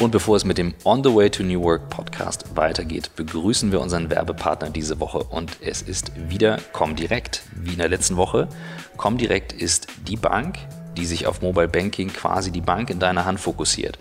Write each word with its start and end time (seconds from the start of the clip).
Und 0.00 0.12
bevor 0.12 0.34
es 0.36 0.46
mit 0.46 0.56
dem 0.56 0.72
On 0.84 1.04
the 1.04 1.14
Way 1.14 1.28
to 1.28 1.42
New 1.42 1.62
Work 1.62 1.90
Podcast 1.90 2.56
weitergeht, 2.56 3.10
begrüßen 3.16 3.70
wir 3.70 3.82
unseren 3.82 4.08
Werbepartner 4.08 4.70
diese 4.70 4.98
Woche 4.98 5.18
und 5.18 5.58
es 5.60 5.82
ist 5.82 6.12
wieder 6.30 6.56
Comdirect, 6.72 7.42
wie 7.54 7.72
in 7.72 7.78
der 7.80 7.90
letzten 7.90 8.16
Woche. 8.16 8.48
Comdirect 8.96 9.52
ist 9.52 9.88
die 10.08 10.16
Bank, 10.16 10.56
die 10.96 11.04
sich 11.04 11.26
auf 11.26 11.42
Mobile 11.42 11.68
Banking 11.68 12.08
quasi 12.08 12.50
die 12.50 12.62
Bank 12.62 12.88
in 12.88 12.98
deiner 12.98 13.26
Hand 13.26 13.40
fokussiert. 13.40 13.98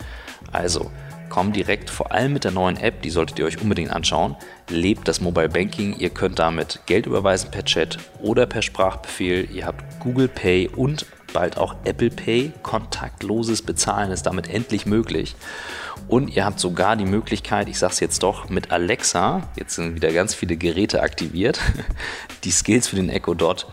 Also, 0.54 0.90
Comdirect, 1.28 1.90
vor 1.90 2.14
allem 2.14 2.32
mit 2.32 2.46
der 2.46 2.52
neuen 2.52 2.78
App, 2.78 3.02
die 3.02 3.10
solltet 3.10 3.38
ihr 3.38 3.46
euch 3.46 3.62
unbedingt 3.62 3.92
anschauen, 3.92 4.38
lebt 4.70 5.06
das 5.06 5.20
Mobile 5.20 5.50
Banking. 5.50 5.98
Ihr 6.00 6.12
könnt 6.12 6.40
damit 6.40 6.80
Geld 6.86 7.08
überweisen 7.08 7.52
per 7.52 7.66
Chat 7.66 7.98
oder 8.22 8.46
per 8.46 8.62
Sprachbefehl. 8.62 9.50
Ihr 9.52 9.66
habt 9.66 9.84
Google 10.00 10.30
Pay 10.30 10.70
und 10.70 11.06
bald 11.34 11.58
auch 11.58 11.76
Apple 11.84 12.10
Pay. 12.10 12.52
Kontaktloses 12.64 13.62
Bezahlen 13.62 14.12
ist 14.12 14.24
damit 14.24 14.50
endlich 14.50 14.86
möglich. 14.86 15.36
Und 16.08 16.36
ihr 16.36 16.46
habt 16.46 16.60
sogar 16.60 16.96
die 16.96 17.06
Möglichkeit, 17.06 17.70
ich 17.70 17.78
sage 17.78 17.94
es 17.94 18.00
jetzt 18.00 18.24
doch, 18.24 18.50
mit 18.50 18.72
Alexa, 18.72 19.44
jetzt 19.56 19.76
sind 19.76 19.96
wieder 19.96 20.12
ganz 20.12 20.34
viele 20.34 20.58
Geräte 20.58 21.02
aktiviert, 21.02 21.60
die 22.44 22.52
Skills 22.52 22.88
für 22.88 22.96
den 22.96 23.10
Echo 23.10 23.34
Dot 23.34 23.68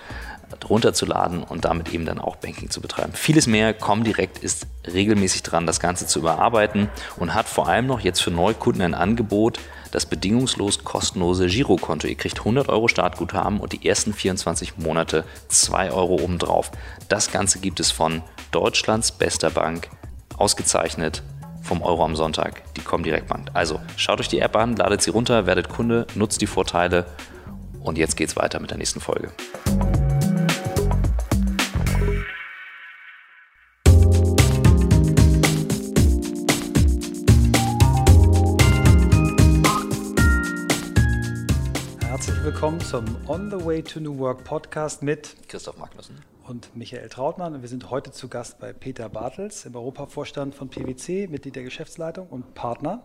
runterzuladen 0.68 1.42
und 1.42 1.64
damit 1.64 1.92
eben 1.92 2.06
dann 2.06 2.18
auch 2.18 2.36
Banking 2.36 2.70
zu 2.70 2.80
betreiben. 2.80 3.12
Vieles 3.14 3.46
mehr, 3.46 3.74
Comdirect 3.74 4.38
ist 4.38 4.66
regelmäßig 4.86 5.42
dran, 5.42 5.66
das 5.66 5.80
Ganze 5.80 6.06
zu 6.06 6.20
überarbeiten 6.20 6.88
und 7.16 7.34
hat 7.34 7.48
vor 7.48 7.68
allem 7.68 7.86
noch 7.86 8.00
jetzt 8.00 8.20
für 8.20 8.30
Neukunden 8.30 8.82
ein 8.82 8.94
Angebot, 8.94 9.58
das 9.96 10.04
bedingungslos 10.04 10.84
kostenlose 10.84 11.46
Girokonto. 11.46 12.06
Ihr 12.06 12.16
kriegt 12.16 12.40
100 12.40 12.68
Euro 12.68 12.86
Startguthaben 12.86 13.58
und 13.58 13.72
die 13.72 13.88
ersten 13.88 14.12
24 14.12 14.76
Monate 14.76 15.24
2 15.48 15.90
Euro 15.90 16.16
obendrauf. 16.16 16.70
Das 17.08 17.32
Ganze 17.32 17.60
gibt 17.60 17.80
es 17.80 17.92
von 17.92 18.20
Deutschlands 18.50 19.10
bester 19.10 19.48
Bank, 19.48 19.88
ausgezeichnet 20.36 21.22
vom 21.62 21.80
Euro 21.80 22.04
am 22.04 22.14
Sonntag, 22.14 22.62
die 22.74 22.82
Comdirect 22.82 23.26
Bank. 23.28 23.48
Also 23.54 23.80
schaut 23.96 24.20
euch 24.20 24.28
die 24.28 24.40
App 24.40 24.54
an, 24.54 24.76
ladet 24.76 25.00
sie 25.00 25.10
runter, 25.10 25.46
werdet 25.46 25.70
Kunde, 25.70 26.06
nutzt 26.14 26.42
die 26.42 26.46
Vorteile 26.46 27.06
und 27.80 27.96
jetzt 27.96 28.18
geht's 28.18 28.36
weiter 28.36 28.60
mit 28.60 28.70
der 28.70 28.76
nächsten 28.76 29.00
Folge. 29.00 29.32
Willkommen 42.66 42.80
zum 42.80 43.04
On 43.28 43.48
the 43.48 43.64
Way 43.64 43.80
to 43.80 44.00
New 44.00 44.18
Work 44.18 44.42
Podcast 44.42 45.00
mit 45.00 45.36
Christoph 45.48 45.76
Magnussen. 45.78 46.16
und 46.48 46.74
Michael 46.74 47.08
Trautmann. 47.08 47.54
Und 47.54 47.62
wir 47.62 47.68
sind 47.68 47.90
heute 47.90 48.10
zu 48.10 48.26
Gast 48.26 48.58
bei 48.58 48.72
Peter 48.72 49.08
Bartels 49.08 49.66
im 49.66 49.76
Europavorstand 49.76 50.52
von 50.52 50.68
PwC, 50.68 51.28
Mitglied 51.28 51.54
der 51.54 51.62
Geschäftsleitung 51.62 52.26
und 52.26 52.54
Partner 52.54 53.04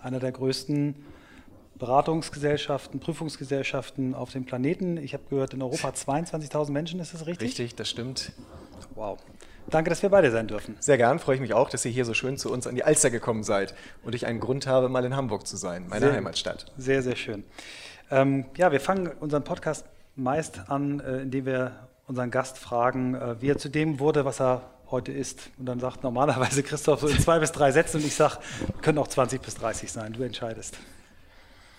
einer 0.00 0.20
der 0.20 0.30
größten 0.30 1.04
Beratungsgesellschaften, 1.80 3.00
Prüfungsgesellschaften 3.00 4.14
auf 4.14 4.30
dem 4.30 4.44
Planeten. 4.44 4.98
Ich 4.98 5.14
habe 5.14 5.24
gehört, 5.28 5.52
in 5.52 5.62
Europa 5.62 5.88
22.000 5.96 6.70
Menschen, 6.70 7.00
ist 7.00 7.12
das 7.12 7.26
richtig? 7.26 7.48
Richtig, 7.48 7.74
das 7.74 7.90
stimmt. 7.90 8.30
Wow. 8.94 9.18
Danke, 9.68 9.90
dass 9.90 10.02
wir 10.02 10.10
beide 10.10 10.30
sein 10.30 10.46
dürfen. 10.46 10.76
Sehr 10.78 10.96
gern, 10.96 11.18
freue 11.18 11.34
ich 11.34 11.40
mich 11.40 11.54
auch, 11.54 11.70
dass 11.70 11.84
ihr 11.84 11.90
hier 11.90 12.04
so 12.04 12.14
schön 12.14 12.38
zu 12.38 12.52
uns 12.52 12.68
an 12.68 12.76
die 12.76 12.84
Alster 12.84 13.10
gekommen 13.10 13.42
seid 13.42 13.74
und 14.04 14.14
ich 14.14 14.26
einen 14.26 14.38
Grund 14.38 14.68
habe, 14.68 14.88
mal 14.88 15.04
in 15.04 15.16
Hamburg 15.16 15.48
zu 15.48 15.56
sein, 15.56 15.88
meiner 15.88 16.06
Sehr- 16.06 16.14
Heimatstadt. 16.14 16.66
Sehr, 16.76 17.02
sehr 17.02 17.16
schön. 17.16 17.42
Ähm, 18.12 18.44
ja, 18.58 18.70
wir 18.70 18.80
fangen 18.80 19.10
unseren 19.20 19.42
Podcast 19.42 19.86
meist 20.16 20.68
an, 20.68 21.00
äh, 21.00 21.22
indem 21.22 21.46
wir 21.46 21.72
unseren 22.06 22.30
Gast 22.30 22.58
fragen, 22.58 23.14
äh, 23.14 23.40
wie 23.40 23.48
er 23.48 23.56
zu 23.56 23.70
dem 23.70 24.00
wurde, 24.00 24.26
was 24.26 24.38
er 24.38 24.68
heute 24.90 25.12
ist. 25.12 25.48
Und 25.58 25.64
dann 25.64 25.80
sagt 25.80 26.02
normalerweise 26.02 26.62
Christoph 26.62 27.00
so 27.00 27.08
in 27.08 27.18
zwei 27.18 27.38
bis 27.38 27.52
drei 27.52 27.72
Sätzen 27.72 27.96
und 27.96 28.06
ich 28.06 28.14
sage, 28.14 28.36
können 28.82 28.98
auch 28.98 29.08
20 29.08 29.40
bis 29.40 29.54
30 29.54 29.90
sein, 29.90 30.12
du 30.12 30.22
entscheidest. 30.24 30.76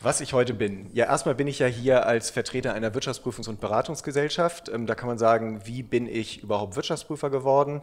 Was 0.01 0.21
ich 0.21 0.33
heute 0.33 0.55
bin. 0.55 0.89
Ja, 0.91 1.05
erstmal 1.05 1.35
bin 1.35 1.45
ich 1.45 1.59
ja 1.59 1.67
hier 1.67 2.07
als 2.07 2.31
Vertreter 2.31 2.73
einer 2.73 2.95
Wirtschaftsprüfungs- 2.95 3.47
und 3.47 3.61
Beratungsgesellschaft. 3.61 4.69
Ähm, 4.69 4.87
da 4.87 4.95
kann 4.95 5.07
man 5.07 5.19
sagen, 5.19 5.61
wie 5.65 5.83
bin 5.83 6.07
ich 6.07 6.41
überhaupt 6.41 6.75
Wirtschaftsprüfer 6.75 7.29
geworden? 7.29 7.81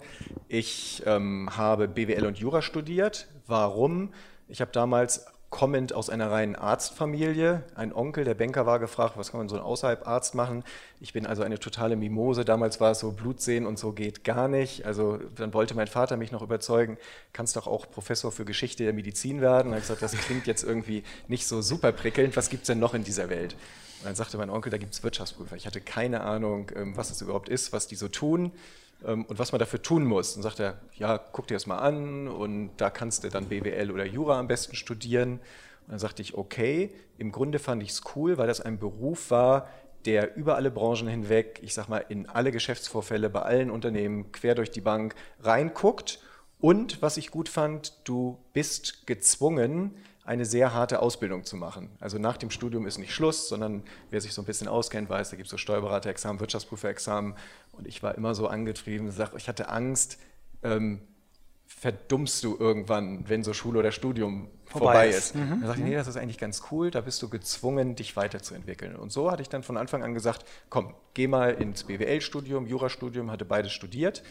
Ich 0.48 1.04
ähm, 1.06 1.48
habe 1.56 1.86
BWL 1.86 2.26
und 2.26 2.36
Jura 2.36 2.62
studiert. 2.62 3.28
Warum? 3.47 4.12
Ich 4.48 4.60
habe 4.60 4.72
damals 4.72 5.24
kommend 5.50 5.92
aus 5.92 6.10
einer 6.10 6.30
reinen 6.30 6.54
Arztfamilie. 6.54 7.64
Ein 7.74 7.92
Onkel, 7.92 8.24
der 8.24 8.34
Banker 8.34 8.66
war 8.66 8.78
gefragt, 8.78 9.16
was 9.16 9.32
kann 9.32 9.40
man 9.40 9.48
so 9.48 9.58
außerhalb 9.58 10.06
Arzt 10.06 10.36
machen? 10.36 10.62
Ich 11.00 11.12
bin 11.12 11.26
also 11.26 11.42
eine 11.42 11.58
totale 11.58 11.96
Mimose. 11.96 12.44
Damals 12.44 12.80
war 12.80 12.92
es 12.92 13.00
so, 13.00 13.10
Blut 13.10 13.40
sehen 13.40 13.66
und 13.66 13.78
so 13.78 13.92
geht 13.92 14.22
gar 14.22 14.46
nicht. 14.46 14.86
Also 14.86 15.18
dann 15.36 15.52
wollte 15.52 15.74
mein 15.74 15.88
Vater 15.88 16.16
mich 16.16 16.30
noch 16.30 16.42
überzeugen, 16.42 16.98
kannst 17.32 17.56
doch 17.56 17.66
auch 17.66 17.90
Professor 17.90 18.30
für 18.30 18.44
Geschichte 18.44 18.84
der 18.84 18.92
Medizin 18.92 19.40
werden. 19.40 19.72
Da 19.72 19.76
habe 19.76 19.80
gesagt, 19.80 20.02
das 20.02 20.12
klingt 20.12 20.46
jetzt 20.46 20.62
irgendwie 20.62 21.02
nicht 21.26 21.46
so 21.48 21.62
super 21.62 21.90
prickelnd. 21.90 22.36
Was 22.36 22.48
gibt 22.48 22.62
es 22.62 22.68
denn 22.68 22.78
noch 22.78 22.94
in 22.94 23.02
dieser 23.02 23.28
Welt? 23.28 23.54
Und 23.98 24.06
dann 24.06 24.14
sagte 24.14 24.38
mein 24.38 24.50
Onkel, 24.50 24.70
da 24.70 24.78
gibt 24.78 24.94
es 24.94 25.02
Wirtschaftsprüfer. 25.02 25.56
Ich 25.56 25.66
hatte 25.66 25.80
keine 25.80 26.20
Ahnung, 26.20 26.70
ähm, 26.76 26.96
was 26.96 27.08
das 27.08 27.20
überhaupt 27.22 27.48
ist, 27.48 27.72
was 27.72 27.88
die 27.88 27.96
so 27.96 28.08
tun 28.08 28.52
und 29.02 29.38
was 29.38 29.52
man 29.52 29.58
dafür 29.58 29.82
tun 29.82 30.04
muss. 30.04 30.36
Und 30.36 30.42
sagt 30.42 30.60
er, 30.60 30.78
ja, 30.94 31.18
guck 31.18 31.46
dir 31.46 31.54
das 31.54 31.66
mal 31.66 31.78
an 31.78 32.28
und 32.28 32.70
da 32.76 32.90
kannst 32.90 33.24
du 33.24 33.28
dann 33.28 33.46
BWL 33.46 33.90
oder 33.90 34.04
Jura 34.04 34.38
am 34.38 34.46
besten 34.46 34.76
studieren. 34.76 35.34
Und 35.86 35.92
dann 35.92 35.98
sagte 35.98 36.22
ich, 36.22 36.34
okay, 36.34 36.90
im 37.18 37.32
Grunde 37.32 37.58
fand 37.58 37.82
ich 37.82 37.90
es 37.90 38.02
cool, 38.14 38.38
weil 38.38 38.46
das 38.46 38.60
ein 38.60 38.78
Beruf 38.78 39.30
war, 39.30 39.68
der 40.04 40.36
über 40.36 40.56
alle 40.56 40.70
Branchen 40.70 41.08
hinweg, 41.08 41.60
ich 41.62 41.74
sag 41.74 41.88
mal, 41.88 42.04
in 42.08 42.26
alle 42.26 42.52
Geschäftsvorfälle 42.52 43.28
bei 43.28 43.42
allen 43.42 43.70
Unternehmen 43.70 44.32
quer 44.32 44.54
durch 44.54 44.70
die 44.70 44.80
Bank 44.80 45.14
reinguckt. 45.40 46.20
Und 46.58 47.02
was 47.02 47.16
ich 47.16 47.30
gut 47.30 47.48
fand, 47.48 47.96
du 48.04 48.38
bist 48.52 49.06
gezwungen, 49.06 49.94
eine 50.25 50.44
sehr 50.44 50.75
harte 50.75 51.00
Ausbildung 51.00 51.44
zu 51.44 51.56
machen. 51.56 51.91
Also 51.98 52.19
nach 52.19 52.36
dem 52.36 52.50
Studium 52.50 52.86
ist 52.86 52.98
nicht 52.98 53.14
Schluss, 53.14 53.48
sondern 53.48 53.82
wer 54.10 54.20
sich 54.20 54.32
so 54.32 54.42
ein 54.42 54.44
bisschen 54.44 54.69
auskennt, 54.69 55.08
weiß, 55.08 55.31
da 55.31 55.36
gibt 55.36 55.47
es 55.47 55.50
so 55.50 55.56
Steuerberaterexamen, 55.56 56.41
Wirtschaftsprüferexamen. 56.41 57.34
Und 57.72 57.86
ich 57.86 58.03
war 58.03 58.14
immer 58.14 58.34
so 58.34 58.47
angetrieben, 58.47 59.10
sag, 59.10 59.34
ich 59.36 59.48
hatte 59.48 59.69
Angst, 59.69 60.19
ähm, 60.62 61.00
verdummst 61.66 62.44
du 62.44 62.56
irgendwann, 62.59 63.28
wenn 63.28 63.44
so 63.44 63.54
Schule 63.54 63.78
oder 63.78 63.92
Studium 63.92 64.48
Vorbei 64.66 64.86
vorbei, 64.86 65.09
ist. 65.09 65.16
ist. 65.16 65.34
Dann 65.34 65.60
sagte 65.62 65.80
ich, 65.80 65.88
nee, 65.88 65.94
das 65.94 66.09
ist 66.09 66.16
eigentlich 66.16 66.38
ganz 66.38 66.64
cool, 66.70 66.91
da 66.91 67.00
bist 67.00 67.22
du 67.22 67.28
gezwungen, 67.28 67.94
dich 67.94 68.16
weiterzuentwickeln. 68.16 68.97
Und 68.97 69.12
so 69.12 69.30
hatte 69.30 69.42
ich 69.42 69.48
dann 69.48 69.62
von 69.62 69.76
Anfang 69.76 70.03
an 70.03 70.12
gesagt, 70.12 70.44
komm, 70.69 70.94
geh 71.14 71.26
mal 71.26 71.54
ins 71.54 71.84
BWL-Studium, 71.84 72.66
Jurastudium, 72.66 73.30
hatte 73.30 73.44
beides 73.44 73.72
studiert. 73.72 74.22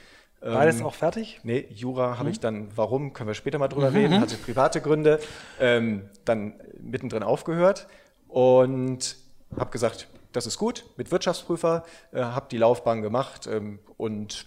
Beides 0.42 0.80
Ähm, 0.80 0.86
auch 0.86 0.94
fertig? 0.94 1.40
Nee, 1.44 1.68
Jura 1.70 2.18
habe 2.18 2.30
ich 2.30 2.40
dann, 2.40 2.70
warum, 2.76 3.14
können 3.14 3.28
wir 3.28 3.34
später 3.34 3.58
mal 3.60 3.68
drüber 3.68 3.94
reden, 3.94 4.22
hatte 4.22 4.38
private 4.38 4.80
Gründe, 4.82 5.20
ähm, 5.60 6.10
dann 6.26 6.54
mittendrin 6.82 7.24
aufgehört 7.24 7.88
und 8.28 9.18
habe 9.58 9.70
gesagt, 9.72 10.08
das 10.32 10.46
ist 10.48 10.58
gut, 10.58 10.86
mit 10.96 11.12
Wirtschaftsprüfer, 11.12 11.84
äh, 12.12 12.22
habe 12.22 12.48
die 12.52 12.58
Laufbahn 12.58 13.02
gemacht 13.02 13.48
ähm, 13.48 13.80
und 13.98 14.46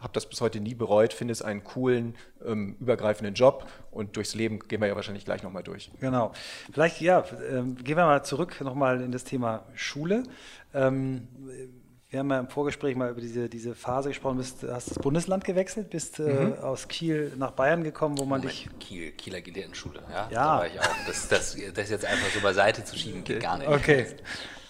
habe 0.00 0.12
das 0.12 0.28
bis 0.28 0.40
heute 0.40 0.60
nie 0.60 0.74
bereut, 0.74 1.12
finde 1.12 1.32
es 1.32 1.42
einen 1.42 1.64
coolen, 1.64 2.14
ähm, 2.44 2.76
übergreifenden 2.78 3.34
Job 3.34 3.66
und 3.90 4.16
durchs 4.16 4.34
Leben 4.34 4.60
gehen 4.60 4.80
wir 4.80 4.88
ja 4.88 4.96
wahrscheinlich 4.96 5.24
gleich 5.24 5.42
nochmal 5.42 5.62
durch. 5.62 5.90
Genau. 5.98 6.32
Vielleicht, 6.72 7.00
ja, 7.00 7.24
ähm, 7.50 7.76
gehen 7.76 7.96
wir 7.96 8.04
mal 8.04 8.22
zurück 8.22 8.60
nochmal 8.60 9.00
in 9.00 9.12
das 9.12 9.24
Thema 9.24 9.64
Schule. 9.74 10.24
Ähm, 10.74 11.28
wir 12.14 12.20
haben 12.20 12.30
ja 12.30 12.38
im 12.38 12.48
Vorgespräch 12.48 12.94
mal 12.94 13.10
über 13.10 13.20
diese, 13.20 13.48
diese 13.48 13.74
Phase 13.74 14.08
gesprochen, 14.10 14.36
bist, 14.36 14.62
hast 14.62 14.88
das 14.88 14.98
Bundesland 15.00 15.44
gewechselt, 15.44 15.90
bist 15.90 16.20
äh, 16.20 16.52
aus 16.62 16.86
Kiel 16.86 17.32
nach 17.36 17.50
Bayern 17.50 17.82
gekommen, 17.82 18.16
wo 18.18 18.24
man 18.24 18.40
dich. 18.40 18.66
Moment, 18.66 18.80
Kiel, 18.84 19.10
Kieler 19.10 19.40
Gelehrtenschule, 19.40 20.00
ja? 20.08 20.14
Ja. 20.14 20.28
Da 20.30 20.58
war 20.58 20.66
ich 20.68 20.78
auch. 20.78 20.96
Das, 21.08 21.26
das, 21.26 21.56
das 21.74 21.90
jetzt 21.90 22.04
einfach 22.04 22.28
so 22.32 22.40
beiseite 22.40 22.84
zu 22.84 22.96
schieben, 22.96 23.24
geht 23.24 23.40
gar 23.40 23.58
nicht. 23.58 23.68
Okay. 23.68 24.06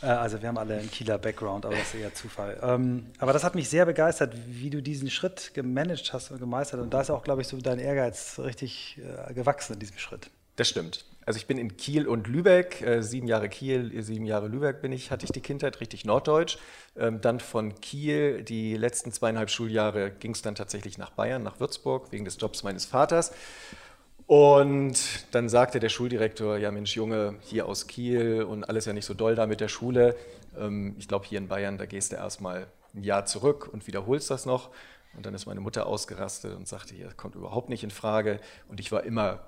Äh, 0.01 0.07
Also 0.07 0.41
wir 0.41 0.49
haben 0.49 0.57
alle 0.57 0.79
einen 0.79 0.91
Kieler 0.91 1.19
Background, 1.19 1.67
aber 1.67 1.77
das 1.77 1.93
ist 1.93 2.01
eher 2.01 2.15
Zufall. 2.15 2.59
Ähm, 2.63 3.07
aber 3.19 3.35
das 3.35 3.45
hat 3.45 3.55
mich 3.55 3.69
sehr 3.69 3.85
begeistert, 3.85 4.35
wie 4.47 4.71
du 4.71 4.81
diesen 4.83 5.11
Schritt 5.11 5.53
gemanagt 5.53 6.15
hast 6.15 6.31
und 6.31 6.39
gemeistert. 6.41 6.81
Und 6.81 6.95
da 6.95 7.03
ist 7.03 7.11
auch, 7.11 7.25
glaube 7.25 7.43
ich, 7.43 7.49
so 7.49 7.59
dein 7.59 7.79
Ehrgeiz 7.79 8.39
richtig 8.39 8.99
äh, 9.29 9.35
gewachsen 9.35 9.75
in 9.75 9.81
diesem 9.81 9.99
Schritt. 9.99 10.31
Das 10.57 10.69
stimmt. 10.69 11.05
Also 11.27 11.39
ich 11.39 11.47
bin 11.47 11.59
in 11.59 11.77
Kiel 11.77 12.07
und 12.07 12.27
Lübeck, 12.27 12.83
äh, 12.83 13.03
sieben 13.03 13.27
Jahre 13.27 13.49
Kiel, 13.49 14.03
sieben 14.03 14.27
Jahre 14.27 14.49
Lübeck 14.49 14.83
bin 14.83 14.93
ich, 14.93 15.11
hatte 15.11 15.25
ich 15.25 15.33
die 15.33 15.41
Kindheit 15.41 15.81
richtig 15.81 16.05
norddeutsch. 16.05 16.59
Ähm, 16.97 17.21
dann 17.21 17.41
von 17.41 17.81
Kiel, 17.81 18.43
die 18.43 18.77
letzten 18.77 19.13
zweieinhalb 19.13 19.51
Schuljahre 19.51 20.11
ging 20.11 20.33
es 20.33 20.43
dann 20.43 20.55
tatsächlich 20.55 20.99
nach 20.99 21.11
Bayern, 21.11 21.43
nach 21.43 21.61
Würzburg, 21.61 22.13
wegen 22.13 22.25
des 22.25 22.37
Jobs 22.39 22.63
meines 22.63 22.85
Vaters. 22.85 23.33
Und 24.27 24.99
dann 25.33 25.49
sagte 25.49 25.81
der 25.81 25.91
Schuldirektor, 25.91 26.57
ja 26.57 26.71
Mensch 26.71 26.97
Junge, 26.97 27.37
hier 27.43 27.67
aus 27.67 27.87
Kiel 27.87 28.43
und 28.43 28.65
alles 28.65 28.87
ja 28.87 28.93
nicht 28.93 29.05
so 29.05 29.15
doll 29.15 29.35
da 29.35 29.47
mit 29.47 29.61
der 29.61 29.69
Schule. 29.69 30.17
Ähm, 30.59 30.95
ich 30.99 31.09
glaube, 31.09 31.27
hier 31.27 31.39
in 31.39 31.49
Bayern, 31.49 31.79
da 31.79 31.87
gehst 31.87 32.13
du 32.13 32.17
erstmal 32.17 32.67
ein 32.95 33.03
Jahr 33.03 33.27
zurück 33.27 33.69
und 33.73 33.87
wiederholst 33.87 34.31
das 34.31 34.47
noch. 34.47 34.71
Und 35.17 35.27
dann 35.27 35.35
ist 35.35 35.47
meine 35.47 35.61
Mutter 35.61 35.87
ausgerastet 35.87 36.57
und 36.57 36.67
sagte, 36.67 36.95
hier 36.95 37.09
kommt 37.17 37.35
überhaupt 37.35 37.69
nicht 37.69 37.85
in 37.85 37.91
Frage. 37.91 38.41
Und 38.69 38.81
ich 38.81 38.91
war 38.93 39.05
immer 39.05 39.47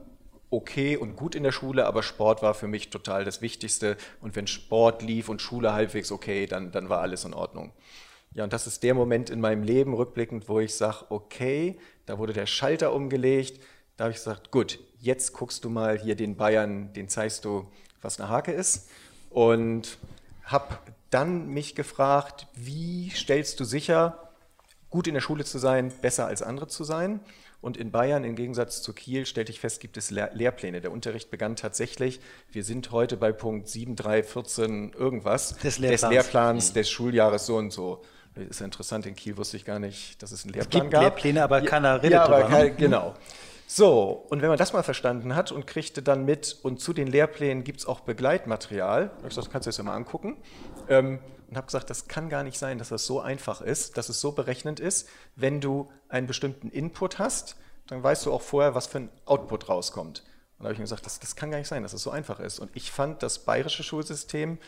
okay 0.51 0.97
und 0.97 1.17
gut 1.17 1.35
in 1.35 1.43
der 1.43 1.53
Schule, 1.53 1.87
aber 1.87 2.03
Sport 2.03 2.43
war 2.43 2.55
für 2.55 2.69
mich 2.69 2.91
total 2.91 3.25
das 3.25 3.43
Wichtigste. 3.43 3.97
Und 4.21 4.37
wenn 4.37 4.47
Sport 4.47 5.03
lief 5.03 5.29
und 5.29 5.43
Schule 5.43 5.73
halbwegs 5.73 6.13
okay, 6.13 6.47
dann, 6.47 6.73
dann 6.73 6.89
war 6.89 7.01
alles 7.01 7.25
in 7.25 7.35
Ordnung. 7.35 7.73
Ja, 8.35 8.45
und 8.45 8.53
das 8.53 8.67
ist 8.67 8.83
der 8.83 8.95
Moment 8.95 9.31
in 9.31 9.41
meinem 9.41 9.63
Leben 9.63 9.95
rückblickend, 9.95 10.49
wo 10.49 10.61
ich 10.61 10.75
sage, 10.75 11.07
okay, 11.09 11.79
da 12.05 12.19
wurde 12.19 12.33
der 12.33 12.47
Schalter 12.47 12.93
umgelegt. 12.93 13.63
Da 13.97 14.05
habe 14.05 14.13
ich 14.13 14.19
gesagt, 14.19 14.51
gut, 14.51 14.79
jetzt 14.99 15.33
guckst 15.33 15.65
du 15.65 15.71
mal 15.71 15.99
hier 15.99 16.17
den 16.17 16.37
Bayern, 16.37 16.93
den 16.93 17.09
zeigst 17.09 17.45
du, 17.45 17.67
was 18.03 18.21
eine 18.21 18.29
Hake 18.29 18.53
ist. 18.53 18.91
Und 19.31 19.99
habe 20.45 20.79
dann 21.11 21.49
mich 21.49 21.75
gefragt, 21.75 22.47
wie 22.55 23.11
stellst 23.11 23.59
du 23.59 23.65
sicher, 23.65 24.33
gut 24.91 25.07
in 25.07 25.15
der 25.15 25.21
Schule 25.21 25.45
zu 25.45 25.59
sein, 25.59 25.93
besser 26.03 26.27
als 26.27 26.43
andere 26.43 26.69
zu 26.69 26.85
sein? 26.85 27.21
Und 27.67 27.77
in 27.77 27.91
Bayern, 27.91 28.23
im 28.23 28.37
Gegensatz 28.37 28.81
zu 28.81 28.93
Kiel, 28.93 29.27
stellte 29.27 29.51
ich 29.51 29.59
fest, 29.59 29.81
gibt 29.81 29.97
es 29.97 30.13
Lehr 30.13 30.31
Lehrpläne. 30.33 30.81
Der 30.81 30.93
Unterricht 30.93 31.33
begann 31.33 31.57
tatsächlich, 31.57 32.21
wir 32.53 32.63
sind 32.63 32.93
heute 32.93 33.17
bei 33.17 33.33
Punkt 33.33 33.67
7, 33.67 33.97
3, 33.97 34.23
14 34.23 34.93
irgendwas 34.93 35.57
des 35.57 35.81
Lehrplans, 35.81 36.01
des, 36.01 36.11
Lehrplans, 36.11 36.73
des 36.75 36.89
Schuljahres 36.89 37.47
so 37.47 37.57
und 37.57 37.73
so. 37.73 38.05
Das 38.37 38.47
ist 38.47 38.61
interessant, 38.61 39.05
in 39.07 39.17
Kiel 39.17 39.37
wusste 39.37 39.57
ich 39.57 39.65
gar 39.65 39.81
nicht, 39.81 40.23
dass 40.23 40.31
es 40.31 40.45
einen 40.45 40.55
Lehrplan 40.55 40.81
es 40.81 40.81
gibt 40.81 40.93
gab. 40.93 41.03
Lehrpläne, 41.03 41.43
aber 41.43 41.61
keiner 41.63 41.97
redet 41.97 42.13
ja, 42.13 42.25
aber 42.25 42.43
drüber. 42.43 42.51
Ne? 42.51 42.69
Kein, 42.69 42.77
genau. 42.77 43.15
So, 43.67 44.25
und 44.29 44.43
wenn 44.43 44.49
man 44.49 44.59
das 44.59 44.73
mal 44.73 44.85
verstanden 44.85 45.35
hat 45.35 45.51
und 45.51 45.67
kriegte 45.67 46.03
dann 46.03 46.25
mit, 46.25 46.57
und 46.63 46.81
zu 46.81 46.93
den 46.93 47.09
Lehrplänen 47.09 47.65
gibt 47.65 47.81
es 47.81 47.87
auch 47.87 47.99
Begleitmaterial, 47.99 49.11
ich 49.23 49.29
gesagt, 49.31 49.51
kannst 49.51 49.67
du 49.67 49.71
das 49.71 49.79
ja 49.79 49.83
mal 49.83 49.97
angucken, 49.97 50.37
ähm, 50.89 51.19
und 51.49 51.57
habe 51.57 51.67
gesagt, 51.67 51.91
das 51.91 52.09
kann 52.09 52.29
gar 52.29 52.43
nicht 52.43 52.59
sein, 52.59 52.79
dass 52.79 52.89
das 52.89 53.07
so 53.07 53.21
einfach 53.21 53.61
ist, 53.61 53.97
dass 53.97 54.09
es 54.09 54.21
so 54.21 54.33
berechnend 54.33 54.81
ist. 54.81 55.09
Wenn 55.37 55.61
du 55.61 55.91
einen 56.09 56.27
bestimmten 56.27 56.71
Input 56.71 57.19
hast, 57.19 57.57
dann 57.87 58.03
weißt 58.03 58.27
du 58.27 58.33
auch 58.33 58.43
vorher, 58.43 58.75
was 58.75 58.87
für 58.87 58.99
ein 58.99 59.11
Output 59.27 59.69
rauskommt. 59.69 60.25
Und 60.59 60.65
da 60.65 60.65
habe 60.65 60.73
ich 60.73 60.79
mir 60.79 60.85
gesagt, 60.85 61.07
das, 61.07 61.21
das 61.21 61.37
kann 61.37 61.51
gar 61.51 61.59
nicht 61.59 61.69
sein, 61.69 61.83
dass 61.83 61.93
es 61.93 61.97
das 62.01 62.05
so 62.05 62.11
einfach 62.11 62.41
ist. 62.41 62.59
Und 62.59 62.71
ich 62.75 62.91
fand 62.91 63.23
das 63.23 63.41
bayerische 63.41 63.83
Schulsystem 63.83 64.59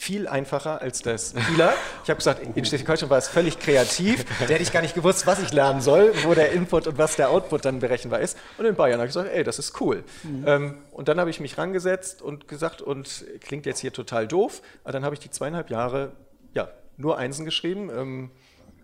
viel 0.00 0.26
einfacher 0.26 0.80
als 0.80 1.02
das 1.02 1.34
Kieler. 1.34 1.74
Ich 2.04 2.08
habe 2.08 2.16
gesagt, 2.16 2.40
in 2.56 2.64
Schleswig-Holstein 2.64 3.10
war 3.10 3.18
es 3.18 3.28
völlig 3.28 3.58
kreativ. 3.58 4.24
Da 4.40 4.46
hätte 4.46 4.62
ich 4.62 4.72
gar 4.72 4.80
nicht 4.80 4.94
gewusst, 4.94 5.26
was 5.26 5.42
ich 5.42 5.52
lernen 5.52 5.82
soll, 5.82 6.14
wo 6.24 6.32
der 6.32 6.52
Input 6.52 6.86
und 6.86 6.96
was 6.96 7.16
der 7.16 7.28
Output 7.28 7.66
dann 7.66 7.80
berechenbar 7.80 8.20
ist. 8.20 8.38
Und 8.56 8.64
in 8.64 8.74
Bayern 8.74 8.98
habe 8.98 9.08
ich 9.08 9.14
gesagt, 9.14 9.30
ey, 9.30 9.44
das 9.44 9.58
ist 9.58 9.78
cool. 9.78 10.02
Mhm. 10.22 10.44
Ähm, 10.46 10.78
und 10.92 11.08
dann 11.08 11.20
habe 11.20 11.28
ich 11.28 11.38
mich 11.38 11.58
rangesetzt 11.58 12.22
und 12.22 12.48
gesagt, 12.48 12.80
und 12.80 13.26
klingt 13.42 13.66
jetzt 13.66 13.80
hier 13.80 13.92
total 13.92 14.26
doof, 14.26 14.62
aber 14.84 14.92
dann 14.92 15.04
habe 15.04 15.14
ich 15.14 15.20
die 15.20 15.28
zweieinhalb 15.28 15.68
Jahre 15.68 16.12
ja, 16.54 16.70
nur 16.96 17.18
Einsen 17.18 17.44
geschrieben. 17.44 18.30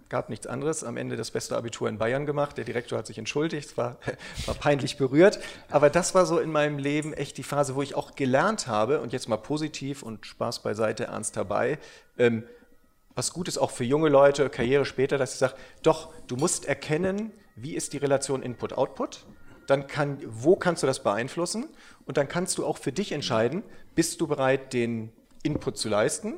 Gab 0.08 0.28
nichts 0.28 0.46
anderes. 0.46 0.84
Am 0.84 0.96
Ende 0.96 1.16
das 1.16 1.32
beste 1.32 1.56
Abitur 1.56 1.88
in 1.88 1.98
Bayern 1.98 2.26
gemacht. 2.26 2.56
Der 2.56 2.64
Direktor 2.64 2.98
hat 2.98 3.06
sich 3.06 3.18
entschuldigt, 3.18 3.76
war, 3.76 3.98
war 4.46 4.54
peinlich 4.54 4.96
berührt. 4.96 5.40
Aber 5.70 5.90
das 5.90 6.14
war 6.14 6.26
so 6.26 6.38
in 6.38 6.52
meinem 6.52 6.78
Leben 6.78 7.12
echt 7.12 7.36
die 7.38 7.42
Phase, 7.42 7.74
wo 7.74 7.82
ich 7.82 7.94
auch 7.94 8.14
gelernt 8.14 8.68
habe, 8.68 9.00
und 9.00 9.12
jetzt 9.12 9.28
mal 9.28 9.36
positiv 9.36 10.02
und 10.02 10.24
Spaß 10.24 10.62
beiseite, 10.62 11.04
ernst 11.04 11.36
dabei, 11.36 11.78
ähm, 12.18 12.44
was 13.16 13.32
gut 13.32 13.48
ist 13.48 13.58
auch 13.58 13.70
für 13.70 13.84
junge 13.84 14.10
Leute, 14.10 14.50
Karriere 14.50 14.84
später, 14.84 15.16
dass 15.18 15.32
ich 15.32 15.38
sage, 15.38 15.54
doch, 15.82 16.12
du 16.26 16.36
musst 16.36 16.66
erkennen, 16.66 17.32
wie 17.56 17.74
ist 17.74 17.94
die 17.94 17.96
Relation 17.96 18.42
Input-Output, 18.42 19.24
dann 19.66 19.86
kann, 19.86 20.18
wo 20.26 20.54
kannst 20.54 20.82
du 20.82 20.86
das 20.86 21.02
beeinflussen 21.02 21.66
und 22.04 22.18
dann 22.18 22.28
kannst 22.28 22.58
du 22.58 22.66
auch 22.66 22.76
für 22.76 22.92
dich 22.92 23.12
entscheiden, 23.12 23.62
bist 23.94 24.20
du 24.20 24.26
bereit, 24.26 24.74
den 24.74 25.12
Input 25.42 25.78
zu 25.78 25.88
leisten 25.88 26.34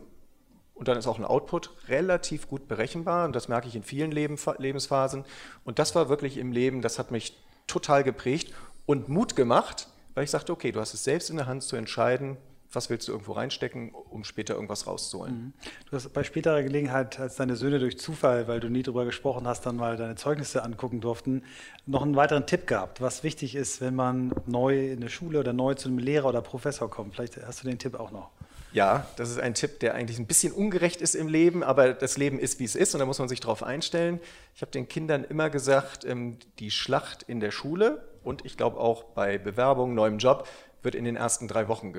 und 0.78 0.86
dann 0.86 0.96
ist 0.96 1.06
auch 1.08 1.18
ein 1.18 1.24
Output 1.24 1.70
relativ 1.88 2.48
gut 2.48 2.68
berechenbar. 2.68 3.24
Und 3.24 3.34
das 3.34 3.48
merke 3.48 3.66
ich 3.66 3.74
in 3.74 3.82
vielen 3.82 4.12
Lebensphasen. 4.12 5.24
Und 5.64 5.78
das 5.78 5.94
war 5.94 6.08
wirklich 6.08 6.38
im 6.38 6.52
Leben, 6.52 6.82
das 6.82 6.98
hat 6.98 7.10
mich 7.10 7.36
total 7.66 8.04
geprägt 8.04 8.54
und 8.86 9.08
Mut 9.08 9.34
gemacht, 9.36 9.88
weil 10.14 10.24
ich 10.24 10.30
sagte, 10.30 10.52
okay, 10.52 10.72
du 10.72 10.80
hast 10.80 10.94
es 10.94 11.04
selbst 11.04 11.30
in 11.30 11.36
der 11.36 11.46
Hand 11.46 11.64
zu 11.64 11.76
entscheiden, 11.76 12.36
was 12.72 12.90
willst 12.90 13.08
du 13.08 13.12
irgendwo 13.12 13.32
reinstecken, 13.32 13.92
um 13.92 14.24
später 14.24 14.54
irgendwas 14.54 14.86
rauszuholen. 14.86 15.34
Mhm. 15.34 15.52
Du 15.90 15.96
hast 15.96 16.12
bei 16.12 16.22
späterer 16.22 16.62
Gelegenheit, 16.62 17.18
als 17.18 17.36
deine 17.36 17.56
Söhne 17.56 17.78
durch 17.78 17.98
Zufall, 17.98 18.46
weil 18.46 18.60
du 18.60 18.68
nie 18.68 18.82
darüber 18.82 19.04
gesprochen 19.04 19.48
hast, 19.48 19.64
dann 19.66 19.76
mal 19.76 19.96
deine 19.96 20.16
Zeugnisse 20.16 20.62
angucken 20.62 21.00
durften, 21.00 21.42
noch 21.86 22.02
einen 22.02 22.14
weiteren 22.14 22.46
Tipp 22.46 22.66
gehabt, 22.66 23.00
was 23.00 23.24
wichtig 23.24 23.54
ist, 23.54 23.80
wenn 23.80 23.94
man 23.94 24.32
neu 24.46 24.90
in 24.90 24.98
eine 24.98 25.08
Schule 25.08 25.40
oder 25.40 25.52
neu 25.52 25.74
zu 25.74 25.88
einem 25.88 25.98
Lehrer 25.98 26.28
oder 26.28 26.42
Professor 26.42 26.90
kommt. 26.90 27.14
Vielleicht 27.14 27.38
hast 27.38 27.64
du 27.64 27.68
den 27.68 27.78
Tipp 27.78 27.98
auch 27.98 28.10
noch. 28.10 28.30
Ja, 28.78 29.08
das 29.16 29.28
ist 29.30 29.40
ein 29.40 29.54
Tipp, 29.54 29.80
der 29.80 29.96
eigentlich 29.96 30.20
ein 30.20 30.28
bisschen 30.28 30.52
ungerecht 30.52 31.00
ist 31.00 31.16
im 31.16 31.26
Leben, 31.26 31.64
aber 31.64 31.94
das 31.94 32.16
Leben 32.16 32.38
ist, 32.38 32.60
wie 32.60 32.64
es 32.64 32.76
ist 32.76 32.94
und 32.94 33.00
da 33.00 33.06
muss 33.06 33.18
man 33.18 33.28
sich 33.28 33.40
darauf 33.40 33.64
einstellen. 33.64 34.20
Ich 34.54 34.62
habe 34.62 34.70
den 34.70 34.86
Kindern 34.86 35.24
immer 35.24 35.50
gesagt, 35.50 36.04
ähm, 36.04 36.38
die 36.60 36.70
Schlacht 36.70 37.24
in 37.24 37.40
der 37.40 37.50
Schule 37.50 38.06
und 38.22 38.46
ich 38.46 38.56
glaube 38.56 38.78
auch 38.78 39.02
bei 39.02 39.36
Bewerbung, 39.36 39.94
neuem 39.94 40.18
Job, 40.18 40.46
wird 40.84 40.94
in 40.94 41.04
den 41.04 41.16
ersten 41.16 41.48
drei 41.48 41.66
Wochen 41.66 41.92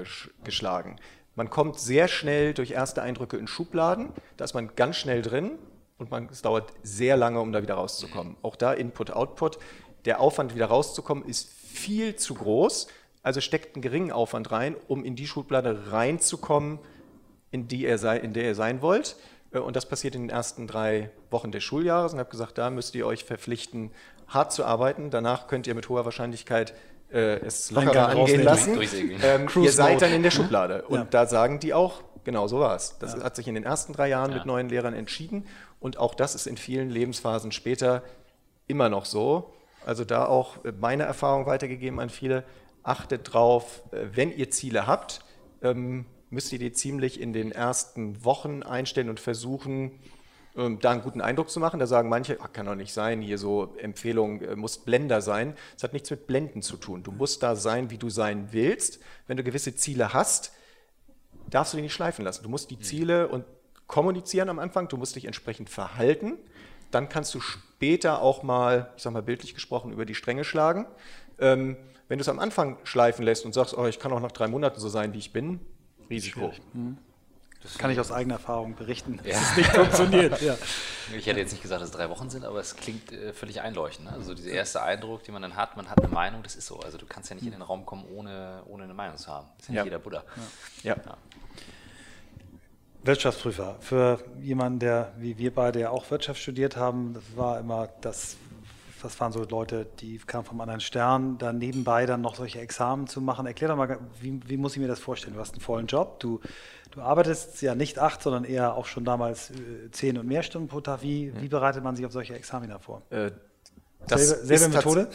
geschlagen. 0.46 0.96
Man 1.36 1.50
kommt 1.50 1.78
sehr 1.78 2.08
schnell 2.08 2.54
durch 2.54 2.72
erste 2.72 3.02
Eindrücke 3.02 3.36
in 3.36 3.48
Schubladen, 3.48 4.14
da 4.38 4.46
ist 4.46 4.54
man 4.54 4.74
ganz 4.78 4.96
schnell 4.96 5.22
drin 5.22 5.60
und 5.98 6.12
man, 6.12 6.30
es 6.32 6.44
dauert 6.44 6.72
sehr 6.82 7.18
lange, 7.18 7.42
um 7.42 7.52
da 7.52 7.62
wieder 7.62 7.74
rauszukommen. 7.74 8.38
Auch 8.42 8.56
da 8.56 8.72
Input, 8.72 9.12
Output. 9.12 9.60
Der 10.06 10.22
Aufwand, 10.22 10.56
wieder 10.56 10.68
rauszukommen, 10.68 11.26
ist 11.26 11.50
viel 11.52 12.16
zu 12.16 12.36
groß. 12.36 12.88
Also 13.22 13.42
steckt 13.42 13.76
einen 13.76 13.82
geringen 13.82 14.12
Aufwand 14.12 14.52
rein, 14.52 14.76
um 14.88 15.04
in 15.04 15.16
die 15.16 15.28
Schublade 15.28 15.92
reinzukommen, 15.92 16.80
in, 17.52 17.68
die 17.68 17.84
ihr 17.84 17.98
sei, 17.98 18.18
in 18.18 18.34
der 18.34 18.44
ihr 18.44 18.56
sein 18.56 18.82
wollt. 18.82 19.16
Äh, 19.52 19.60
und 19.60 19.76
das 19.76 19.88
passiert 19.88 20.16
in 20.16 20.24
den 20.24 20.30
ersten 20.30 20.68
drei 20.68 21.12
Wochen 21.32 21.52
des 21.52 21.64
Schuljahres. 21.64 22.14
Und 22.14 22.20
ich 22.20 22.22
habe 22.22 22.32
gesagt, 22.32 22.58
da 22.58 22.70
müsst 22.70 22.96
ihr 22.96 23.06
euch 23.06 23.24
verpflichten, 23.24 23.92
hart 24.28 24.52
zu 24.52 24.66
arbeiten. 24.66 25.10
Danach 25.10 25.48
könnt 25.48 25.68
ihr 25.68 25.76
mit 25.76 25.90
hoher 25.90 26.06
Wahrscheinlichkeit 26.06 26.74
äh, 27.12 27.40
es 27.40 27.72
lockerer 27.72 28.10
angehen 28.10 28.44
lassen. 28.44 28.80
Ähm, 29.24 29.48
ihr 29.62 29.72
seid 29.72 30.02
dann 30.02 30.14
in 30.14 30.24
der 30.24 30.32
Schublade. 30.32 30.84
Und 30.84 31.00
ja. 31.00 31.08
da 31.10 31.26
sagen 31.26 31.60
die 31.60 31.74
auch, 31.74 32.04
genau 32.24 32.48
so 32.48 32.60
war 32.60 32.76
es. 32.76 32.98
Das 33.00 33.16
ja. 33.16 33.24
hat 33.24 33.36
sich 33.36 33.48
in 33.48 33.56
den 33.56 33.64
ersten 33.64 33.94
drei 33.94 34.10
Jahren 34.10 34.32
ja. 34.32 34.38
mit 34.38 34.46
neuen 34.46 34.70
Lehrern 34.70 34.94
entschieden. 34.94 35.48
Und 35.80 35.98
auch 35.98 36.14
das 36.14 36.36
ist 36.36 36.46
in 36.46 36.58
vielen 36.58 36.90
Lebensphasen 36.90 37.52
später 37.52 38.04
immer 38.68 38.90
noch 38.90 39.06
so. 39.06 39.54
Also 39.86 40.06
da 40.06 40.26
auch 40.26 40.58
meine 40.80 41.04
Erfahrung 41.04 41.46
weitergegeben 41.46 42.00
an 42.00 42.10
viele 42.10 42.44
achtet 42.90 43.34
drauf, 43.34 43.84
äh, 43.92 44.08
wenn 44.14 44.36
ihr 44.36 44.50
Ziele 44.52 44.88
habt, 44.88 45.22
ähm, 45.62 46.06
müsst 46.30 46.52
ihr 46.52 46.60
die 46.60 46.72
ziemlich 46.72 47.20
in 47.22 47.34
den 47.34 47.52
ersten 47.52 48.24
Wochen 48.24 48.64
einstellen 48.64 49.10
und 49.10 49.20
versuchen, 49.20 50.00
ähm, 50.56 50.80
da 50.82 50.92
einen 50.92 51.02
guten 51.02 51.22
Eindruck 51.22 51.50
zu 51.50 51.60
machen. 51.60 51.80
Da 51.80 51.88
sagen 51.88 52.10
manche, 52.10 52.38
ach, 52.42 52.52
kann 52.52 52.66
doch 52.66 52.76
nicht 52.76 52.94
sein, 52.94 53.22
hier 53.22 53.38
so 53.38 53.76
Empfehlung, 53.78 54.42
äh, 54.42 54.56
muss 54.56 54.80
Blender 54.80 55.22
sein. 55.22 55.56
Das 55.76 55.84
hat 55.84 55.94
nichts 55.94 56.10
mit 56.10 56.28
Blenden 56.28 56.62
zu 56.62 56.78
tun. 56.78 57.04
Du 57.04 57.12
musst 57.12 57.44
da 57.44 57.56
sein, 57.56 57.92
wie 57.92 57.98
du 57.98 58.10
sein 58.10 58.50
willst. 58.52 59.00
Wenn 59.28 59.38
du 59.38 59.44
gewisse 59.44 59.76
Ziele 59.76 60.14
hast, 60.14 60.52
darfst 61.50 61.74
du 61.74 61.78
die 61.78 61.84
nicht 61.84 61.94
schleifen 61.94 62.26
lassen. 62.26 62.44
Du 62.44 62.50
musst 62.50 62.72
die 62.72 62.80
Ziele 62.80 63.28
und 63.28 63.46
kommunizieren 63.88 64.50
am 64.50 64.60
Anfang, 64.60 64.88
du 64.88 64.98
musst 64.98 65.16
dich 65.16 65.26
entsprechend 65.26 65.70
verhalten. 65.70 66.38
Dann 66.92 67.10
kannst 67.10 67.34
du 67.36 67.40
später 67.40 68.22
auch 68.22 68.44
mal, 68.44 68.92
ich 68.98 69.04
sag 69.04 69.14
mal 69.14 69.24
bildlich 69.24 69.54
gesprochen, 69.54 69.92
über 69.92 70.06
die 70.06 70.16
Stränge 70.16 70.44
schlagen. 70.44 70.88
Ähm, 71.40 71.78
wenn 72.10 72.18
du 72.18 72.24
es 72.24 72.30
am 72.30 72.40
Anfang 72.40 72.78
schleifen 72.84 73.24
lässt 73.24 73.46
und 73.46 73.54
sagst, 73.54 73.78
oh, 73.78 73.86
ich 73.86 74.00
kann 74.00 74.12
auch 74.12 74.20
nach 74.20 74.32
drei 74.32 74.48
Monaten 74.48 74.80
so 74.80 74.90
sein, 74.90 75.14
wie 75.14 75.20
ich 75.20 75.32
bin, 75.32 75.62
Risiko. 76.10 76.52
Mhm. 76.74 76.98
Das 77.62 77.78
kann 77.78 77.92
ich 77.92 78.00
aus 78.00 78.12
eigener 78.12 78.36
Erfahrung 78.36 78.76
berichten, 78.76 79.20
ja. 79.24 79.34
dass 79.34 79.52
es 79.52 79.58
nicht 79.58 79.72
funktioniert. 79.72 80.42
Ja. 80.42 80.58
Ich 81.16 81.26
hätte 81.26 81.40
jetzt 81.40 81.52
nicht 81.52 81.62
gesagt, 81.62 81.82
dass 81.82 81.90
es 81.90 81.96
drei 81.96 82.10
Wochen 82.10 82.30
sind, 82.30 82.46
aber 82.46 82.60
es 82.60 82.76
klingt 82.76 83.12
äh, 83.12 83.34
völlig 83.34 83.62
einleuchtend. 83.62 84.10
Ne? 84.10 84.14
Also 84.14 84.34
dieser 84.34 84.52
erste 84.52 84.82
Eindruck, 84.82 85.24
den 85.24 85.34
man 85.34 85.42
dann 85.42 85.56
hat, 85.56 85.76
man 85.76 85.90
hat 85.90 86.00
eine 86.00 86.08
Meinung, 86.08 86.44
das 86.44 86.56
ist 86.56 86.68
so. 86.68 86.80
Also 86.80 86.98
du 86.98 87.06
kannst 87.06 87.30
ja 87.30 87.36
nicht 87.36 87.46
in 87.46 87.52
den 87.52 87.62
Raum 87.62 87.86
kommen, 87.86 88.06
ohne, 88.16 88.62
ohne 88.68 88.84
eine 88.84 88.94
Meinung 88.94 89.18
zu 89.18 89.28
haben. 89.28 89.48
Das 89.58 89.68
ist 89.68 89.74
ja 89.74 89.82
nicht 89.82 89.86
jeder 89.86 90.00
Buddha. 90.00 90.24
Ja. 90.84 90.96
Wirtschaftsprüfer. 93.04 93.78
Für 93.82 94.24
jemanden, 94.40 94.80
der 94.80 95.14
wie 95.18 95.38
wir 95.38 95.54
beide 95.54 95.80
ja 95.80 95.90
auch 95.90 96.10
Wirtschaft 96.10 96.40
studiert 96.40 96.78
haben, 96.78 97.14
das 97.14 97.24
war 97.36 97.60
immer 97.60 97.90
das 98.02 98.38
das 99.02 99.20
waren 99.20 99.32
so 99.32 99.44
Leute, 99.44 99.88
die 100.00 100.18
kamen 100.18 100.46
vom 100.46 100.60
anderen 100.62 100.82
Stern, 100.82 101.38
dann 101.38 101.58
nebenbei 101.58 102.06
dann 102.06 102.22
noch 102.22 102.36
solche 102.36 102.60
Examen 102.60 103.08
zu 103.08 103.22
machen. 103.22 103.46
Erklär 103.46 103.70
doch 103.70 103.78
mal, 103.78 104.00
wie, 104.22 104.40
wie 104.46 104.58
muss 104.58 104.74
ich 104.74 104.82
mir 104.82 104.88
das 104.88 105.00
vorstellen? 105.00 105.34
Du 105.34 105.40
hast 105.40 105.54
einen 105.54 105.62
vollen 105.62 105.88
Job, 105.88 106.20
du, 106.20 106.40
du 106.92 107.02
arbeitest 107.02 107.62
ja 107.62 107.76
nicht 107.76 108.00
acht, 108.00 108.22
sondern 108.22 108.44
eher 108.44 108.76
auch 108.76 108.86
schon 108.86 109.06
damals 109.06 109.52
äh, 109.52 109.92
zehn 109.92 110.18
und 110.18 110.28
mehr 110.28 110.44
Stunden 110.44 110.68
pro 110.68 110.82
Tag. 110.82 111.02
Wie, 111.02 111.34
wie 111.40 111.48
bereitet 111.48 111.84
man 111.84 111.96
sich 111.96 112.06
auf 112.06 112.12
solche 112.12 112.36
Examina 112.36 112.80
vor? 112.80 113.02
Äh, 113.10 113.32
das 114.08 114.30
selbe, 114.30 114.58
selbe 114.58 114.76
Methode? 114.76 115.08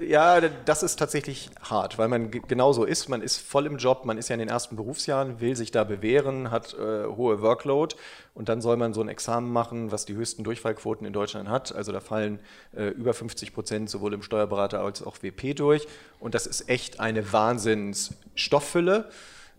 Ja, 0.00 0.40
das 0.40 0.82
ist 0.82 0.96
tatsächlich 0.96 1.50
hart, 1.60 1.98
weil 1.98 2.08
man 2.08 2.30
genauso 2.30 2.84
ist. 2.84 3.08
Man 3.08 3.22
ist 3.22 3.38
voll 3.38 3.66
im 3.66 3.78
Job, 3.78 4.04
man 4.04 4.18
ist 4.18 4.28
ja 4.28 4.34
in 4.34 4.40
den 4.40 4.48
ersten 4.48 4.76
Berufsjahren, 4.76 5.40
will 5.40 5.56
sich 5.56 5.70
da 5.70 5.84
bewähren, 5.84 6.50
hat 6.50 6.74
äh, 6.74 7.06
hohe 7.06 7.40
Workload 7.42 7.96
und 8.34 8.48
dann 8.48 8.60
soll 8.60 8.76
man 8.76 8.94
so 8.94 9.00
ein 9.00 9.08
Examen 9.08 9.50
machen, 9.52 9.90
was 9.90 10.04
die 10.04 10.14
höchsten 10.14 10.44
Durchfallquoten 10.44 11.06
in 11.06 11.12
Deutschland 11.12 11.48
hat. 11.48 11.74
Also 11.74 11.90
da 11.90 12.00
fallen 12.00 12.38
äh, 12.76 12.88
über 12.88 13.14
50 13.14 13.52
Prozent 13.52 13.90
sowohl 13.90 14.14
im 14.14 14.22
Steuerberater 14.22 14.80
als 14.80 15.02
auch 15.02 15.22
WP 15.22 15.54
durch 15.54 15.88
und 16.20 16.34
das 16.34 16.46
ist 16.46 16.68
echt 16.68 17.00
eine 17.00 17.32
Wahnsinnsstofffülle. 17.32 19.10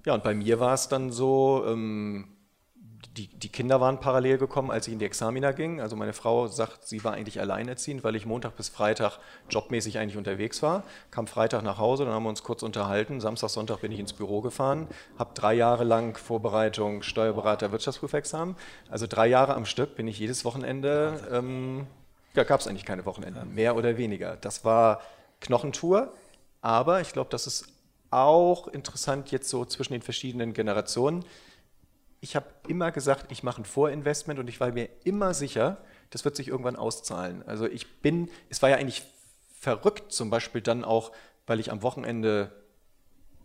Ja, 0.06 0.14
und 0.14 0.24
bei 0.24 0.34
mir 0.34 0.60
war 0.60 0.74
es 0.74 0.88
dann 0.88 1.12
so, 1.12 1.66
ähm, 1.68 2.30
die, 3.20 3.28
die, 3.28 3.50
Kinder 3.50 3.82
waren 3.82 4.00
parallel 4.00 4.38
gekommen, 4.38 4.72
als 4.72 4.88
ich 4.88 4.94
in 4.94 5.00
die 5.00 5.06
Examina 5.06 5.52
ging. 5.52 5.82
Also 5.82 5.98
meine 5.98 6.14
Frau 6.14 6.48
sagt, 6.48 6.88
sie 6.88 7.04
war 7.04 7.14
eigentlich 7.14 7.42
alleinerziehend, 7.42 8.04
weil 8.06 8.16
ich 8.16 8.26
Montag 8.26 8.56
bis 8.56 8.70
Freitag 8.70 9.20
jobmäßig 9.50 9.98
eigentlich 9.98 10.16
unterwegs 10.16 10.64
war. 10.64 10.84
Kam 11.12 11.28
Freitag 11.28 11.64
nach 11.64 11.78
Hause, 11.78 12.06
dann 12.06 12.14
haben 12.14 12.24
wir 12.24 12.30
uns 12.30 12.44
kurz 12.44 12.64
unterhalten. 12.64 13.20
Samstag, 13.20 13.50
Sonntag 13.50 13.82
bin 13.82 13.92
ich 13.92 14.00
ins 14.00 14.14
Büro 14.14 14.40
gefahren, 14.40 14.88
habe 15.18 15.32
drei 15.34 15.54
Jahre 15.54 15.84
lang 15.84 16.18
Vorbereitung 16.18 17.04
Steuerberater 17.04 17.74
Wirtschaftsprüfexamen. 17.74 18.56
Also 18.90 19.06
drei 19.06 19.28
Jahre 19.28 19.54
am 19.56 19.66
Stück 19.66 19.96
bin 19.96 20.08
ich 20.08 20.18
jedes 20.18 20.46
Wochenende, 20.46 21.20
ähm, 21.32 21.88
ja, 22.36 22.46
gab 22.46 22.62
es 22.62 22.68
eigentlich 22.68 22.86
keine 22.86 23.06
Wochenenden, 23.06 23.54
mehr 23.54 23.76
oder 23.76 23.98
weniger. 23.98 24.38
Das 24.38 24.64
war 24.64 25.02
Knochentour. 25.42 26.14
Aber 26.62 27.02
ich 27.02 27.12
glaube, 27.12 27.30
das 27.32 27.48
ist 27.48 27.66
auch 28.12 28.68
interessant 28.68 29.32
jetzt 29.32 29.50
so 29.50 29.66
zwischen 29.66 29.94
den 29.94 30.02
verschiedenen 30.02 30.54
Generationen. 30.54 31.26
Ich 32.22 32.36
habe 32.36 32.48
immer 32.68 32.92
gesagt, 32.92 33.32
ich 33.32 33.44
mache 33.44 33.62
ein 33.62 33.66
Vorinvestment 33.66 34.40
und 34.40 34.48
ich 34.50 34.60
war 34.60 34.72
mir 34.72 34.90
immer 35.04 35.34
sicher, 35.34 35.78
das 36.10 36.26
wird 36.26 36.36
sich 36.36 36.48
irgendwann 36.48 36.76
auszahlen. 36.76 37.44
Also 37.46 37.66
ich 37.66 38.02
bin, 38.02 38.30
es 38.50 38.62
war 38.62 38.70
ja 38.70 38.78
eigentlich 38.78 39.04
verrückt, 39.60 40.12
zum 40.12 40.30
Beispiel 40.30 40.62
dann 40.62 40.84
auch, 40.84 41.12
weil 41.48 41.60
ich 41.60 41.72
am 41.72 41.82
Wochenende 41.82 42.52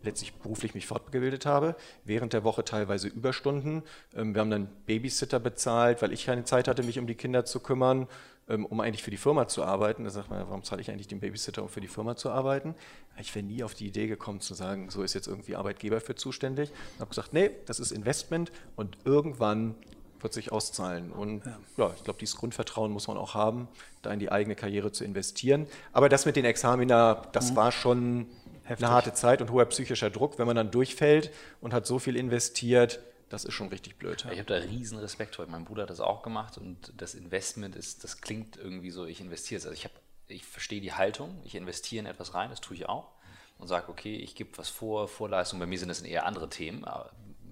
letztlich 0.05 0.33
beruflich 0.35 0.73
mich 0.73 0.85
fortgebildet 0.85 1.45
habe, 1.45 1.75
während 2.03 2.33
der 2.33 2.43
Woche 2.43 2.63
teilweise 2.63 3.07
Überstunden. 3.07 3.83
Ähm, 4.15 4.33
wir 4.33 4.41
haben 4.41 4.51
dann 4.51 4.67
Babysitter 4.85 5.39
bezahlt, 5.39 6.01
weil 6.01 6.13
ich 6.13 6.25
keine 6.25 6.45
Zeit 6.45 6.67
hatte, 6.67 6.83
mich 6.83 6.99
um 6.99 7.07
die 7.07 7.15
Kinder 7.15 7.43
zu 7.43 7.59
kümmern, 7.59 8.07
um 8.47 8.79
eigentlich 8.79 9.03
für 9.03 9.11
die 9.11 9.17
Firma 9.17 9.47
zu 9.47 9.63
arbeiten. 9.63 10.03
Da 10.03 10.09
sagt 10.09 10.29
man, 10.29 10.39
warum 10.47 10.63
zahle 10.63 10.81
ich 10.81 10.91
eigentlich 10.91 11.07
den 11.07 11.19
Babysitter, 11.19 11.63
um 11.63 11.69
für 11.69 11.81
die 11.81 11.87
Firma 11.87 12.15
zu 12.15 12.29
arbeiten? 12.29 12.75
Ich 13.19 13.33
wäre 13.33 13.45
nie 13.45 13.63
auf 13.63 13.73
die 13.73 13.87
Idee 13.87 14.07
gekommen 14.07 14.39
zu 14.39 14.53
sagen, 14.53 14.89
so 14.89 15.01
ist 15.01 15.13
jetzt 15.13 15.27
irgendwie 15.27 15.55
Arbeitgeber 15.55 15.99
für 15.99 16.15
zuständig. 16.15 16.71
Ich 16.93 16.99
habe 16.99 17.09
gesagt, 17.09 17.33
nee, 17.33 17.51
das 17.65 17.79
ist 17.79 17.91
Investment 17.91 18.51
und 18.75 18.97
irgendwann 19.03 19.75
wird 20.21 20.33
sich 20.33 20.51
auszahlen. 20.51 21.11
Und 21.11 21.45
ja, 21.45 21.57
ja 21.77 21.93
ich 21.95 22.03
glaube, 22.03 22.19
dieses 22.19 22.35
Grundvertrauen 22.35 22.91
muss 22.91 23.07
man 23.07 23.17
auch 23.17 23.33
haben, 23.33 23.67
da 24.01 24.11
in 24.11 24.19
die 24.19 24.31
eigene 24.31 24.55
Karriere 24.55 24.91
zu 24.91 25.03
investieren. 25.03 25.67
Aber 25.91 26.09
das 26.09 26.25
mit 26.25 26.35
den 26.35 26.45
Examina, 26.45 27.27
das 27.31 27.51
mhm. 27.51 27.55
war 27.55 27.71
schon 27.71 28.27
Heftig. 28.63 28.85
eine 28.85 28.93
harte 28.93 29.13
Zeit 29.13 29.41
und 29.41 29.51
hoher 29.51 29.65
psychischer 29.65 30.09
Druck, 30.09 30.37
wenn 30.37 30.47
man 30.47 30.55
dann 30.55 30.71
durchfällt 30.71 31.31
und 31.61 31.73
hat 31.73 31.85
so 31.85 31.99
viel 31.99 32.15
investiert. 32.15 32.99
Das 33.29 33.43
ist 33.45 33.53
schon 33.53 33.69
richtig 33.69 33.97
blöd. 33.97 34.23
Ja. 34.23 34.31
Ich 34.31 34.39
habe 34.39 34.47
da 34.47 34.55
riesen 34.55 34.99
Respekt 34.99 35.35
vor. 35.35 35.45
Mein 35.47 35.65
Bruder 35.65 35.83
hat 35.83 35.89
das 35.89 35.99
auch 35.99 36.21
gemacht 36.21 36.57
und 36.57 36.93
das 36.97 37.15
Investment 37.15 37.75
ist, 37.75 38.03
das 38.03 38.21
klingt 38.21 38.57
irgendwie 38.57 38.91
so, 38.91 39.05
ich 39.05 39.19
investiere 39.19 39.59
es. 39.59 39.65
Also 39.65 39.73
ich 39.75 39.83
habe, 39.83 39.95
ich 40.27 40.45
verstehe 40.45 40.81
die 40.81 40.93
Haltung, 40.93 41.41
ich 41.43 41.55
investiere 41.55 42.01
in 42.01 42.05
etwas 42.05 42.33
rein, 42.33 42.49
das 42.49 42.61
tue 42.61 42.75
ich 42.75 42.87
auch 42.87 43.11
und 43.57 43.67
sage, 43.67 43.89
okay, 43.89 44.15
ich 44.15 44.35
gebe 44.35 44.57
was 44.57 44.69
vor, 44.69 45.07
Vorleistung. 45.07 45.59
Bei 45.59 45.65
mir 45.65 45.79
sind 45.79 45.89
das 45.89 46.01
eher 46.01 46.25
andere 46.25 46.49
Themen, 46.49 46.85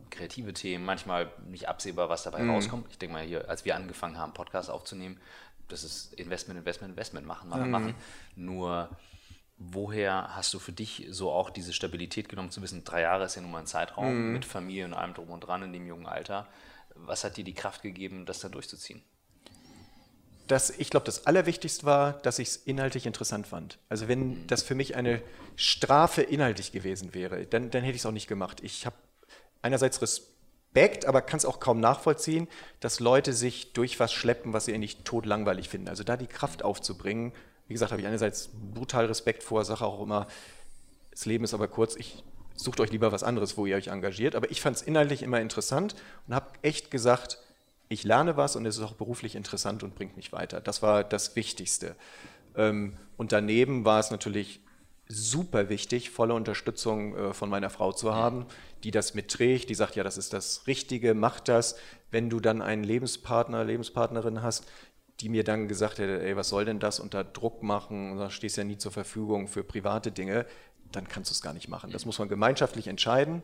kreative 0.10 0.54
Themen, 0.54 0.86
manchmal 0.86 1.32
nicht 1.48 1.68
absehbar, 1.68 2.10
was 2.10 2.24
dabei 2.24 2.40
mhm. 2.40 2.52
rauskommt. 2.52 2.88
Ich 2.92 2.98
denke 2.98 3.14
mal 3.14 3.24
hier, 3.24 3.50
als 3.50 3.66
wir 3.66 3.76
angefangen 3.76 4.18
haben, 4.18 4.34
Podcasts 4.34 4.70
aufzunehmen, 4.70 5.20
das 5.70 5.84
ist 5.84 6.14
Investment, 6.14 6.60
Investment, 6.60 6.92
Investment, 6.92 7.26
machen, 7.26 7.50
machen, 7.50 7.66
mhm. 7.66 7.72
machen. 7.72 7.96
Nur 8.36 8.90
woher 9.58 10.36
hast 10.36 10.54
du 10.54 10.60
für 10.60 10.72
dich 10.72 11.08
so 11.10 11.32
auch 11.32 11.50
diese 11.50 11.74
Stabilität 11.74 12.30
genommen, 12.30 12.52
zu 12.52 12.62
wissen, 12.62 12.84
drei 12.84 13.02
Jahre 13.02 13.26
ist 13.26 13.36
ja 13.36 13.42
nun 13.42 13.52
mal 13.52 13.60
ein 13.60 13.68
Zeitraum 13.68 14.28
mhm. 14.28 14.34
mit 14.34 14.46
Familie 14.46 14.86
und 14.86 14.94
allem 14.94 15.14
drum 15.14 15.30
und 15.30 15.42
dran 15.42 15.64
in 15.64 15.74
dem 15.74 15.88
jungen 15.88 16.06
Alter. 16.06 16.48
Was 16.96 17.24
hat 17.24 17.38
dir 17.38 17.44
die 17.44 17.54
Kraft 17.54 17.82
gegeben, 17.82 18.26
das 18.26 18.40
dann 18.40 18.52
durchzuziehen? 18.52 19.02
Das, 20.48 20.70
ich 20.72 20.90
glaube, 20.90 21.06
das 21.06 21.26
Allerwichtigste 21.26 21.86
war, 21.86 22.14
dass 22.14 22.38
ich 22.38 22.50
es 22.50 22.56
inhaltlich 22.58 23.06
interessant 23.06 23.48
fand. 23.48 23.80
Also 23.90 24.08
wenn 24.08 24.42
mhm. 24.42 24.48
das 24.48 24.64
für 24.64 24.76
mich 24.76 24.96
eine 24.96 25.22
Strafe 25.56 26.22
inhaltlich 26.22 26.72
gewesen 26.72 27.14
wäre, 27.14 27.46
dann, 27.46 27.72
dann 27.72 27.84
hätte 27.84 27.96
ich 27.96 28.02
es 28.02 28.06
auch 28.06 28.12
nicht 28.12 28.28
gemacht. 28.28 28.62
Ich 28.62 28.86
habe 28.86 28.96
einerseits 29.62 30.02
Respekt, 30.02 31.06
aber 31.06 31.22
kann 31.22 31.38
es 31.38 31.46
auch 31.46 31.60
kaum 31.60 31.80
nachvollziehen, 31.80 32.48
dass 32.82 33.00
Leute 33.00 33.32
sich 33.32 33.74
durch 33.74 34.00
was 34.00 34.12
schleppen, 34.12 34.52
was 34.52 34.66
sie 34.66 34.74
eigentlich 34.74 34.98
totlangweilig 35.04 35.70
finden. 35.70 35.88
Also 35.88 36.04
da 36.04 36.18
die 36.18 36.28
Kraft 36.28 36.64
aufzubringen, 36.64 37.32
wie 37.68 37.74
gesagt, 37.74 37.92
habe 37.92 38.02
ich 38.02 38.08
einerseits 38.08 38.50
brutal 38.74 39.06
Respekt 39.06 39.44
vor, 39.44 39.64
sage 39.66 39.86
auch 39.86 40.02
immer, 40.02 40.28
das 41.12 41.26
Leben 41.26 41.44
ist 41.44 41.54
aber 41.54 41.68
kurz, 41.68 41.96
ich 41.96 42.24
sucht 42.56 42.80
euch 42.80 42.92
lieber 42.92 43.12
was 43.12 43.24
anderes, 43.24 43.58
wo 43.58 43.66
ihr 43.66 43.76
euch 43.76 43.88
engagiert. 43.88 44.36
Aber 44.36 44.50
ich 44.52 44.62
fand 44.62 44.78
es 44.78 44.82
inhaltlich 44.82 45.24
immer 45.24 45.42
interessant 45.42 45.96
und 46.28 46.36
habe 46.36 46.48
echt 46.62 46.92
gesagt, 46.92 47.40
ich 47.90 48.04
lerne 48.04 48.38
was 48.38 48.56
und 48.56 48.66
es 48.66 48.78
ist 48.78 48.84
auch 48.84 48.94
beruflich 48.94 49.36
interessant 49.36 49.84
und 49.84 49.96
bringt 49.96 50.18
mich 50.18 50.32
weiter. 50.32 50.62
Das 50.62 50.82
war 50.82 51.04
das 51.04 51.36
Wichtigste. 51.36 51.96
Ähm, 52.56 52.98
und 53.18 53.32
daneben 53.32 53.86
war 53.86 54.00
es 54.00 54.12
natürlich 54.12 54.62
super 55.08 55.70
wichtig, 55.70 56.10
volle 56.10 56.34
Unterstützung 56.34 57.16
äh, 57.16 57.34
von 57.34 57.50
meiner 57.50 57.70
Frau 57.70 57.92
zu 57.92 58.14
haben, 58.14 58.46
die 58.84 58.92
das 58.92 59.14
mitträgt, 59.14 59.70
die 59.70 59.76
sagt, 59.76 59.96
ja, 59.96 60.04
das 60.04 60.18
ist 60.18 60.34
das 60.34 60.66
Richtige, 60.66 61.14
mach 61.14 61.40
das. 61.40 61.76
Wenn 62.10 62.30
du 62.30 62.40
dann 62.40 62.62
einen 62.62 62.84
Lebenspartner, 62.84 63.64
Lebenspartnerin 63.64 64.42
hast, 64.42 64.66
die 65.20 65.30
mir 65.30 65.44
dann 65.44 65.68
gesagt 65.68 66.00
hätte, 66.00 66.24
ey, 66.24 66.36
was 66.36 66.50
soll 66.50 66.66
denn 66.66 66.80
das 66.80 67.00
unter 67.00 67.24
Druck 67.24 67.64
machen, 67.64 68.12
und 68.12 68.18
da 68.18 68.30
stehst 68.30 68.58
ja 68.58 68.64
nie 68.64 68.78
zur 68.78 68.92
Verfügung 68.92 69.48
für 69.48 69.64
private 69.64 70.12
Dinge, 70.12 70.46
dann 70.92 71.08
kannst 71.08 71.32
du 71.32 71.34
es 71.34 71.42
gar 71.42 71.54
nicht 71.54 71.70
machen. 71.70 71.92
Das 71.92 72.06
muss 72.06 72.20
man 72.20 72.28
gemeinschaftlich 72.30 72.88
entscheiden. 72.88 73.44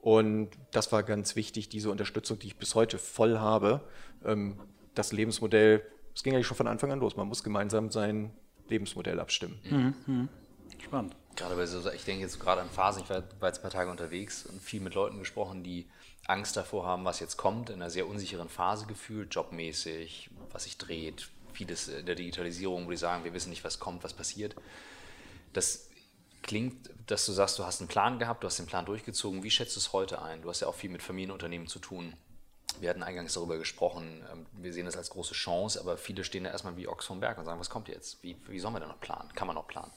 Und 0.00 0.50
das 0.72 0.90
war 0.90 1.04
ganz 1.04 1.36
wichtig, 1.36 1.68
diese 1.68 1.90
Unterstützung, 1.90 2.38
die 2.38 2.48
ich 2.48 2.56
bis 2.56 2.74
heute 2.74 2.98
voll 2.98 3.38
habe. 3.38 3.82
Ähm, 4.24 4.58
das 4.94 5.12
Lebensmodell, 5.12 5.82
es 6.14 6.22
ging 6.22 6.34
eigentlich 6.34 6.46
schon 6.46 6.56
von 6.56 6.66
Anfang 6.66 6.90
an 6.90 6.98
los. 6.98 7.16
Man 7.16 7.28
muss 7.28 7.44
gemeinsam 7.44 7.90
sein 7.90 8.32
Lebensmodell 8.68 9.20
abstimmen. 9.20 9.60
Mhm. 9.64 9.94
mhm. 10.06 10.28
Spannend. 10.82 11.14
Gerade 11.36 11.54
bei 11.54 11.64
so, 11.64 11.88
ich 11.90 12.04
denke 12.04 12.22
jetzt 12.22 12.40
gerade 12.40 12.60
an 12.60 12.68
Phasen, 12.68 13.02
ich 13.02 13.10
war, 13.10 13.22
war 13.40 13.48
jetzt 13.48 13.58
ein 13.58 13.62
paar 13.62 13.70
Tage 13.70 13.90
unterwegs 13.90 14.44
und 14.44 14.60
viel 14.60 14.80
mit 14.80 14.94
Leuten 14.94 15.18
gesprochen, 15.18 15.62
die 15.62 15.88
Angst 16.26 16.56
davor 16.56 16.84
haben, 16.86 17.04
was 17.04 17.20
jetzt 17.20 17.36
kommt, 17.36 17.70
in 17.70 17.76
einer 17.76 17.90
sehr 17.90 18.06
unsicheren 18.06 18.48
Phase 18.48 18.86
gefühlt, 18.86 19.34
jobmäßig, 19.34 20.30
was 20.52 20.64
sich 20.64 20.78
dreht, 20.78 21.28
vieles 21.52 21.88
in 21.88 22.06
der 22.06 22.14
Digitalisierung, 22.14 22.86
wo 22.86 22.90
die 22.90 22.96
sagen, 22.96 23.24
wir 23.24 23.34
wissen 23.34 23.50
nicht, 23.50 23.64
was 23.64 23.78
kommt, 23.78 24.04
was 24.04 24.12
passiert. 24.12 24.54
Das 25.52 25.88
klingt, 26.42 26.90
dass 27.06 27.26
du 27.26 27.32
sagst, 27.32 27.58
du 27.58 27.64
hast 27.64 27.80
einen 27.80 27.88
Plan 27.88 28.18
gehabt, 28.18 28.42
du 28.42 28.46
hast 28.46 28.58
den 28.58 28.66
Plan 28.66 28.84
durchgezogen. 28.84 29.42
Wie 29.42 29.50
schätzt 29.50 29.76
du 29.76 29.80
es 29.80 29.92
heute 29.92 30.22
ein? 30.22 30.42
Du 30.42 30.48
hast 30.48 30.60
ja 30.60 30.68
auch 30.68 30.74
viel 30.74 30.90
mit 30.90 31.02
Familienunternehmen 31.02 31.66
zu 31.66 31.78
tun. 31.78 32.14
Wir 32.80 32.88
hatten 32.88 33.02
eingangs 33.02 33.34
darüber 33.34 33.58
gesprochen, 33.58 34.24
ähm, 34.32 34.46
wir 34.52 34.72
sehen 34.72 34.86
das 34.86 34.96
als 34.96 35.10
große 35.10 35.34
Chance, 35.34 35.78
aber 35.78 35.98
viele 35.98 36.24
stehen 36.24 36.44
da 36.44 36.50
erstmal 36.50 36.76
wie 36.76 36.88
Ochs 36.88 37.04
vom 37.04 37.20
Berg 37.20 37.36
und 37.38 37.44
sagen, 37.44 37.60
was 37.60 37.68
kommt 37.68 37.88
jetzt? 37.88 38.22
Wie, 38.22 38.34
wie 38.48 38.58
sollen 38.58 38.74
wir 38.74 38.80
denn 38.80 38.88
noch 38.88 39.00
planen? 39.00 39.28
Kann 39.34 39.46
man 39.46 39.56
noch 39.56 39.68
planen? 39.68 39.92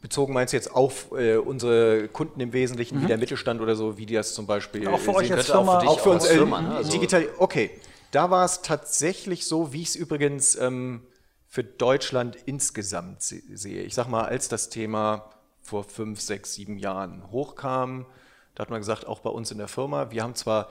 bezogen 0.00 0.32
meinst 0.32 0.52
du 0.52 0.56
jetzt 0.56 0.72
auf 0.72 1.10
äh, 1.12 1.36
unsere 1.36 2.08
Kunden 2.08 2.40
im 2.40 2.52
Wesentlichen, 2.52 2.98
mhm. 2.98 3.02
wie 3.02 3.06
der 3.06 3.18
Mittelstand 3.18 3.60
oder 3.60 3.74
so, 3.74 3.98
wie 3.98 4.06
die 4.06 4.14
das 4.14 4.34
zum 4.34 4.46
Beispiel 4.46 4.86
Auch 4.86 4.98
für 4.98 5.14
euch 5.14 5.32
als 5.32 5.46
Firma. 5.46 5.78
Auch 5.78 5.82
für, 5.82 5.88
auch 5.88 6.00
für 6.00 6.10
uns 6.10 6.26
äh, 6.26 6.34
Firma, 6.34 6.60
ne? 6.60 6.76
also 6.76 6.90
digital. 6.90 7.28
Okay, 7.38 7.70
da 8.14 8.30
war 8.30 8.44
es 8.44 8.62
tatsächlich 8.62 9.46
so, 9.46 9.72
wie 9.72 9.82
ich 9.82 9.88
es 9.88 9.96
übrigens 9.96 10.56
ähm, 10.56 11.02
für 11.48 11.64
Deutschland 11.64 12.36
insgesamt 12.46 13.22
sehe. 13.22 13.82
Ich 13.82 13.94
sag 13.94 14.08
mal, 14.08 14.24
als 14.24 14.48
das 14.48 14.68
Thema 14.70 15.30
vor 15.62 15.84
fünf, 15.84 16.20
sechs, 16.20 16.54
sieben 16.54 16.78
Jahren 16.78 17.30
hochkam, 17.30 18.06
da 18.54 18.62
hat 18.62 18.70
man 18.70 18.80
gesagt, 18.80 19.06
auch 19.06 19.20
bei 19.20 19.30
uns 19.30 19.50
in 19.50 19.58
der 19.58 19.68
Firma, 19.68 20.10
wir 20.10 20.22
haben 20.22 20.34
zwar 20.34 20.70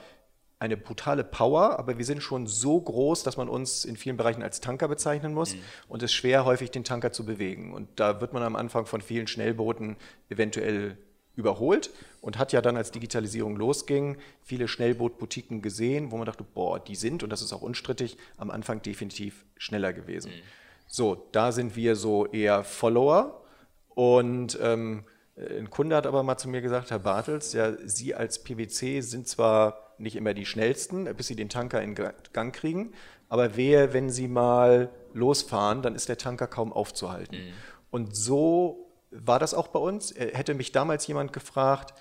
eine 0.59 0.77
brutale 0.77 1.25
Power, 1.25 1.77
aber 1.77 1.97
wir 1.97 2.05
sind 2.05 2.23
schon 2.23 2.47
so 2.47 2.79
groß, 2.79 3.23
dass 3.23 3.35
man 3.35 3.50
uns 3.50 3.83
in 3.83 3.97
vielen 3.97 4.15
Bereichen 4.15 4.41
als 4.41 4.62
Tanker 4.62 4.88
bezeichnen 4.88 5.33
muss 5.33 5.55
mhm. 5.55 5.62
und 5.89 6.03
es 6.03 6.12
ist 6.12 6.15
schwer, 6.15 6.45
häufig 6.45 6.71
den 6.71 6.85
Tanker 6.85 7.12
zu 7.12 7.25
bewegen. 7.25 7.73
Und 7.73 7.89
da 7.97 8.21
wird 8.21 8.31
man 8.31 8.43
am 8.43 8.55
Anfang 8.55 8.85
von 8.85 9.01
vielen 9.01 9.27
Schnellbooten 9.27 9.97
eventuell 10.29 10.97
überholt 11.36 11.90
und 12.22 12.38
hat 12.38 12.54
ja 12.54 12.62
dann, 12.62 12.78
als 12.78 12.92
Digitalisierung 12.92 13.56
losging, 13.56 14.18
viele 14.44 14.68
Schnellbootboutiquen 14.68 15.62
gesehen, 15.62 16.12
wo 16.12 16.18
man 16.18 16.25
dachte, 16.25 16.44
boah, 16.44 16.80
die 16.80 16.96
sind, 16.96 17.24
und 17.24 17.30
das 17.30 17.42
ist 17.42 17.54
auch 17.54 17.62
unstrittig, 17.62 18.18
am 18.38 18.52
Anfang 18.52 18.82
definitiv 18.82 19.46
schneller 19.58 19.94
gewesen. 19.94 20.32
Mhm. 20.32 20.42
So, 20.88 21.28
da 21.32 21.52
sind 21.52 21.75
wir 21.75 21.96
so 21.96 22.28
eher 22.28 22.63
Follower 22.63 23.44
und 23.90 24.58
ähm, 24.62 25.06
ein 25.36 25.72
Kunde 25.72 25.96
hat 25.96 26.06
aber 26.06 26.22
mal 26.22 26.38
zu 26.38 26.48
mir 26.48 26.62
gesagt, 26.62 26.92
Herr 26.92 27.00
Bartels, 27.00 27.54
ja, 27.54 27.74
Sie 27.86 28.13
als 28.13 28.44
PwC 28.44 29.02
sind 29.02 29.28
zwar 29.28 29.96
nicht 29.98 30.16
immer 30.16 30.34
die 30.34 30.46
schnellsten, 30.46 31.06
bis 31.16 31.28
sie 31.28 31.36
den 31.36 31.50
Tanker 31.50 31.82
in 31.82 31.96
Gang 31.96 32.54
kriegen. 32.54 32.94
Aber 33.30 33.56
wehe, 33.56 33.94
wenn 33.94 34.10
sie 34.10 34.28
mal 34.28 34.90
losfahren, 35.13 35.82
dann 35.82 35.96
ist 35.96 36.10
der 36.10 36.18
Tanker 36.18 36.48
kaum 36.48 36.72
aufzuhalten. 36.72 37.38
Mhm. 37.38 37.54
Und 37.90 38.16
so 38.16 38.83
war 39.13 39.39
das 39.39 39.53
auch 39.53 39.67
bei 39.67 39.79
uns. 39.79 40.13
Hätte 40.15 40.53
mich 40.53 40.72
damals 40.72 41.08
jemand 41.08 41.34
gefragt, 41.34 41.93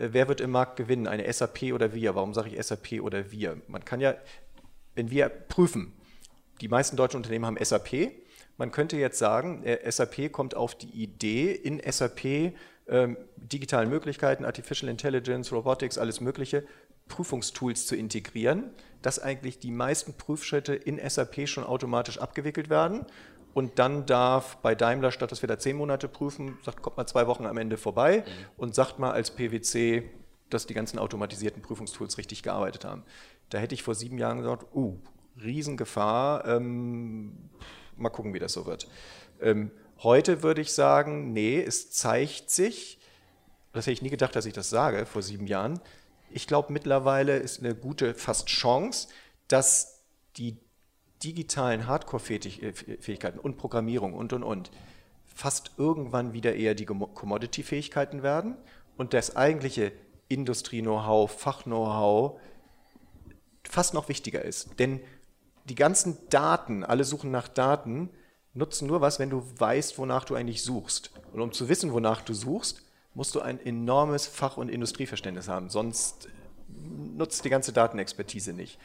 äh, 0.00 0.08
wer 0.12 0.28
wird 0.28 0.40
im 0.40 0.50
Markt 0.50 0.76
gewinnen, 0.76 1.06
eine 1.06 1.30
SAP 1.32 1.72
oder 1.72 1.94
wir? 1.94 2.14
Warum 2.14 2.34
sage 2.34 2.50
ich 2.50 2.66
SAP 2.66 3.00
oder 3.00 3.30
wir? 3.30 3.60
Man 3.68 3.84
kann 3.84 4.00
ja, 4.00 4.14
wenn 4.94 5.10
wir 5.10 5.28
prüfen, 5.28 5.92
die 6.60 6.68
meisten 6.68 6.96
deutschen 6.96 7.18
Unternehmen 7.18 7.46
haben 7.46 7.58
SAP. 7.62 8.12
Man 8.56 8.72
könnte 8.72 8.96
jetzt 8.96 9.18
sagen, 9.18 9.62
äh, 9.64 9.90
SAP 9.90 10.32
kommt 10.32 10.54
auf 10.56 10.74
die 10.74 10.90
Idee, 10.90 11.52
in 11.52 11.80
SAP 11.80 12.54
ähm, 12.88 13.16
digitalen 13.36 13.88
Möglichkeiten, 13.88 14.44
Artificial 14.44 14.90
Intelligence, 14.90 15.52
Robotics, 15.52 15.96
alles 15.96 16.20
Mögliche, 16.20 16.64
Prüfungstools 17.08 17.86
zu 17.86 17.96
integrieren, 17.96 18.70
dass 19.02 19.18
eigentlich 19.18 19.58
die 19.58 19.70
meisten 19.70 20.14
Prüfschritte 20.14 20.74
in 20.74 21.00
SAP 21.08 21.48
schon 21.48 21.64
automatisch 21.64 22.18
abgewickelt 22.18 22.68
werden. 22.70 23.06
Und 23.52 23.78
dann 23.78 24.06
darf 24.06 24.56
bei 24.58 24.74
Daimler, 24.74 25.10
statt 25.10 25.32
dass 25.32 25.42
wir 25.42 25.48
da 25.48 25.58
zehn 25.58 25.76
Monate 25.76 26.08
prüfen, 26.08 26.58
sagt, 26.64 26.82
kommt 26.82 26.96
mal 26.96 27.06
zwei 27.06 27.26
Wochen 27.26 27.46
am 27.46 27.56
Ende 27.56 27.76
vorbei 27.76 28.24
mhm. 28.26 28.46
und 28.56 28.74
sagt 28.74 28.98
mal 28.98 29.10
als 29.10 29.30
PwC, 29.30 30.08
dass 30.50 30.66
die 30.66 30.74
ganzen 30.74 30.98
automatisierten 30.98 31.62
Prüfungstools 31.62 32.18
richtig 32.18 32.42
gearbeitet 32.42 32.84
haben. 32.84 33.04
Da 33.50 33.58
hätte 33.58 33.74
ich 33.74 33.82
vor 33.82 33.94
sieben 33.94 34.18
Jahren 34.18 34.38
gesagt, 34.38 34.66
uh, 34.74 34.96
Riesengefahr, 35.42 36.44
ähm, 36.46 37.50
mal 37.96 38.10
gucken, 38.10 38.34
wie 38.34 38.38
das 38.38 38.52
so 38.52 38.66
wird. 38.66 38.88
Ähm, 39.40 39.70
heute 40.02 40.42
würde 40.42 40.60
ich 40.60 40.72
sagen, 40.72 41.32
nee, 41.32 41.60
es 41.60 41.90
zeigt 41.90 42.50
sich, 42.50 42.98
das 43.72 43.86
hätte 43.86 43.92
ich 43.92 44.02
nie 44.02 44.10
gedacht, 44.10 44.34
dass 44.34 44.46
ich 44.46 44.52
das 44.52 44.70
sage 44.70 45.06
vor 45.06 45.22
sieben 45.22 45.46
Jahren, 45.46 45.80
ich 46.32 46.46
glaube, 46.46 46.72
mittlerweile 46.72 47.36
ist 47.38 47.60
eine 47.60 47.74
gute 47.74 48.14
fast 48.14 48.46
Chance, 48.46 49.08
dass 49.48 50.04
die 50.36 50.56
digitalen 51.22 51.86
Hardcore-Fähigkeiten 51.86 53.38
und 53.38 53.56
Programmierung 53.56 54.14
und, 54.14 54.32
und, 54.32 54.42
und 54.42 54.70
fast 55.26 55.72
irgendwann 55.76 56.32
wieder 56.32 56.54
eher 56.54 56.74
die 56.74 56.86
Commodity-Fähigkeiten 56.86 58.22
werden 58.22 58.56
und 58.96 59.14
das 59.14 59.36
eigentliche 59.36 59.92
Industrie-Know-how, 60.28 61.30
Fach-Know-how 61.30 62.40
fast 63.64 63.94
noch 63.94 64.08
wichtiger 64.08 64.44
ist. 64.44 64.78
Denn 64.78 65.00
die 65.64 65.74
ganzen 65.74 66.18
Daten, 66.30 66.84
alle 66.84 67.04
suchen 67.04 67.30
nach 67.30 67.48
Daten, 67.48 68.10
nutzen 68.54 68.88
nur 68.88 69.00
was, 69.00 69.18
wenn 69.18 69.30
du 69.30 69.44
weißt, 69.58 69.98
wonach 69.98 70.24
du 70.24 70.34
eigentlich 70.34 70.62
suchst. 70.62 71.12
Und 71.32 71.40
um 71.40 71.52
zu 71.52 71.68
wissen, 71.68 71.92
wonach 71.92 72.22
du 72.22 72.34
suchst, 72.34 72.82
musst 73.14 73.34
du 73.34 73.40
ein 73.40 73.64
enormes 73.64 74.26
Fach- 74.26 74.56
und 74.56 74.68
Industrieverständnis 74.68 75.48
haben. 75.48 75.68
Sonst 75.68 76.28
nutzt 77.16 77.44
die 77.44 77.50
ganze 77.50 77.72
Datenexpertise 77.72 78.52
nicht. 78.52 78.78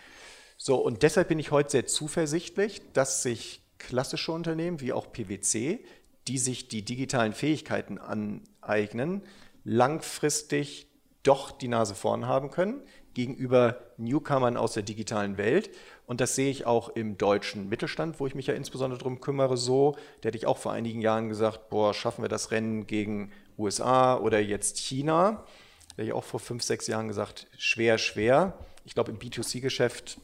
So, 0.57 0.77
und 0.77 1.03
deshalb 1.03 1.27
bin 1.27 1.39
ich 1.39 1.51
heute 1.51 1.71
sehr 1.71 1.85
zuversichtlich, 1.85 2.81
dass 2.93 3.23
sich 3.23 3.61
klassische 3.77 4.31
Unternehmen 4.31 4.79
wie 4.81 4.93
auch 4.93 5.11
PwC, 5.11 5.79
die 6.27 6.37
sich 6.37 6.67
die 6.67 6.83
digitalen 6.83 7.33
Fähigkeiten 7.33 7.97
aneignen, 7.97 9.21
langfristig 9.63 10.87
doch 11.23 11.51
die 11.51 11.67
Nase 11.67 11.95
vorn 11.95 12.27
haben 12.27 12.51
können 12.51 12.81
gegenüber 13.15 13.79
Newcomern 13.97 14.57
aus 14.57 14.73
der 14.73 14.83
digitalen 14.83 15.37
Welt. 15.37 15.71
Und 16.05 16.21
das 16.21 16.35
sehe 16.35 16.51
ich 16.51 16.67
auch 16.67 16.89
im 16.89 17.17
deutschen 17.17 17.67
Mittelstand, 17.67 18.19
wo 18.19 18.27
ich 18.27 18.35
mich 18.35 18.47
ja 18.47 18.53
insbesondere 18.53 18.99
darum 18.99 19.21
kümmere, 19.21 19.57
so. 19.57 19.95
Der 20.21 20.29
hätte 20.29 20.37
ich 20.37 20.45
auch 20.45 20.57
vor 20.57 20.73
einigen 20.73 21.01
Jahren 21.01 21.29
gesagt, 21.29 21.69
boah, 21.69 21.93
schaffen 21.93 22.23
wir 22.23 22.29
das 22.29 22.51
Rennen 22.51 22.85
gegen 22.85 23.31
USA 23.57 24.17
oder 24.17 24.39
jetzt 24.39 24.77
China. 24.77 25.45
Da 25.89 25.93
hätte 25.97 26.07
ich 26.07 26.13
auch 26.13 26.23
vor 26.23 26.39
fünf, 26.39 26.61
sechs 26.61 26.85
Jahren 26.85 27.07
gesagt, 27.07 27.47
schwer, 27.57 27.97
schwer. 27.97 28.59
Ich 28.83 28.93
glaube, 28.93 29.11
im 29.11 29.17
B2C-Geschäft 29.17 30.19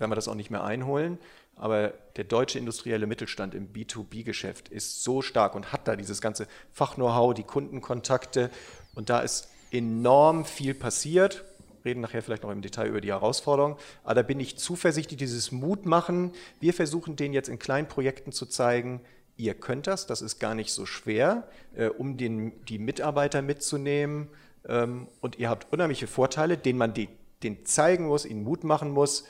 werden 0.00 0.10
wir 0.10 0.16
das 0.16 0.28
auch 0.28 0.34
nicht 0.34 0.50
mehr 0.50 0.64
einholen. 0.64 1.18
Aber 1.56 1.94
der 2.16 2.24
deutsche 2.24 2.58
industrielle 2.58 3.06
Mittelstand 3.06 3.54
im 3.54 3.72
B2B-Geschäft 3.72 4.68
ist 4.68 5.02
so 5.02 5.22
stark 5.22 5.54
und 5.54 5.72
hat 5.72 5.88
da 5.88 5.96
dieses 5.96 6.20
ganze 6.20 6.46
Fach-Know-how, 6.72 7.32
die 7.32 7.44
Kundenkontakte. 7.44 8.50
Und 8.94 9.08
da 9.08 9.20
ist 9.20 9.48
enorm 9.72 10.44
viel 10.44 10.74
passiert. 10.74 11.44
Reden 11.84 12.00
nachher 12.00 12.22
vielleicht 12.22 12.42
noch 12.42 12.50
im 12.50 12.62
Detail 12.62 12.88
über 12.88 13.00
die 13.00 13.08
Herausforderungen. 13.08 13.76
Aber 14.04 14.14
da 14.14 14.22
bin 14.22 14.38
ich 14.38 14.58
zuversichtlich, 14.58 15.18
dieses 15.18 15.50
Mut 15.50 15.86
machen. 15.86 16.32
Wir 16.60 16.74
versuchen 16.74 17.16
den 17.16 17.32
jetzt 17.32 17.48
in 17.48 17.58
kleinen 17.58 17.88
Projekten 17.88 18.32
zu 18.32 18.44
zeigen. 18.44 19.00
Ihr 19.36 19.54
könnt 19.54 19.86
das, 19.86 20.06
das 20.06 20.22
ist 20.22 20.38
gar 20.38 20.54
nicht 20.54 20.72
so 20.72 20.84
schwer, 20.84 21.48
äh, 21.74 21.86
um 21.86 22.16
den, 22.16 22.64
die 22.66 22.78
Mitarbeiter 22.78 23.40
mitzunehmen. 23.40 24.28
Ähm, 24.68 25.08
und 25.20 25.38
ihr 25.38 25.48
habt 25.48 25.72
unheimliche 25.72 26.06
Vorteile, 26.06 26.58
denen 26.58 26.78
man 26.78 26.92
die, 26.92 27.08
den 27.42 27.64
zeigen 27.64 28.06
muss, 28.06 28.26
ihnen 28.26 28.42
Mut 28.42 28.64
machen 28.64 28.90
muss, 28.90 29.24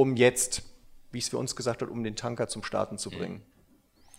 um 0.00 0.16
jetzt 0.16 0.62
wie 1.12 1.18
es 1.18 1.28
für 1.28 1.38
uns 1.38 1.56
gesagt 1.56 1.82
habe, 1.82 1.90
um 1.90 2.04
den 2.04 2.16
Tanker 2.16 2.48
zum 2.48 2.62
Starten 2.62 2.98
zu 2.98 3.10
bringen. 3.10 3.42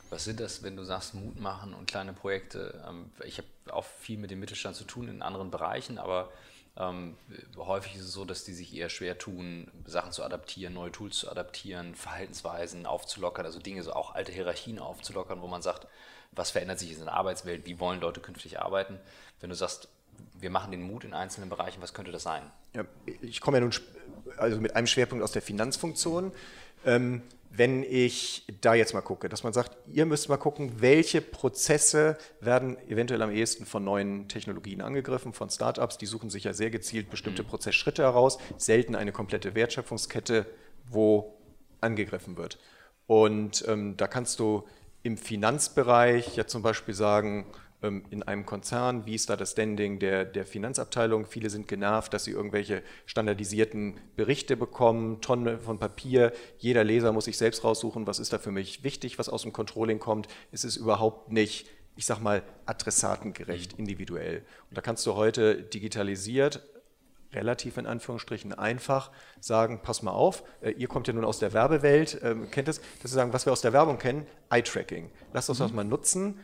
Was 0.09 0.25
sind 0.25 0.39
das, 0.39 0.61
wenn 0.61 0.75
du 0.75 0.83
sagst, 0.83 1.13
Mut 1.13 1.39
machen 1.39 1.73
und 1.73 1.87
kleine 1.87 2.11
Projekte? 2.11 2.83
Ähm, 2.87 3.11
ich 3.23 3.37
habe 3.37 3.47
auch 3.69 3.85
viel 3.85 4.17
mit 4.17 4.29
dem 4.29 4.39
Mittelstand 4.39 4.75
zu 4.75 4.83
tun 4.83 5.07
in 5.07 5.21
anderen 5.21 5.51
Bereichen, 5.51 5.97
aber 5.97 6.29
ähm, 6.75 7.15
häufig 7.55 7.95
ist 7.95 8.01
es 8.01 8.11
so, 8.11 8.25
dass 8.25 8.43
die 8.43 8.53
sich 8.53 8.75
eher 8.75 8.89
schwer 8.89 9.17
tun, 9.17 9.71
Sachen 9.85 10.11
zu 10.11 10.23
adaptieren, 10.23 10.73
neue 10.73 10.91
Tools 10.91 11.17
zu 11.17 11.31
adaptieren, 11.31 11.95
Verhaltensweisen 11.95 12.85
aufzulockern, 12.85 13.45
also 13.45 13.59
Dinge, 13.59 13.83
so 13.83 13.93
auch 13.93 14.13
alte 14.13 14.33
Hierarchien 14.33 14.79
aufzulockern, 14.79 15.41
wo 15.41 15.47
man 15.47 15.61
sagt, 15.61 15.87
was 16.33 16.51
verändert 16.51 16.79
sich 16.79 16.91
in 16.91 16.99
der 16.99 17.13
Arbeitswelt, 17.13 17.65
wie 17.65 17.79
wollen 17.79 18.01
Leute 18.01 18.19
künftig 18.19 18.59
arbeiten? 18.59 18.99
Wenn 19.39 19.49
du 19.49 19.55
sagst, 19.55 19.87
wir 20.33 20.49
machen 20.49 20.71
den 20.71 20.81
Mut 20.81 21.03
in 21.03 21.13
einzelnen 21.13 21.49
Bereichen, 21.49 21.81
was 21.81 21.93
könnte 21.93 22.11
das 22.11 22.23
sein? 22.23 22.51
Ja, 22.73 22.85
ich 23.21 23.39
komme 23.41 23.57
ja 23.57 23.61
nun 23.61 23.73
also 24.37 24.59
mit 24.59 24.75
einem 24.75 24.87
Schwerpunkt 24.87 25.23
aus 25.23 25.31
der 25.31 25.41
Finanzfunktion. 25.41 26.31
Ähm, 26.85 27.21
wenn 27.53 27.83
ich 27.83 28.45
da 28.61 28.73
jetzt 28.75 28.93
mal 28.93 29.01
gucke, 29.01 29.27
dass 29.27 29.43
man 29.43 29.51
sagt, 29.51 29.75
ihr 29.87 30.05
müsst 30.05 30.29
mal 30.29 30.37
gucken, 30.37 30.79
welche 30.79 31.21
Prozesse 31.21 32.17
werden 32.39 32.77
eventuell 32.87 33.21
am 33.21 33.31
ehesten 33.31 33.65
von 33.65 33.83
neuen 33.83 34.29
Technologien 34.29 34.79
angegriffen, 34.79 35.33
von 35.33 35.49
Startups, 35.49 35.97
die 35.97 36.05
suchen 36.05 36.29
sich 36.29 36.45
ja 36.45 36.53
sehr 36.53 36.69
gezielt 36.69 37.09
bestimmte 37.09 37.43
mhm. 37.43 37.47
Prozessschritte 37.47 38.03
heraus, 38.03 38.37
selten 38.57 38.95
eine 38.95 39.11
komplette 39.11 39.53
Wertschöpfungskette, 39.53 40.45
wo 40.89 41.37
angegriffen 41.81 42.37
wird. 42.37 42.57
Und 43.05 43.65
ähm, 43.67 43.97
da 43.97 44.07
kannst 44.07 44.39
du 44.39 44.65
im 45.03 45.17
Finanzbereich 45.17 46.37
ja 46.37 46.47
zum 46.47 46.61
Beispiel 46.61 46.93
sagen, 46.93 47.47
in 47.81 48.21
einem 48.21 48.45
Konzern, 48.45 49.07
wie 49.07 49.15
ist 49.15 49.29
da 49.29 49.35
das 49.35 49.51
Standing 49.53 49.97
der, 49.97 50.23
der 50.23 50.45
Finanzabteilung? 50.45 51.25
Viele 51.25 51.49
sind 51.49 51.67
genervt, 51.67 52.13
dass 52.13 52.25
sie 52.25 52.31
irgendwelche 52.31 52.83
standardisierten 53.07 53.99
Berichte 54.15 54.55
bekommen, 54.55 55.19
Tonnen 55.21 55.59
von 55.59 55.79
Papier. 55.79 56.31
Jeder 56.59 56.83
Leser 56.83 57.11
muss 57.11 57.25
sich 57.25 57.39
selbst 57.39 57.63
raussuchen, 57.63 58.05
was 58.05 58.19
ist 58.19 58.33
da 58.33 58.37
für 58.37 58.51
mich 58.51 58.83
wichtig, 58.83 59.17
was 59.17 59.29
aus 59.29 59.41
dem 59.41 59.51
Controlling 59.51 59.97
kommt. 59.97 60.27
Es 60.51 60.63
ist 60.63 60.77
überhaupt 60.77 61.31
nicht, 61.31 61.67
ich 61.95 62.05
sag 62.05 62.19
mal, 62.19 62.43
adressatengerecht, 62.67 63.73
individuell. 63.73 64.45
Und 64.69 64.77
da 64.77 64.81
kannst 64.81 65.05
du 65.07 65.15
heute 65.15 65.63
digitalisiert 65.63 66.61
relativ 67.33 67.77
in 67.77 67.87
Anführungsstrichen 67.87 68.53
einfach 68.53 69.09
sagen, 69.39 69.79
pass 69.81 70.03
mal 70.03 70.11
auf, 70.11 70.43
äh, 70.61 70.71
ihr 70.71 70.87
kommt 70.87 71.07
ja 71.07 71.13
nun 71.13 71.25
aus 71.25 71.39
der 71.39 71.53
Werbewelt, 71.53 72.19
ähm, 72.23 72.51
kennt 72.51 72.67
es, 72.67 72.81
dass 73.01 73.11
sie 73.11 73.15
sagen, 73.15 73.33
was 73.33 73.45
wir 73.45 73.53
aus 73.53 73.61
der 73.61 73.73
Werbung 73.73 73.97
kennen, 73.97 74.27
Eye-Tracking. 74.49 75.09
Lasst 75.33 75.49
uns 75.49 75.59
mhm. 75.59 75.63
das 75.63 75.71
mal 75.71 75.83
nutzen 75.85 76.39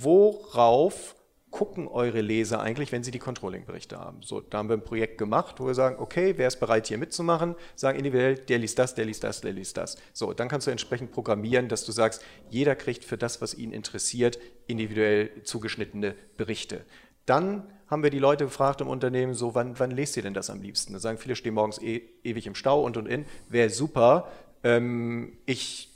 worauf 0.00 1.16
gucken 1.50 1.88
eure 1.88 2.20
Leser 2.20 2.60
eigentlich, 2.60 2.92
wenn 2.92 3.02
sie 3.02 3.10
die 3.10 3.18
Controlling-Berichte 3.18 3.98
haben? 3.98 4.22
So, 4.22 4.40
da 4.40 4.58
haben 4.58 4.68
wir 4.68 4.76
ein 4.76 4.84
Projekt 4.84 5.18
gemacht, 5.18 5.56
wo 5.58 5.66
wir 5.66 5.74
sagen, 5.74 5.96
okay, 5.98 6.34
wer 6.36 6.48
ist 6.48 6.60
bereit 6.60 6.86
hier 6.86 6.98
mitzumachen? 6.98 7.56
Sagen 7.74 7.98
individuell, 7.98 8.36
der 8.36 8.58
liest 8.58 8.78
das, 8.78 8.94
der 8.94 9.04
liest 9.04 9.24
das, 9.24 9.40
der 9.40 9.52
liest 9.52 9.76
das. 9.76 9.96
So, 10.12 10.32
dann 10.32 10.48
kannst 10.48 10.66
du 10.66 10.70
entsprechend 10.70 11.10
programmieren, 11.10 11.68
dass 11.68 11.84
du 11.84 11.92
sagst, 11.92 12.22
jeder 12.48 12.76
kriegt 12.76 13.04
für 13.04 13.18
das, 13.18 13.40
was 13.40 13.54
ihn 13.54 13.72
interessiert, 13.72 14.38
individuell 14.66 15.42
zugeschnittene 15.42 16.14
Berichte. 16.36 16.84
Dann 17.26 17.64
haben 17.88 18.04
wir 18.04 18.10
die 18.10 18.20
Leute 18.20 18.44
gefragt 18.44 18.80
im 18.80 18.88
Unternehmen, 18.88 19.34
so, 19.34 19.54
wann, 19.54 19.78
wann 19.78 19.90
lest 19.90 20.16
ihr 20.16 20.22
denn 20.22 20.34
das 20.34 20.50
am 20.50 20.62
liebsten? 20.62 20.92
Da 20.92 21.00
sagen 21.00 21.18
viele, 21.18 21.34
stehen 21.34 21.54
morgens 21.54 21.82
e 21.82 22.02
ewig 22.22 22.46
im 22.46 22.54
Stau 22.54 22.84
und 22.84 22.96
und 22.96 23.06
in. 23.06 23.24
Wäre 23.48 23.70
super. 23.70 24.28
Ähm, 24.62 25.36
ich 25.46 25.89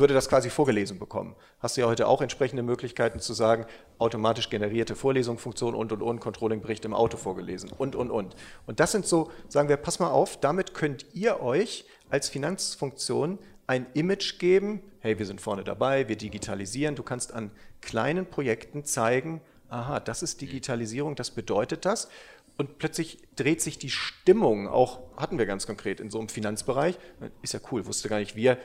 würde 0.00 0.14
das 0.14 0.28
quasi 0.28 0.50
vorgelesen 0.50 0.98
bekommen. 0.98 1.36
Hast 1.60 1.76
du 1.76 1.82
ja 1.82 1.86
heute 1.86 2.08
auch 2.08 2.20
entsprechende 2.20 2.62
Möglichkeiten 2.62 3.20
zu 3.20 3.32
sagen, 3.32 3.66
automatisch 3.98 4.50
generierte 4.50 4.96
Vorlesungsfunktion 4.96 5.74
und 5.74 5.92
und 5.92 6.02
und, 6.02 6.20
Controlling-Bericht 6.20 6.84
im 6.84 6.94
Auto 6.94 7.16
vorgelesen 7.16 7.70
und 7.76 7.94
und 7.94 8.10
und. 8.10 8.34
Und 8.66 8.80
das 8.80 8.92
sind 8.92 9.06
so, 9.06 9.30
sagen 9.48 9.68
wir, 9.68 9.76
pass 9.76 9.98
mal 10.00 10.10
auf, 10.10 10.40
damit 10.40 10.74
könnt 10.74 11.06
ihr 11.14 11.40
euch 11.40 11.84
als 12.08 12.28
Finanzfunktion 12.28 13.38
ein 13.66 13.86
Image 13.94 14.38
geben, 14.40 14.82
hey, 14.98 15.18
wir 15.18 15.26
sind 15.26 15.40
vorne 15.40 15.62
dabei, 15.62 16.08
wir 16.08 16.16
digitalisieren. 16.16 16.96
Du 16.96 17.04
kannst 17.04 17.32
an 17.32 17.52
kleinen 17.80 18.26
Projekten 18.26 18.84
zeigen, 18.84 19.40
aha, 19.68 20.00
das 20.00 20.22
ist 20.24 20.40
Digitalisierung, 20.40 21.14
das 21.14 21.30
bedeutet 21.30 21.84
das. 21.84 22.08
Und 22.56 22.78
plötzlich 22.78 23.18
dreht 23.36 23.62
sich 23.62 23.78
die 23.78 23.88
Stimmung, 23.88 24.68
auch 24.68 25.00
hatten 25.16 25.38
wir 25.38 25.46
ganz 25.46 25.66
konkret 25.66 25.98
in 25.98 26.10
so 26.10 26.18
einem 26.18 26.28
Finanzbereich, 26.28 26.98
ist 27.40 27.54
ja 27.54 27.60
cool, 27.70 27.86
wusste 27.86 28.08
gar 28.08 28.18
nicht, 28.18 28.36
wir 28.36 28.58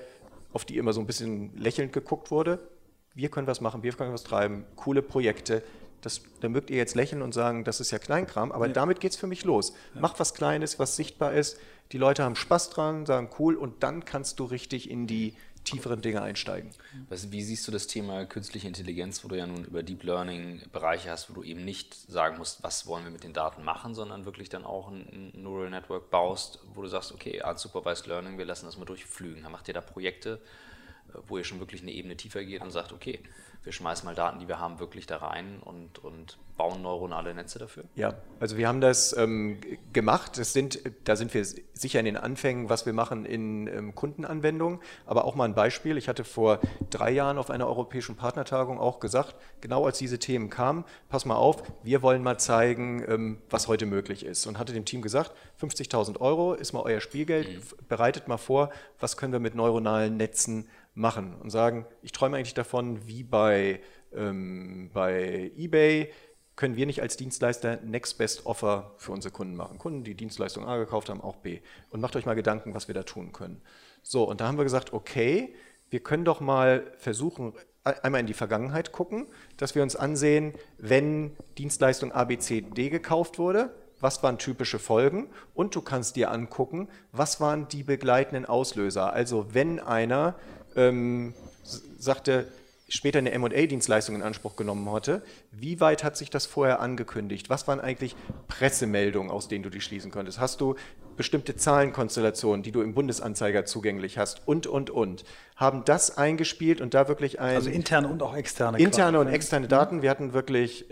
auf 0.55 0.63
die 0.63 0.77
immer 0.77 0.93
so 0.93 1.01
ein 1.01 1.05
bisschen 1.05 1.55
lächelnd 1.57 1.91
geguckt 1.91 2.31
wurde. 2.31 2.59
Wir 3.13 3.29
können 3.29 3.45
was 3.45 3.59
machen, 3.59 3.83
wir 3.83 3.91
können 3.91 4.13
was 4.13 4.23
treiben, 4.23 4.63
coole 4.77 5.01
Projekte. 5.01 5.61
Das, 5.99 6.21
da 6.39 6.47
mögt 6.47 6.69
ihr 6.69 6.77
jetzt 6.77 6.95
lächeln 6.95 7.21
und 7.21 7.33
sagen, 7.33 7.65
das 7.65 7.81
ist 7.81 7.91
ja 7.91 7.99
Kleinkram, 7.99 8.53
aber 8.53 8.67
ja. 8.67 8.73
damit 8.73 9.01
geht 9.01 9.11
es 9.11 9.17
für 9.17 9.27
mich 9.27 9.43
los. 9.43 9.73
Ja. 9.93 10.01
Mach 10.01 10.17
was 10.17 10.33
Kleines, 10.33 10.79
was 10.79 10.95
sichtbar 10.95 11.33
ist. 11.33 11.59
Die 11.91 11.97
Leute 11.97 12.23
haben 12.23 12.37
Spaß 12.37 12.69
dran, 12.69 13.05
sagen 13.05 13.29
cool 13.37 13.55
und 13.55 13.83
dann 13.83 14.05
kannst 14.05 14.39
du 14.39 14.45
richtig 14.45 14.89
in 14.89 15.07
die 15.07 15.35
tieferen 15.65 16.01
Dinge 16.01 16.21
einsteigen. 16.21 16.71
Wie 17.09 17.43
siehst 17.43 17.67
du 17.67 17.71
das 17.71 17.87
Thema 17.87 18.25
künstliche 18.25 18.67
Intelligenz, 18.67 19.23
wo 19.23 19.27
du 19.27 19.35
ja 19.35 19.45
nun 19.45 19.65
über 19.65 19.83
Deep 19.83 20.03
Learning 20.03 20.61
Bereiche 20.71 21.09
hast, 21.11 21.29
wo 21.29 21.33
du 21.33 21.43
eben 21.43 21.65
nicht 21.65 21.93
sagen 21.93 22.37
musst, 22.37 22.63
was 22.63 22.87
wollen 22.87 23.03
wir 23.03 23.11
mit 23.11 23.23
den 23.23 23.33
Daten 23.33 23.63
machen, 23.63 23.95
sondern 23.95 24.25
wirklich 24.25 24.49
dann 24.49 24.63
auch 24.63 24.89
ein 24.89 25.31
Neural 25.33 25.69
Network 25.69 26.09
baust, 26.09 26.59
wo 26.73 26.81
du 26.81 26.87
sagst, 26.87 27.11
okay, 27.11 27.41
Unsupervised 27.43 28.07
Learning, 28.07 28.37
wir 28.37 28.45
lassen 28.45 28.65
das 28.65 28.77
mal 28.77 28.85
durchflügen. 28.85 29.43
Dann 29.43 29.51
macht 29.51 29.67
ihr 29.67 29.73
da 29.73 29.81
Projekte, 29.81 30.39
äh, 31.09 31.17
wo 31.27 31.37
ihr 31.37 31.43
schon 31.43 31.59
wirklich 31.59 31.81
eine 31.81 31.91
Ebene 31.91 32.15
tiefer 32.15 32.43
geht 32.45 32.61
und 32.61 32.71
sagt, 32.71 32.93
okay, 32.93 33.19
wir 33.65 33.73
schmeißen 33.73 34.05
mal 34.05 34.15
Daten, 34.15 34.39
die 34.39 34.47
wir 34.47 34.59
haben, 34.59 34.79
wirklich 34.79 35.07
da 35.07 35.17
rein 35.17 35.59
und, 35.63 35.99
und 35.99 36.37
bauen 36.55 36.81
neuronale 36.81 37.33
Netze 37.33 37.59
dafür? 37.59 37.83
Ja, 37.95 38.13
also 38.39 38.57
wir 38.57 38.67
haben 38.67 38.79
das 38.79 39.15
ähm, 39.17 39.59
gemacht. 39.91 40.37
Das 40.37 40.53
sind, 40.53 40.79
da 41.03 41.15
sind 41.15 41.33
wir 41.33 41.43
sicher 41.43 41.99
in 41.99 42.05
den 42.05 42.15
Anfängen, 42.15 42.69
was 42.69 42.85
wir 42.85 42.93
machen 42.93 43.25
in 43.25 43.67
ähm, 43.67 43.95
Kundenanwendungen. 43.95 44.79
Aber 45.05 45.25
auch 45.25 45.35
mal 45.35 45.45
ein 45.45 45.55
Beispiel. 45.55 45.97
Ich 45.97 46.07
hatte 46.07 46.23
vor 46.23 46.59
drei 46.91 47.11
Jahren 47.11 47.37
auf 47.37 47.49
einer 47.49 47.67
europäischen 47.67 48.15
Partnertagung 48.15 48.79
auch 48.79 48.99
gesagt, 48.99 49.35
genau 49.61 49.85
als 49.85 49.97
diese 49.97 50.19
Themen 50.19 50.49
kamen, 50.49 50.85
pass 51.09 51.25
mal 51.25 51.35
auf, 51.35 51.63
wir 51.83 52.01
wollen 52.01 52.23
mal 52.23 52.37
zeigen, 52.37 53.03
ähm, 53.07 53.41
was 53.49 53.67
heute 53.67 53.85
möglich 53.85 54.25
ist. 54.25 54.45
Und 54.45 54.59
hatte 54.59 54.73
dem 54.73 54.85
Team 54.85 55.01
gesagt, 55.01 55.31
50.000 55.59 56.21
Euro 56.21 56.53
ist 56.53 56.71
mal 56.71 56.83
euer 56.83 57.01
Spielgeld, 57.01 57.49
mhm. 57.49 57.87
bereitet 57.89 58.27
mal 58.27 58.37
vor, 58.37 58.69
was 58.99 59.17
können 59.17 59.33
wir 59.33 59.39
mit 59.39 59.55
neuronalen 59.55 60.17
Netzen 60.17 60.69
machen 60.95 61.35
und 61.35 61.49
sagen, 61.51 61.85
ich 62.01 62.11
träume 62.11 62.37
eigentlich 62.37 62.53
davon, 62.53 63.07
wie 63.07 63.23
bei, 63.23 63.81
ähm, 64.13 64.89
bei 64.93 65.51
eBay, 65.55 66.11
können 66.55 66.77
wir 66.77 66.85
nicht 66.85 67.01
als 67.01 67.17
Dienstleister 67.17 67.81
Next 67.83 68.17
Best 68.17 68.45
Offer 68.45 68.95
für 68.97 69.11
unsere 69.11 69.33
Kunden 69.33 69.55
machen. 69.55 69.77
Kunden, 69.77 70.05
die 70.05 70.15
Dienstleistung 70.15 70.65
A 70.65 70.77
gekauft 70.77 71.09
haben, 71.09 71.21
auch 71.21 71.35
B. 71.35 71.59
Und 71.89 71.99
macht 71.99 72.15
euch 72.15 72.25
mal 72.25 72.33
Gedanken, 72.33 72.73
was 72.73 72.87
wir 72.87 72.95
da 72.95 73.03
tun 73.03 73.33
können. 73.33 73.61
So, 74.03 74.23
und 74.23 74.39
da 74.39 74.47
haben 74.47 74.57
wir 74.57 74.63
gesagt, 74.63 74.93
okay, 74.93 75.53
wir 75.89 75.99
können 75.99 76.23
doch 76.23 76.39
mal 76.39 76.93
versuchen, 76.97 77.53
einmal 77.83 78.21
in 78.21 78.27
die 78.27 78.33
Vergangenheit 78.33 78.91
gucken, 78.91 79.27
dass 79.57 79.75
wir 79.75 79.83
uns 79.83 79.95
ansehen, 79.95 80.53
wenn 80.77 81.35
Dienstleistung 81.57 82.11
ABCD 82.11 82.89
gekauft 82.89 83.37
wurde, 83.37 83.75
was 83.99 84.23
waren 84.23 84.37
typische 84.37 84.79
Folgen 84.79 85.29
und 85.53 85.75
du 85.75 85.81
kannst 85.81 86.15
dir 86.15 86.31
angucken, 86.31 86.89
was 87.11 87.39
waren 87.39 87.67
die 87.67 87.83
begleitenden 87.83 88.45
Auslöser. 88.45 89.13
Also 89.13 89.53
wenn 89.53 89.79
einer 89.79 90.35
ähm, 90.75 91.33
sagte, 91.97 92.47
später 92.87 93.19
eine 93.19 93.37
MA-Dienstleistung 93.37 94.15
in 94.15 94.21
Anspruch 94.21 94.55
genommen 94.55 94.91
hatte, 94.91 95.23
wie 95.51 95.79
weit 95.79 96.03
hat 96.03 96.17
sich 96.17 96.29
das 96.29 96.45
vorher 96.45 96.79
angekündigt? 96.79 97.49
Was 97.49 97.67
waren 97.67 97.79
eigentlich 97.79 98.15
Pressemeldungen, 98.47 99.31
aus 99.31 99.47
denen 99.47 99.63
du 99.63 99.69
die 99.69 99.81
schließen 99.81 100.11
konntest? 100.11 100.39
Hast 100.39 100.61
du 100.61 100.75
bestimmte 101.17 101.55
Zahlenkonstellationen, 101.55 102.61
die 102.61 102.71
du 102.71 102.81
im 102.81 102.93
Bundesanzeiger 102.93 103.65
zugänglich 103.65 104.17
hast 104.17 104.47
und, 104.47 104.67
und, 104.67 104.89
und? 104.89 105.23
Haben 105.55 105.83
das 105.85 106.17
eingespielt 106.17 106.81
und 106.81 106.93
da 106.93 107.07
wirklich 107.07 107.39
ein... 107.39 107.55
Also 107.55 107.69
interne 107.69 108.07
und 108.07 108.21
auch 108.21 108.35
externe. 108.35 108.77
Interne 108.77 109.19
und 109.19 109.27
externe 109.27 109.67
Daten. 109.67 110.01
Wir 110.01 110.09
hatten 110.09 110.33
wirklich 110.33 110.85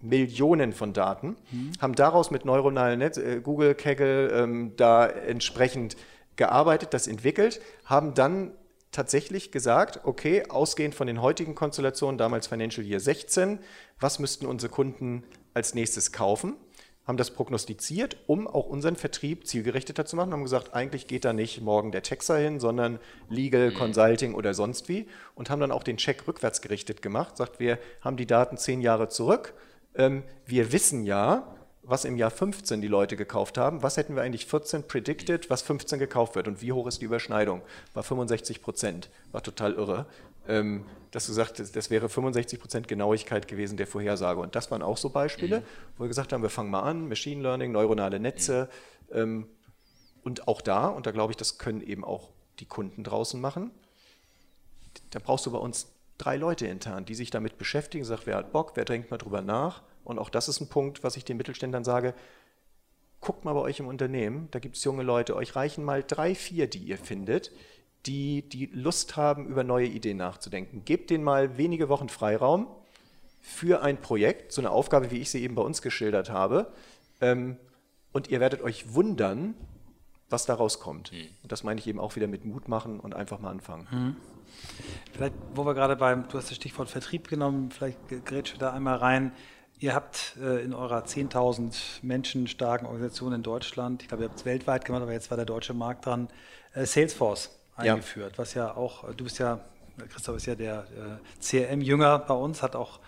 Millionen 0.00 0.72
von 0.72 0.92
Daten, 0.92 1.36
mhm. 1.50 1.72
haben 1.80 1.94
daraus 1.94 2.30
mit 2.30 2.44
neuronalen 2.44 2.98
Netz, 2.98 3.16
äh, 3.16 3.40
Google, 3.40 3.74
Kaggle, 3.74 4.28
ähm, 4.30 4.72
da 4.76 5.06
entsprechend 5.06 5.96
gearbeitet, 6.36 6.92
das 6.92 7.06
entwickelt, 7.06 7.60
haben 7.84 8.14
dann 8.14 8.50
tatsächlich 8.92 9.50
gesagt, 9.50 10.00
okay, 10.04 10.44
ausgehend 10.48 10.94
von 10.94 11.06
den 11.06 11.20
heutigen 11.20 11.54
Konstellationen, 11.54 12.18
damals 12.18 12.46
Financial 12.46 12.86
Year 12.86 13.00
16, 13.00 13.58
was 13.98 14.18
müssten 14.18 14.46
unsere 14.46 14.70
Kunden 14.70 15.24
als 15.54 15.74
nächstes 15.74 16.12
kaufen? 16.12 16.54
Haben 17.04 17.16
das 17.16 17.32
prognostiziert, 17.32 18.16
um 18.28 18.46
auch 18.46 18.66
unseren 18.66 18.94
Vertrieb 18.94 19.44
zielgerichteter 19.46 20.06
zu 20.06 20.14
machen. 20.14 20.32
Haben 20.32 20.44
gesagt, 20.44 20.72
eigentlich 20.72 21.08
geht 21.08 21.24
da 21.24 21.32
nicht 21.32 21.60
morgen 21.60 21.90
der 21.90 22.04
Texer 22.04 22.38
hin, 22.38 22.60
sondern 22.60 23.00
Legal, 23.28 23.70
mhm. 23.70 23.74
Consulting 23.74 24.34
oder 24.34 24.54
sonst 24.54 24.88
wie. 24.88 25.08
Und 25.34 25.50
haben 25.50 25.58
dann 25.58 25.72
auch 25.72 25.82
den 25.82 25.96
Check 25.96 26.28
rückwärts 26.28 26.60
gerichtet 26.60 27.02
gemacht. 27.02 27.36
Sagt, 27.36 27.58
wir 27.58 27.80
haben 28.02 28.16
die 28.16 28.26
Daten 28.26 28.56
zehn 28.56 28.80
Jahre 28.80 29.08
zurück. 29.08 29.54
Ähm, 29.96 30.22
wir 30.46 30.70
wissen 30.70 31.04
ja, 31.04 31.52
was 31.82 32.04
im 32.04 32.16
Jahr 32.16 32.30
15 32.30 32.80
die 32.80 32.88
Leute 32.88 33.16
gekauft 33.16 33.58
haben. 33.58 33.82
Was 33.82 33.96
hätten 33.96 34.14
wir 34.14 34.22
eigentlich 34.22 34.46
14 34.46 34.86
predicted, 34.86 35.50
was 35.50 35.62
15 35.62 35.98
gekauft 35.98 36.36
wird 36.36 36.46
und 36.46 36.62
wie 36.62 36.72
hoch 36.72 36.86
ist 36.86 37.00
die 37.00 37.06
Überschneidung? 37.06 37.60
War 37.92 38.02
65 38.02 38.62
Prozent. 38.62 39.10
War 39.32 39.42
total 39.42 39.74
irre. 39.74 40.06
Ähm, 40.48 40.84
dass 41.10 41.26
du 41.26 41.32
sagst, 41.32 41.60
das 41.76 41.90
wäre 41.90 42.08
65 42.08 42.58
Prozent 42.58 42.88
Genauigkeit 42.88 43.46
gewesen 43.46 43.76
der 43.76 43.86
Vorhersage. 43.86 44.40
Und 44.40 44.54
das 44.54 44.70
waren 44.70 44.82
auch 44.82 44.96
so 44.96 45.10
Beispiele, 45.10 45.60
mhm. 45.60 45.64
wo 45.96 46.04
wir 46.04 46.08
gesagt 46.08 46.32
haben, 46.32 46.42
wir 46.42 46.50
fangen 46.50 46.70
mal 46.70 46.82
an, 46.82 47.08
Machine 47.08 47.42
Learning, 47.42 47.72
neuronale 47.72 48.18
Netze. 48.18 48.68
Mhm. 49.10 49.16
Ähm, 49.16 49.46
und 50.24 50.46
auch 50.48 50.60
da, 50.60 50.86
und 50.86 51.06
da 51.06 51.10
glaube 51.10 51.32
ich, 51.32 51.36
das 51.36 51.58
können 51.58 51.80
eben 51.80 52.04
auch 52.04 52.30
die 52.60 52.66
Kunden 52.66 53.02
draußen 53.02 53.40
machen, 53.40 53.72
da 55.10 55.18
brauchst 55.18 55.46
du 55.46 55.50
bei 55.50 55.58
uns 55.58 55.88
drei 56.16 56.36
Leute 56.36 56.66
intern, 56.66 57.04
die 57.04 57.14
sich 57.14 57.30
damit 57.30 57.58
beschäftigen, 57.58 58.04
sagt, 58.04 58.26
wer 58.26 58.36
hat 58.36 58.52
Bock, 58.52 58.72
wer 58.76 58.84
denkt 58.84 59.10
mal 59.10 59.18
drüber 59.18 59.42
nach 59.42 59.82
und 60.04 60.18
auch 60.18 60.30
das 60.30 60.48
ist 60.48 60.60
ein 60.60 60.68
Punkt, 60.68 61.04
was 61.04 61.16
ich 61.16 61.24
den 61.24 61.36
Mittelständlern 61.36 61.84
sage, 61.84 62.14
guckt 63.20 63.44
mal 63.44 63.52
bei 63.52 63.60
euch 63.60 63.78
im 63.78 63.86
Unternehmen, 63.86 64.48
da 64.50 64.58
gibt 64.58 64.76
es 64.76 64.84
junge 64.84 65.02
Leute, 65.02 65.36
euch 65.36 65.54
reichen 65.54 65.84
mal 65.84 66.04
drei, 66.06 66.34
vier, 66.34 66.66
die 66.68 66.80
ihr 66.80 66.98
findet, 66.98 67.52
die, 68.06 68.42
die 68.48 68.66
Lust 68.66 69.16
haben, 69.16 69.46
über 69.46 69.62
neue 69.62 69.86
Ideen 69.86 70.16
nachzudenken. 70.16 70.84
Gebt 70.84 71.10
denen 71.10 71.22
mal 71.22 71.56
wenige 71.56 71.88
Wochen 71.88 72.08
Freiraum 72.08 72.66
für 73.40 73.82
ein 73.82 74.00
Projekt, 74.00 74.52
so 74.52 74.60
eine 74.60 74.70
Aufgabe, 74.70 75.10
wie 75.10 75.18
ich 75.18 75.30
sie 75.30 75.42
eben 75.42 75.54
bei 75.54 75.62
uns 75.62 75.82
geschildert 75.82 76.30
habe. 76.30 76.72
Ähm, 77.20 77.56
und 78.12 78.28
ihr 78.28 78.40
werdet 78.40 78.60
euch 78.60 78.92
wundern, 78.92 79.54
was 80.28 80.44
daraus 80.46 80.80
kommt. 80.80 81.12
Mhm. 81.12 81.28
Und 81.42 81.52
das 81.52 81.62
meine 81.62 81.78
ich 81.78 81.86
eben 81.86 82.00
auch 82.00 82.16
wieder 82.16 82.26
mit 82.26 82.44
Mut 82.44 82.68
machen 82.68 82.98
und 82.98 83.14
einfach 83.14 83.38
mal 83.38 83.50
anfangen. 83.50 83.86
Mhm. 83.90 84.16
Vielleicht, 85.12 85.34
wo 85.54 85.64
wir 85.64 85.74
gerade 85.74 85.96
beim, 85.96 86.28
du 86.28 86.38
hast 86.38 86.50
das 86.50 86.56
Stichwort 86.56 86.88
Vertrieb 86.88 87.28
genommen, 87.28 87.70
vielleicht 87.70 87.98
grätsche 88.24 88.58
da 88.58 88.72
einmal 88.72 88.96
rein. 88.96 89.32
Ihr 89.82 89.96
habt 89.96 90.36
äh, 90.40 90.62
in 90.62 90.74
eurer 90.74 91.04
10.000 91.04 91.74
Menschen 92.02 92.46
starken 92.46 92.86
Organisation 92.86 93.32
in 93.32 93.42
Deutschland, 93.42 94.02
ich 94.02 94.08
glaube, 94.08 94.22
ihr 94.22 94.28
habt 94.28 94.38
es 94.38 94.44
weltweit 94.44 94.84
gemacht, 94.84 95.02
aber 95.02 95.12
jetzt 95.12 95.28
war 95.30 95.36
der 95.36 95.44
deutsche 95.44 95.74
Markt 95.74 96.06
dran, 96.06 96.28
äh, 96.74 96.86
Salesforce 96.86 97.50
eingeführt, 97.74 98.34
ja. 98.34 98.38
was 98.38 98.54
ja 98.54 98.76
auch, 98.76 99.08
äh, 99.08 99.12
du 99.12 99.24
bist 99.24 99.40
ja, 99.40 99.58
Christoph 100.08 100.36
ist 100.36 100.46
ja 100.46 100.54
der 100.54 100.86
CRM-Jünger 101.40 102.20
bei 102.20 102.34
uns, 102.34 102.62
hat 102.62 102.76
auch 102.76 103.00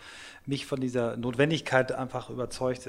mich 0.46 0.66
von 0.66 0.80
dieser 0.80 1.16
Notwendigkeit 1.16 1.92
einfach 1.92 2.28
überzeugt, 2.28 2.86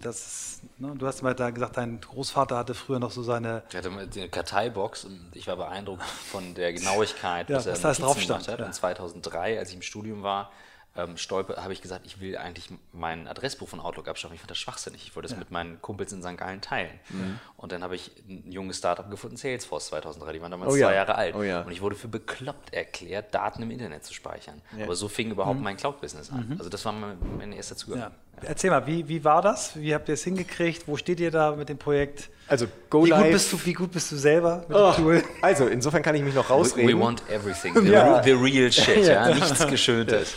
dass, 0.00 0.60
ne, 0.78 0.94
du 0.96 1.06
hast 1.06 1.22
mal 1.22 1.34
da 1.34 1.50
gesagt, 1.50 1.76
dein 1.78 2.00
Großvater 2.00 2.56
hatte 2.56 2.74
früher 2.74 3.00
noch 3.00 3.10
so 3.10 3.24
seine... 3.24 3.64
Er 3.72 3.78
hatte 3.78 3.90
eine 3.90 4.28
Karteibox 4.28 5.04
und 5.04 5.32
ich 5.34 5.48
war 5.48 5.56
beeindruckt 5.56 6.04
von 6.04 6.54
der 6.54 6.72
Genauigkeit, 6.74 7.50
ja, 7.50 7.56
was, 7.56 7.66
was 7.66 7.82
er 7.82 7.94
da 7.94 8.06
drauf 8.06 8.20
stand. 8.20 8.46
Hat. 8.46 8.60
Ja. 8.60 8.66
Und 8.66 8.72
2003, 8.72 9.58
als 9.58 9.70
ich 9.70 9.74
im 9.74 9.82
Studium 9.82 10.22
war, 10.22 10.52
ähm, 10.96 11.16
stolper, 11.16 11.62
habe 11.62 11.72
ich 11.72 11.82
gesagt, 11.82 12.06
ich 12.06 12.20
will 12.20 12.36
eigentlich 12.36 12.68
mein 12.92 13.26
Adressbuch 13.26 13.68
von 13.68 13.80
Outlook 13.80 14.08
abschaffen. 14.08 14.34
Ich 14.34 14.40
fand 14.40 14.50
das 14.50 14.58
schwachsinnig. 14.58 15.02
Ich 15.06 15.16
wollte 15.16 15.28
das 15.28 15.32
ja. 15.32 15.38
mit 15.38 15.50
meinen 15.50 15.82
Kumpels 15.82 16.12
in 16.12 16.22
St. 16.22 16.36
Gallen 16.36 16.60
teilen. 16.60 16.92
Mhm. 17.10 17.38
Und 17.56 17.72
dann 17.72 17.82
habe 17.82 17.96
ich 17.96 18.12
ein 18.28 18.50
junges 18.50 18.78
Startup 18.78 19.10
gefunden, 19.10 19.36
Salesforce 19.36 19.86
2003. 19.86 20.32
Die 20.32 20.42
waren 20.42 20.50
damals 20.52 20.72
oh, 20.72 20.76
zwei 20.76 20.80
ja. 20.80 20.94
Jahre 20.94 21.16
alt. 21.16 21.34
Oh, 21.34 21.42
ja. 21.42 21.62
Und 21.62 21.72
ich 21.72 21.80
wurde 21.80 21.96
für 21.96 22.08
bekloppt 22.08 22.72
erklärt, 22.72 23.34
Daten 23.34 23.62
im 23.62 23.70
Internet 23.70 24.04
zu 24.04 24.14
speichern. 24.14 24.62
Aber 24.82 24.94
so 24.94 25.08
fing 25.08 25.30
überhaupt 25.30 25.58
mhm. 25.58 25.64
mein 25.64 25.76
Cloud-Business 25.76 26.30
an. 26.30 26.46
Mhm. 26.48 26.58
Also 26.58 26.70
das 26.70 26.84
war 26.84 26.92
mein, 26.92 27.18
mein 27.38 27.52
erster 27.52 27.76
Zugang. 27.76 28.12
Erzähl 28.42 28.70
mal, 28.70 28.86
wie, 28.86 29.08
wie 29.08 29.24
war 29.24 29.42
das? 29.42 29.76
Wie 29.76 29.94
habt 29.94 30.08
ihr 30.08 30.14
es 30.14 30.24
hingekriegt? 30.24 30.86
Wo 30.86 30.96
steht 30.96 31.20
ihr 31.20 31.30
da 31.30 31.52
mit 31.52 31.68
dem 31.68 31.78
Projekt? 31.78 32.30
Also 32.48 32.66
Go 32.90 33.04
wie 33.04 33.10
Live. 33.10 33.22
Gut 33.22 33.32
bist 33.32 33.52
du, 33.52 33.64
wie 33.64 33.72
gut 33.72 33.92
bist 33.92 34.12
du 34.12 34.16
selber 34.16 34.64
mit 34.68 34.76
oh, 34.76 34.92
dem 34.92 35.02
Tool? 35.02 35.22
Also 35.40 35.66
insofern 35.66 36.02
kann 36.02 36.14
ich 36.14 36.22
mich 36.22 36.34
noch 36.34 36.50
rausreden. 36.50 36.88
We, 36.88 36.94
we 36.94 37.00
want 37.00 37.22
everything. 37.30 37.74
The, 37.84 38.20
the 38.22 38.32
real 38.32 38.70
shit, 38.70 39.06
ja. 39.06 39.32
Nichts 39.32 39.66
Geschöntes. 39.66 40.34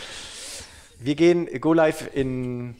Wir 1.00 1.14
gehen 1.14 1.48
Go 1.60 1.72
Live 1.72 2.10
in 2.14 2.74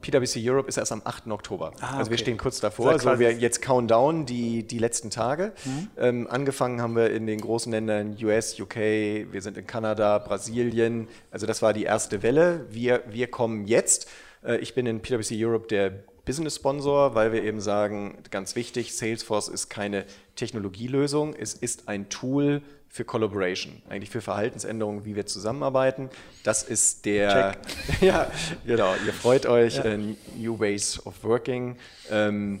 PwC 0.00 0.40
Europe 0.48 0.68
ist 0.68 0.76
erst 0.76 0.92
am 0.92 1.02
8. 1.04 1.28
Oktober. 1.28 1.72
Ah, 1.80 1.88
okay. 1.88 1.96
Also 1.98 2.10
wir 2.10 2.18
stehen 2.18 2.36
kurz 2.36 2.60
davor. 2.60 2.90
Also 2.90 3.18
wir 3.18 3.32
jetzt 3.32 3.62
Countdown 3.62 4.26
die, 4.26 4.66
die 4.66 4.78
letzten 4.78 5.10
Tage. 5.10 5.52
Mhm. 5.64 5.88
Ähm, 5.96 6.26
angefangen 6.28 6.82
haben 6.82 6.94
wir 6.94 7.10
in 7.10 7.26
den 7.26 7.40
großen 7.40 7.72
Ländern 7.72 8.16
US, 8.22 8.60
UK, 8.60 8.76
wir 8.76 9.40
sind 9.40 9.56
in 9.56 9.66
Kanada, 9.66 10.18
Brasilien. 10.18 11.08
Also 11.30 11.46
das 11.46 11.62
war 11.62 11.72
die 11.72 11.84
erste 11.84 12.22
Welle. 12.22 12.66
Wir, 12.70 13.02
wir 13.08 13.28
kommen 13.28 13.66
jetzt. 13.66 14.08
Äh, 14.44 14.58
ich 14.58 14.74
bin 14.74 14.84
in 14.86 15.00
PwC 15.00 15.42
Europe 15.42 15.68
der 15.68 15.90
Business 16.24 16.56
Sponsor, 16.56 17.14
weil 17.14 17.32
wir 17.32 17.42
eben 17.42 17.60
sagen, 17.60 18.18
ganz 18.30 18.56
wichtig, 18.56 18.96
Salesforce 18.96 19.48
ist 19.48 19.68
keine 19.68 20.04
Technologielösung, 20.36 21.34
es 21.34 21.54
ist 21.54 21.88
ein 21.88 22.08
Tool 22.08 22.62
für 22.94 23.04
Collaboration, 23.04 23.82
eigentlich 23.88 24.08
für 24.08 24.20
Verhaltensänderungen, 24.20 25.04
wie 25.04 25.16
wir 25.16 25.26
zusammenarbeiten. 25.26 26.10
Das 26.44 26.62
ist 26.62 27.06
der, 27.06 27.56
ja, 28.00 28.30
genau, 28.64 28.94
ihr 29.04 29.12
freut 29.12 29.46
euch, 29.46 29.78
ja. 29.78 29.96
New 30.36 30.60
Ways 30.60 31.04
of 31.04 31.24
Working. 31.24 31.76
Ähm, 32.08 32.60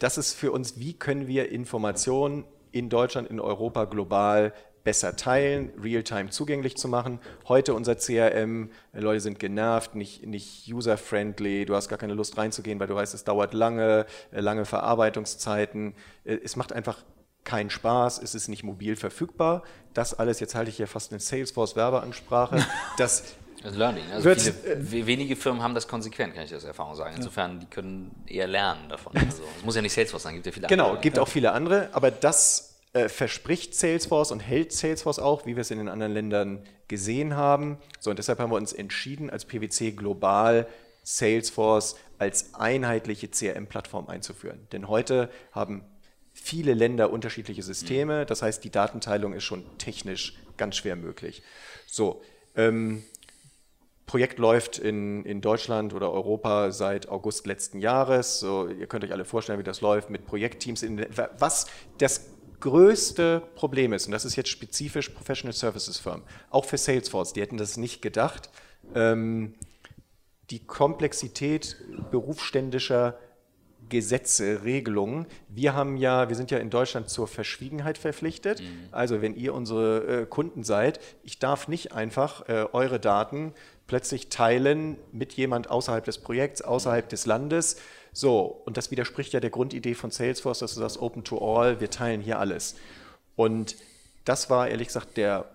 das 0.00 0.18
ist 0.18 0.34
für 0.34 0.50
uns, 0.50 0.80
wie 0.80 0.94
können 0.94 1.28
wir 1.28 1.52
Informationen 1.52 2.42
in 2.72 2.88
Deutschland, 2.88 3.30
in 3.30 3.38
Europa, 3.38 3.84
global 3.84 4.52
besser 4.82 5.14
teilen, 5.14 5.70
real-time 5.80 6.30
zugänglich 6.30 6.76
zu 6.76 6.88
machen. 6.88 7.20
Heute 7.46 7.74
unser 7.74 7.94
CRM, 7.94 8.68
Leute 8.92 9.20
sind 9.20 9.38
genervt, 9.38 9.94
nicht, 9.94 10.26
nicht 10.26 10.72
user-friendly, 10.72 11.66
du 11.66 11.76
hast 11.76 11.88
gar 11.88 11.98
keine 11.98 12.14
Lust 12.14 12.36
reinzugehen, 12.36 12.80
weil 12.80 12.88
du 12.88 12.96
weißt, 12.96 13.14
es 13.14 13.22
dauert 13.22 13.54
lange, 13.54 14.06
äh, 14.32 14.40
lange 14.40 14.64
Verarbeitungszeiten. 14.64 15.94
Äh, 16.24 16.38
es 16.42 16.56
macht 16.56 16.72
einfach 16.72 17.04
keinen 17.44 17.70
Spaß, 17.70 18.22
es 18.22 18.34
ist 18.34 18.48
nicht 18.48 18.62
mobil 18.62 18.96
verfügbar. 18.96 19.62
Das 19.94 20.18
alles, 20.18 20.40
jetzt 20.40 20.54
halte 20.54 20.70
ich 20.70 20.76
hier 20.76 20.86
fast 20.86 21.12
eine 21.12 21.20
Salesforce-Werbeansprache, 21.20 22.64
das 22.96 23.34
das 23.62 23.76
Learning. 23.76 24.04
Also 24.10 24.24
wird, 24.24 24.40
viele, 24.40 25.06
wenige 25.06 25.36
Firmen 25.36 25.62
haben 25.62 25.74
das 25.74 25.86
konsequent, 25.86 26.34
kann 26.34 26.44
ich 26.44 26.54
aus 26.54 26.64
Erfahrung 26.64 26.96
sagen. 26.96 27.14
Insofern, 27.16 27.60
die 27.60 27.66
können 27.66 28.10
eher 28.26 28.48
lernen 28.48 28.88
davon. 28.88 29.16
Also, 29.16 29.42
es 29.58 29.64
muss 29.64 29.76
ja 29.76 29.82
nicht 29.82 29.92
Salesforce 29.92 30.24
sein, 30.24 30.34
gibt 30.34 30.46
ja 30.46 30.52
viele 30.52 30.66
genau, 30.66 30.84
andere. 30.84 30.96
Genau, 30.96 31.02
gibt 31.02 31.18
auch 31.20 31.28
viele 31.28 31.52
andere, 31.52 31.88
aber 31.92 32.10
das 32.10 32.80
äh, 32.92 33.08
verspricht 33.08 33.74
Salesforce 33.74 34.32
und 34.32 34.40
hält 34.40 34.72
Salesforce 34.72 35.20
auch, 35.20 35.46
wie 35.46 35.54
wir 35.54 35.60
es 35.60 35.70
in 35.70 35.78
den 35.78 35.88
anderen 35.88 36.12
Ländern 36.12 36.64
gesehen 36.88 37.36
haben. 37.36 37.78
So, 38.00 38.10
und 38.10 38.18
deshalb 38.18 38.40
haben 38.40 38.50
wir 38.50 38.56
uns 38.56 38.72
entschieden, 38.72 39.30
als 39.30 39.44
PwC 39.44 39.92
global 39.92 40.66
Salesforce 41.04 41.96
als 42.18 42.54
einheitliche 42.54 43.28
CRM-Plattform 43.28 44.08
einzuführen. 44.08 44.66
Denn 44.72 44.88
heute 44.88 45.30
haben 45.52 45.84
viele 46.42 46.74
Länder 46.74 47.10
unterschiedliche 47.10 47.62
Systeme, 47.62 48.26
das 48.26 48.42
heißt, 48.42 48.62
die 48.64 48.70
Datenteilung 48.70 49.32
ist 49.32 49.44
schon 49.44 49.64
technisch 49.78 50.34
ganz 50.56 50.76
schwer 50.76 50.96
möglich. 50.96 51.42
So, 51.86 52.22
ähm, 52.56 53.04
Projekt 54.06 54.38
läuft 54.38 54.78
in, 54.78 55.24
in 55.24 55.40
Deutschland 55.40 55.94
oder 55.94 56.12
Europa 56.12 56.70
seit 56.72 57.08
August 57.08 57.46
letzten 57.46 57.78
Jahres. 57.78 58.40
So, 58.40 58.68
ihr 58.68 58.86
könnt 58.86 59.04
euch 59.04 59.12
alle 59.12 59.24
vorstellen, 59.24 59.58
wie 59.58 59.64
das 59.64 59.80
läuft 59.80 60.10
mit 60.10 60.26
Projektteams. 60.26 60.82
In, 60.82 61.06
was 61.38 61.66
das 61.98 62.26
größte 62.60 63.42
Problem 63.54 63.92
ist, 63.92 64.06
und 64.06 64.12
das 64.12 64.24
ist 64.24 64.36
jetzt 64.36 64.50
spezifisch 64.50 65.08
Professional 65.08 65.52
Services 65.54 65.98
Firmen, 65.98 66.24
auch 66.50 66.64
für 66.64 66.76
Salesforce, 66.76 67.32
die 67.32 67.40
hätten 67.40 67.56
das 67.56 67.76
nicht 67.76 68.02
gedacht, 68.02 68.50
ähm, 68.94 69.54
die 70.50 70.64
Komplexität 70.66 71.76
berufsständischer 72.10 73.18
Gesetze, 73.92 74.64
Regelungen. 74.64 75.26
Wir 75.48 75.74
haben 75.74 75.98
ja, 75.98 76.30
wir 76.30 76.34
sind 76.34 76.50
ja 76.50 76.56
in 76.56 76.70
Deutschland 76.70 77.10
zur 77.10 77.28
Verschwiegenheit 77.28 77.98
verpflichtet. 77.98 78.62
Mhm. 78.62 78.88
Also 78.90 79.20
wenn 79.20 79.36
ihr 79.36 79.52
unsere 79.52 80.22
äh, 80.22 80.26
Kunden 80.26 80.64
seid, 80.64 80.98
ich 81.22 81.38
darf 81.38 81.68
nicht 81.68 81.92
einfach 81.92 82.48
äh, 82.48 82.64
eure 82.72 82.98
Daten 82.98 83.52
plötzlich 83.86 84.30
teilen 84.30 84.96
mit 85.12 85.34
jemand 85.34 85.68
außerhalb 85.70 86.02
des 86.02 86.16
Projekts, 86.16 86.62
außerhalb 86.62 87.06
des 87.06 87.26
Landes. 87.26 87.76
So, 88.14 88.62
und 88.64 88.78
das 88.78 88.90
widerspricht 88.90 89.34
ja 89.34 89.40
der 89.40 89.50
Grundidee 89.50 89.92
von 89.92 90.10
Salesforce, 90.10 90.60
dass 90.60 90.72
du 90.72 90.80
sagst, 90.80 90.98
Open 90.98 91.22
to 91.22 91.36
All, 91.36 91.78
wir 91.78 91.90
teilen 91.90 92.22
hier 92.22 92.38
alles. 92.38 92.76
Und 93.36 93.76
das 94.24 94.48
war 94.48 94.68
ehrlich 94.68 94.86
gesagt 94.86 95.18
der 95.18 95.50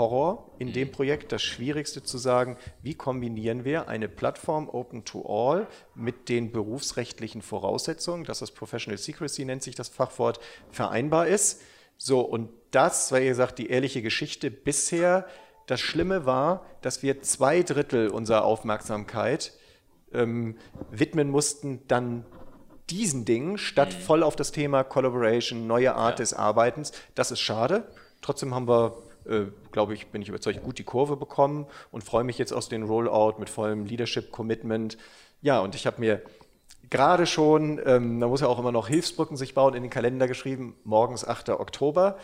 Horror 0.00 0.50
in 0.58 0.72
dem 0.72 0.88
mhm. 0.88 0.92
Projekt, 0.92 1.30
das 1.30 1.42
Schwierigste 1.42 2.02
zu 2.02 2.18
sagen, 2.18 2.56
wie 2.82 2.94
kombinieren 2.94 3.64
wir 3.64 3.88
eine 3.88 4.08
Plattform 4.08 4.68
Open 4.68 5.04
to 5.04 5.22
All 5.28 5.68
mit 5.94 6.28
den 6.28 6.50
berufsrechtlichen 6.50 7.42
Voraussetzungen, 7.42 8.24
dass 8.24 8.40
das 8.40 8.50
Professional 8.50 8.98
Secrecy 8.98 9.44
nennt 9.44 9.62
sich 9.62 9.74
das 9.74 9.88
Fachwort, 9.88 10.40
vereinbar 10.70 11.28
ist. 11.28 11.60
So, 11.96 12.20
und 12.20 12.48
das 12.70 13.12
war, 13.12 13.20
wie 13.20 13.26
gesagt, 13.26 13.58
die 13.58 13.68
ehrliche 13.68 14.00
Geschichte 14.00 14.50
bisher. 14.50 15.26
Das 15.66 15.80
Schlimme 15.80 16.24
war, 16.26 16.64
dass 16.80 17.02
wir 17.02 17.20
zwei 17.22 17.62
Drittel 17.62 18.08
unserer 18.08 18.44
Aufmerksamkeit 18.44 19.52
ähm, 20.12 20.56
widmen 20.90 21.30
mussten 21.30 21.86
dann 21.86 22.24
diesen 22.88 23.24
Dingen, 23.24 23.58
statt 23.58 23.94
mhm. 23.94 24.02
voll 24.02 24.22
auf 24.22 24.34
das 24.34 24.50
Thema 24.50 24.82
Collaboration, 24.82 25.66
neue 25.66 25.94
Art 25.94 26.18
ja. 26.18 26.24
des 26.24 26.34
Arbeitens. 26.34 26.92
Das 27.14 27.30
ist 27.30 27.40
schade. 27.40 27.84
Trotzdem 28.20 28.54
haben 28.54 28.66
wir 28.66 29.02
äh, 29.26 29.46
glaube 29.72 29.94
ich, 29.94 30.08
bin 30.08 30.22
ich 30.22 30.28
überzeugt, 30.28 30.62
gut 30.62 30.78
die 30.78 30.84
Kurve 30.84 31.16
bekommen 31.16 31.66
und 31.90 32.04
freue 32.04 32.24
mich 32.24 32.38
jetzt 32.38 32.52
aus 32.52 32.68
dem 32.68 32.82
Rollout 32.84 33.38
mit 33.38 33.50
vollem 33.50 33.86
Leadership-Commitment. 33.86 34.98
Ja, 35.42 35.60
und 35.60 35.74
ich 35.74 35.86
habe 35.86 36.00
mir 36.00 36.22
gerade 36.90 37.26
schon, 37.26 37.80
ähm, 37.84 38.20
da 38.20 38.28
muss 38.28 38.40
ja 38.40 38.48
auch 38.48 38.58
immer 38.58 38.72
noch 38.72 38.88
Hilfsbrücken 38.88 39.36
sich 39.36 39.54
bauen, 39.54 39.74
in 39.74 39.82
den 39.82 39.90
Kalender 39.90 40.28
geschrieben, 40.28 40.76
morgens 40.84 41.26
8. 41.26 41.50
Oktober. 41.50 42.18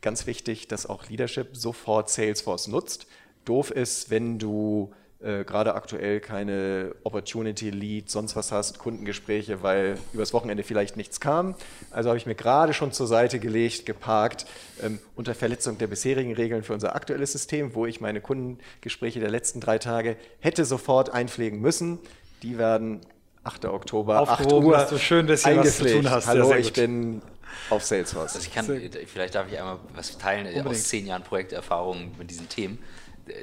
Ganz 0.00 0.26
wichtig, 0.26 0.68
dass 0.68 0.86
auch 0.86 1.08
Leadership 1.08 1.56
sofort 1.56 2.10
Salesforce 2.10 2.68
nutzt. 2.68 3.06
Doof 3.44 3.70
ist, 3.70 4.10
wenn 4.10 4.38
du 4.38 4.92
äh, 5.24 5.44
gerade 5.44 5.74
aktuell 5.74 6.20
keine 6.20 6.94
Opportunity 7.02 7.70
Lead, 7.70 8.10
sonst 8.10 8.36
was 8.36 8.52
hast, 8.52 8.78
Kundengespräche, 8.78 9.62
weil 9.62 9.96
übers 10.12 10.34
Wochenende 10.34 10.62
vielleicht 10.62 10.98
nichts 10.98 11.18
kam. 11.18 11.54
Also 11.90 12.10
habe 12.10 12.18
ich 12.18 12.26
mir 12.26 12.34
gerade 12.34 12.74
schon 12.74 12.92
zur 12.92 13.06
Seite 13.06 13.38
gelegt, 13.38 13.86
geparkt, 13.86 14.44
ähm, 14.82 14.98
unter 15.16 15.34
Verletzung 15.34 15.78
der 15.78 15.86
bisherigen 15.86 16.34
Regeln 16.34 16.62
für 16.62 16.74
unser 16.74 16.94
aktuelles 16.94 17.32
System, 17.32 17.74
wo 17.74 17.86
ich 17.86 18.02
meine 18.02 18.20
Kundengespräche 18.20 19.18
der 19.18 19.30
letzten 19.30 19.60
drei 19.60 19.78
Tage 19.78 20.16
hätte 20.40 20.66
sofort 20.66 21.10
einpflegen 21.10 21.58
müssen. 21.58 21.98
Die 22.42 22.58
werden 22.58 23.00
8. 23.44 23.64
Oktober, 23.66 24.20
Aufgehoben, 24.20 24.74
8 24.74 24.84
Uhr, 24.84 24.98
du 24.98 24.98
schön 24.98 25.26
dass 25.26 25.42
du 25.42 25.56
was 25.56 25.76
zu 25.78 25.86
tun 25.86 26.10
hast. 26.10 26.26
Hallo, 26.26 26.54
ich 26.54 26.72
bin 26.72 27.22
auf 27.70 27.82
Salesforce. 27.82 28.34
Also 28.34 28.46
ich 28.46 28.54
kann, 28.54 28.66
vielleicht 29.06 29.34
darf 29.34 29.46
ich 29.50 29.58
einmal 29.58 29.78
was 29.94 30.18
teilen 30.18 30.46
Unbedingt. 30.46 30.66
aus 30.66 30.84
zehn 30.84 31.06
Jahren 31.06 31.22
Projekterfahrung 31.22 32.12
mit 32.18 32.30
diesen 32.30 32.48
Themen. 32.48 32.78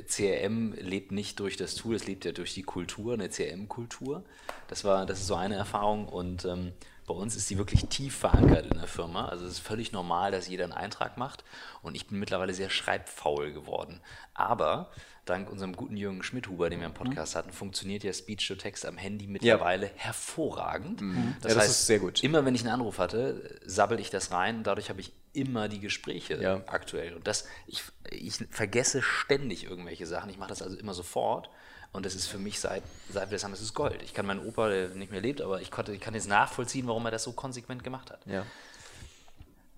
CRM 0.08 0.74
lebt 0.74 1.12
nicht 1.12 1.40
durch 1.40 1.58
das 1.58 1.76
Tool, 1.76 1.96
es 1.96 2.08
lebt 2.08 2.26
ja 2.26 2.32
durch 2.32 2.54
die 2.54 2.64
Kultur, 2.64 3.14
eine 3.14 3.30
CRM-Kultur. 3.30 4.24
Das 4.68 4.84
war, 4.84 5.06
das 5.06 5.20
ist 5.20 5.28
so 5.28 5.36
eine 5.36 5.56
Erfahrung 5.56 6.08
und 6.08 6.46
ähm, 6.46 6.74
bei 7.08 7.14
uns 7.14 7.36
ist 7.36 7.48
sie 7.48 7.58
wirklich 7.58 7.88
tief 7.88 8.16
verankert 8.16 8.72
in 8.72 8.78
der 8.78 8.88
Firma. 8.88 9.28
Also 9.28 9.46
es 9.46 9.54
ist 9.54 9.60
völlig 9.60 9.92
normal, 9.92 10.32
dass 10.32 10.48
jeder 10.48 10.64
einen 10.64 10.74
Eintrag 10.74 11.18
macht 11.18 11.44
und 11.82 11.96
ich 11.96 12.08
bin 12.08 12.20
mittlerweile 12.20 12.54
sehr 12.54 12.70
schreibfaul 12.70 13.52
geworden. 13.52 14.02
Aber 14.34 14.92
dank 15.26 15.50
unserem 15.50 15.76
guten 15.76 15.98
Jürgen 15.98 16.24
Schmidhuber, 16.24 16.70
den 16.70 16.80
wir 16.80 16.88
im 16.88 16.94
Podcast 16.94 17.34
mhm. 17.34 17.40
hatten, 17.40 17.52
funktioniert 17.52 18.04
ja 18.04 18.12
Speech-to-Text 18.12 18.86
am 18.86 18.98
Handy 18.98 19.28
mittlerweile 19.28 19.88
ja. 19.88 19.92
hervorragend. 19.96 21.02
Mhm. 21.02 21.36
Das, 21.42 21.52
ja, 21.52 21.56
das 21.56 21.64
heißt, 21.64 21.72
ist 21.80 21.88
sehr 21.88 22.00
gut. 22.00 22.24
Immer 22.24 22.46
wenn 22.46 22.56
ich 22.56 22.62
einen 22.62 22.74
Anruf 22.74 22.98
hatte, 23.00 23.60
sabbel 23.66 24.00
ich 24.00 24.10
das 24.10 24.32
rein. 24.32 24.64
Dadurch 24.64 24.90
habe 24.90 25.02
ich 25.02 25.12
immer 25.34 25.70
die 25.70 25.80
Gespräche 25.80 26.42
ja. 26.42 26.62
aktuell. 26.68 27.16
Und 27.16 27.28
das, 27.28 27.46
ich, 27.68 27.84
ich 28.10 28.36
vergesse 28.50 29.02
ständig 29.02 29.66
irgendwelche 29.66 30.06
Sachen. 30.06 30.30
Ich 30.30 30.38
mache 30.38 30.50
das 30.50 30.62
also 30.62 30.78
immer 30.78 30.94
sofort. 30.94 31.50
Und 31.94 32.06
das 32.06 32.16
ist 32.16 32.28
für 32.28 32.38
mich 32.38 32.60
seit, 32.60 32.84
seit 33.10 33.30
wir 33.30 33.36
das 33.36 33.44
haben, 33.44 33.52
das 33.52 33.62
ist 33.62 33.74
Gold. 33.74 34.02
Ich 34.02 34.14
kann 34.14 34.26
meinen 34.26 34.46
Opa, 34.46 34.70
der 34.70 34.90
nicht 34.90 35.12
mehr 35.12 35.20
lebt, 35.20 35.42
aber 35.42 35.62
ich, 35.62 35.72
konnte, 35.72 35.94
ich 35.94 36.00
kann 36.00 36.14
jetzt 36.14 36.30
nachvollziehen, 36.30 36.88
warum 36.88 37.06
er 37.06 37.12
das 37.12 37.24
so 37.24 37.34
konsequent 37.34 37.84
gemacht 37.84 38.12
hat. 38.12 38.26
Ja. 38.26 38.46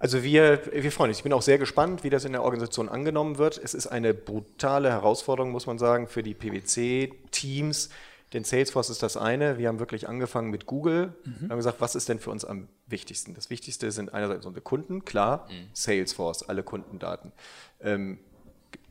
Also 0.03 0.21
wir, 0.21 0.59
wir 0.73 0.91
freuen 0.91 1.11
uns. 1.11 1.19
Ich 1.19 1.23
bin 1.23 1.31
auch 1.31 1.41
sehr 1.41 1.57
gespannt, 1.57 2.03
wie 2.03 2.09
das 2.09 2.25
in 2.25 2.33
der 2.33 2.43
Organisation 2.43 2.89
angenommen 2.89 3.37
wird. 3.37 3.57
Es 3.57 3.73
ist 3.73 3.87
eine 3.87 4.13
brutale 4.13 4.89
Herausforderung, 4.89 5.53
muss 5.53 5.65
man 5.65 5.79
sagen, 5.79 6.09
für 6.09 6.21
die 6.21 6.33
PwC-Teams. 6.33 7.89
Denn 8.33 8.43
Salesforce 8.43 8.89
ist 8.89 9.01
das 9.01 9.15
eine. 9.15 9.57
Wir 9.57 9.69
haben 9.69 9.79
wirklich 9.79 10.09
angefangen 10.09 10.49
mit 10.49 10.65
Google. 10.65 11.13
Mhm. 11.23 11.49
haben 11.49 11.55
gesagt, 11.55 11.79
was 11.79 11.95
ist 11.95 12.09
denn 12.09 12.19
für 12.19 12.31
uns 12.31 12.43
am 12.43 12.67
wichtigsten? 12.85 13.33
Das 13.33 13.49
Wichtigste 13.49 13.93
sind 13.93 14.13
einerseits 14.13 14.45
unsere 14.45 14.61
Kunden, 14.61 15.05
klar, 15.05 15.47
mhm. 15.49 15.69
Salesforce, 15.71 16.49
alle 16.49 16.63
Kundendaten. 16.63 17.31
Ähm, 17.79 18.19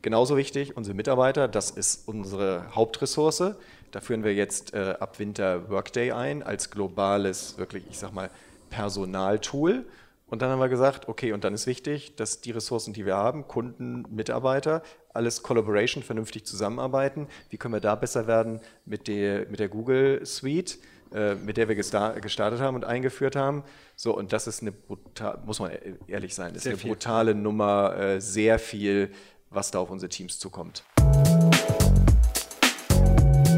genauso 0.01 0.35
wichtig, 0.35 0.75
unsere 0.75 0.95
Mitarbeiter, 0.95 1.47
das 1.47 1.69
ist 1.69 2.07
unsere 2.07 2.73
Hauptressource. 2.73 3.53
Da 3.91 4.01
führen 4.01 4.23
wir 4.23 4.33
jetzt 4.33 4.73
äh, 4.73 4.95
ab 4.99 5.19
Winter 5.19 5.69
Workday 5.69 6.11
ein 6.11 6.41
als 6.41 6.71
globales, 6.71 7.59
wirklich, 7.59 7.83
ich 7.87 7.99
sag 7.99 8.13
mal, 8.13 8.31
Personaltool. 8.71 9.85
Und 10.33 10.41
dann 10.41 10.49
haben 10.49 10.57
wir 10.57 10.67
gesagt, 10.67 11.07
okay, 11.09 11.31
und 11.31 11.43
dann 11.43 11.53
ist 11.53 11.67
wichtig, 11.67 12.15
dass 12.15 12.41
die 12.41 12.49
Ressourcen, 12.49 12.91
die 12.91 13.05
wir 13.05 13.15
haben, 13.15 13.47
Kunden, 13.47 14.03
Mitarbeiter, 14.09 14.81
alles 15.13 15.43
Collaboration, 15.43 16.01
vernünftig 16.01 16.43
zusammenarbeiten. 16.47 17.27
Wie 17.51 17.57
können 17.57 17.75
wir 17.75 17.81
da 17.81 17.93
besser 17.93 18.25
werden 18.25 18.59
mit 18.83 19.07
der, 19.07 19.47
mit 19.51 19.59
der 19.59 19.69
Google 19.69 20.25
Suite, 20.25 20.79
äh, 21.13 21.35
mit 21.35 21.57
der 21.57 21.69
wir 21.69 21.75
gestartet 21.75 22.61
haben 22.61 22.73
und 22.73 22.83
eingeführt 22.83 23.35
haben? 23.35 23.63
So, 23.95 24.17
und 24.17 24.33
das 24.33 24.47
ist 24.47 24.63
eine 24.63 24.71
brutal, 24.71 25.39
muss 25.45 25.59
man 25.59 25.69
ehrlich 26.07 26.33
sein, 26.33 26.55
ist 26.55 26.63
sehr 26.63 26.71
eine 26.71 26.79
viel. 26.79 26.89
brutale 26.89 27.35
Nummer, 27.35 27.95
äh, 27.95 28.19
sehr 28.19 28.57
viel, 28.57 29.11
was 29.51 29.69
da 29.69 29.77
auf 29.77 29.91
unsere 29.91 30.09
Teams 30.09 30.39
zukommt. 30.39 30.83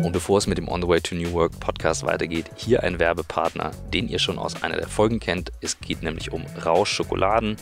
Und 0.06 0.12
bevor 0.12 0.38
es 0.38 0.46
mit 0.46 0.60
dem 0.60 0.68
On 0.68 0.80
the 0.80 0.88
Way 0.88 1.02
to 1.02 1.16
New 1.16 1.32
Work 1.32 1.60
Podcast 1.60 2.06
weitergeht, 2.06 2.52
hier 2.56 2.84
ein 2.84 3.00
Werbepartner, 3.00 3.72
den 3.92 4.08
ihr 4.08 4.20
schon 4.20 4.38
aus 4.38 4.62
einer 4.62 4.78
der 4.78 4.88
Folgen 4.88 5.20
kennt. 5.20 5.52
Es 5.62 5.80
geht 5.80 6.04
nämlich 6.04 6.32
um 6.32 6.46
Rausch 6.64 6.92
Schokoladen. 6.92 7.56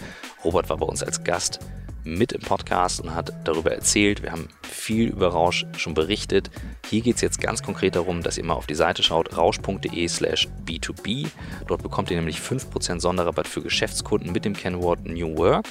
Robert 0.43 0.67
war 0.67 0.75
bei 0.75 0.85
uns 0.85 1.01
als 1.01 1.23
Gast 1.23 1.61
mit 2.03 2.33
im 2.33 2.41
Podcast 2.41 2.99
und 2.99 3.15
hat 3.15 3.31
darüber 3.45 3.71
erzählt. 3.71 4.23
Wir 4.23 4.33
haben 4.33 4.49
viel 4.61 5.07
über 5.07 5.29
Rausch 5.29 5.65
schon 5.77 5.93
berichtet. 5.93 6.51
Hier 6.89 6.99
geht 6.99 7.15
es 7.15 7.21
jetzt 7.21 7.39
ganz 7.39 7.63
konkret 7.63 7.95
darum, 7.95 8.21
dass 8.21 8.37
ihr 8.37 8.43
mal 8.43 8.55
auf 8.55 8.67
die 8.67 8.75
Seite 8.75 9.03
schaut, 9.03 9.37
rausch.de 9.37 10.05
slash 10.09 10.49
B2B. 10.65 11.27
Dort 11.67 11.81
bekommt 11.81 12.11
ihr 12.11 12.17
nämlich 12.17 12.39
5% 12.39 12.99
Sonderrabatt 12.99 13.47
für 13.47 13.61
Geschäftskunden 13.61 14.33
mit 14.33 14.43
dem 14.43 14.53
Kennwort 14.53 15.05
New 15.05 15.37
Work. 15.37 15.65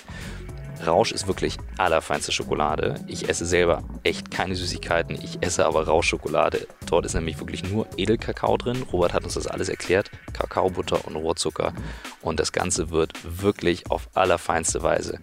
Rausch 0.86 1.12
ist 1.12 1.26
wirklich 1.26 1.58
allerfeinste 1.78 2.32
Schokolade. 2.32 2.96
Ich 3.06 3.28
esse 3.28 3.46
selber 3.46 3.84
echt 4.02 4.30
keine 4.30 4.56
Süßigkeiten, 4.56 5.16
ich 5.22 5.38
esse 5.40 5.66
aber 5.66 5.86
Rauschschokolade. 5.86 6.66
Dort 6.86 7.06
ist 7.06 7.14
nämlich 7.14 7.38
wirklich 7.38 7.62
nur 7.62 7.86
Edelkakao 7.96 8.56
drin. 8.56 8.84
Robert 8.92 9.12
hat 9.12 9.24
uns 9.24 9.34
das 9.34 9.46
alles 9.46 9.68
erklärt. 9.68 10.10
Kakaobutter 10.32 11.06
und 11.06 11.16
Rohrzucker. 11.16 11.72
Und 12.20 12.40
das 12.40 12.52
Ganze 12.52 12.90
wird 12.90 13.12
wirklich 13.24 13.90
auf 13.90 14.08
allerfeinste 14.14 14.82
Weise 14.82 15.18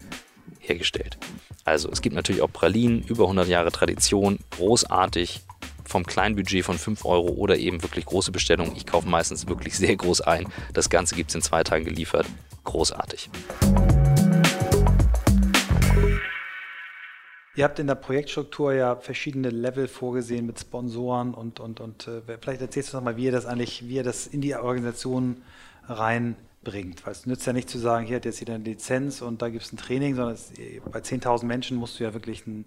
hergestellt. 0.59 1.17
Also 1.65 1.89
es 1.91 2.01
gibt 2.01 2.15
natürlich 2.15 2.41
auch 2.41 2.51
Pralinen, 2.51 3.03
über 3.03 3.25
100 3.25 3.47
Jahre 3.47 3.71
Tradition, 3.71 4.39
großartig, 4.51 5.41
vom 5.85 6.05
kleinen 6.05 6.35
Budget 6.35 6.63
von 6.63 6.77
5 6.77 7.03
Euro 7.03 7.29
oder 7.29 7.57
eben 7.57 7.81
wirklich 7.81 8.05
große 8.05 8.31
Bestellungen. 8.31 8.75
Ich 8.75 8.85
kaufe 8.85 9.09
meistens 9.09 9.47
wirklich 9.47 9.75
sehr 9.75 9.95
groß 9.95 10.21
ein. 10.21 10.47
Das 10.73 10.89
Ganze 10.89 11.15
gibt 11.15 11.31
es 11.31 11.35
in 11.35 11.41
zwei 11.41 11.63
Tagen 11.63 11.83
geliefert. 11.83 12.27
Großartig. 12.63 13.29
Ihr 17.55 17.65
habt 17.65 17.79
in 17.79 17.87
der 17.87 17.95
Projektstruktur 17.95 18.73
ja 18.73 18.95
verschiedene 18.95 19.49
Level 19.49 19.87
vorgesehen 19.89 20.45
mit 20.45 20.59
Sponsoren 20.59 21.33
und, 21.33 21.59
und, 21.59 21.81
und 21.81 22.07
äh, 22.07 22.21
vielleicht 22.39 22.61
erzählst 22.61 22.93
du 22.93 22.97
noch 22.97 23.03
mal, 23.03 23.17
wie 23.17 23.25
ihr 23.25 23.33
das 23.33 23.45
eigentlich, 23.45 23.87
wie 23.87 23.95
ihr 23.95 24.03
das 24.03 24.27
in 24.27 24.39
die 24.39 24.55
Organisation 24.55 25.41
reinbringt. 26.69 27.05
Weil 27.05 27.13
es 27.13 27.25
nützt 27.25 27.45
ja 27.45 27.53
nicht 27.53 27.69
zu 27.69 27.77
sagen, 27.77 28.05
hier 28.05 28.17
hat 28.17 28.25
jetzt 28.25 28.39
jeder 28.39 28.55
eine 28.55 28.63
Lizenz 28.63 29.21
und 29.21 29.41
da 29.41 29.49
gibt 29.49 29.63
es 29.63 29.73
ein 29.73 29.77
Training, 29.77 30.15
sondern 30.15 30.35
es, 30.35 30.51
bei 30.91 30.99
10.000 30.99 31.45
Menschen 31.45 31.77
musst 31.77 31.99
du 31.99 32.03
ja 32.03 32.13
wirklich 32.13 32.45
ein 32.47 32.65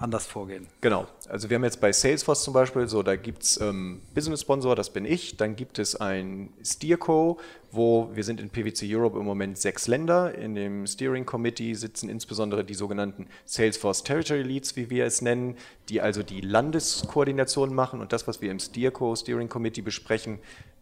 anders 0.00 0.26
vorgehen. 0.26 0.66
Genau. 0.80 1.06
Also 1.28 1.50
wir 1.50 1.56
haben 1.56 1.64
jetzt 1.64 1.80
bei 1.80 1.92
Salesforce 1.92 2.42
zum 2.42 2.54
Beispiel, 2.54 2.88
so 2.88 3.02
da 3.02 3.16
gibt 3.16 3.42
es 3.42 3.60
ähm, 3.60 4.00
Business 4.14 4.40
Sponsor, 4.40 4.74
das 4.74 4.90
bin 4.90 5.04
ich. 5.04 5.36
Dann 5.36 5.56
gibt 5.56 5.78
es 5.78 5.94
ein 5.94 6.54
Steerco, 6.64 7.38
wo 7.70 8.10
wir 8.14 8.24
sind 8.24 8.40
in 8.40 8.48
PwC 8.48 8.86
Europe 8.96 9.18
im 9.18 9.26
Moment 9.26 9.58
sechs 9.58 9.88
Länder. 9.88 10.34
In 10.34 10.54
dem 10.54 10.86
Steering 10.86 11.26
Committee 11.26 11.74
sitzen 11.74 12.08
insbesondere 12.08 12.64
die 12.64 12.72
sogenannten 12.72 13.26
Salesforce 13.44 14.02
Territory 14.02 14.42
Leads, 14.42 14.74
wie 14.76 14.88
wir 14.88 15.04
es 15.04 15.20
nennen, 15.20 15.56
die 15.90 16.00
also 16.00 16.22
die 16.22 16.40
Landeskoordination 16.40 17.74
machen 17.74 18.00
und 18.00 18.14
das, 18.14 18.26
was 18.26 18.40
wir 18.40 18.50
im 18.50 18.58
Steerco 18.58 19.14
Steering 19.14 19.50
Committee 19.50 19.82
besprechen, 19.82 20.38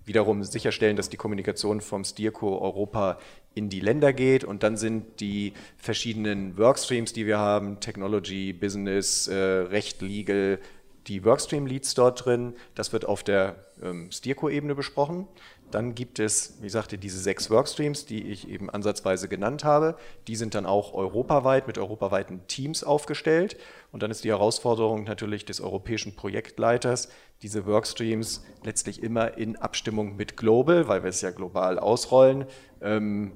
wiederum 0.08 0.42
sicherstellen, 0.42 0.96
dass 0.96 1.10
die 1.10 1.16
Kommunikation 1.16 1.80
vom 1.80 2.04
Steerco 2.04 2.58
Europa 2.58 3.18
in 3.54 3.68
die 3.68 3.80
Länder 3.80 4.12
geht 4.12 4.42
und 4.44 4.62
dann 4.62 4.76
sind 4.76 5.20
die 5.20 5.52
verschiedenen 5.76 6.58
Workstreams, 6.58 7.12
die 7.12 7.26
wir 7.26 7.38
haben, 7.38 7.80
Technology, 7.80 8.52
Business, 8.52 9.28
äh, 9.28 9.34
Recht, 9.34 10.02
Legal, 10.02 10.58
die 11.06 11.24
Workstream-Leads 11.24 11.94
dort 11.94 12.24
drin. 12.24 12.54
Das 12.74 12.92
wird 12.92 13.04
auf 13.06 13.22
der 13.22 13.56
ähm, 13.82 14.10
Steerco-Ebene 14.10 14.74
besprochen. 14.74 15.26
Dann 15.70 15.94
gibt 15.94 16.18
es, 16.18 16.54
wie 16.62 16.70
sagte, 16.70 16.96
diese 16.96 17.18
sechs 17.18 17.50
Workstreams, 17.50 18.06
die 18.06 18.30
ich 18.30 18.48
eben 18.48 18.70
ansatzweise 18.70 19.28
genannt 19.28 19.64
habe. 19.64 19.96
Die 20.26 20.36
sind 20.36 20.54
dann 20.54 20.64
auch 20.64 20.94
europaweit 20.94 21.66
mit 21.66 21.76
europaweiten 21.76 22.46
Teams 22.46 22.82
aufgestellt. 22.82 23.56
Und 23.92 24.02
dann 24.02 24.10
ist 24.10 24.24
die 24.24 24.30
Herausforderung 24.30 25.04
natürlich 25.04 25.44
des 25.44 25.60
europäischen 25.60 26.16
Projektleiters, 26.16 27.08
diese 27.42 27.66
Workstreams 27.66 28.44
letztlich 28.64 29.02
immer 29.02 29.36
in 29.36 29.56
Abstimmung 29.56 30.16
mit 30.16 30.36
Global, 30.36 30.88
weil 30.88 31.02
wir 31.02 31.10
es 31.10 31.20
ja 31.20 31.30
global 31.30 31.78
ausrollen, 31.78 32.46
ähm, 32.80 33.32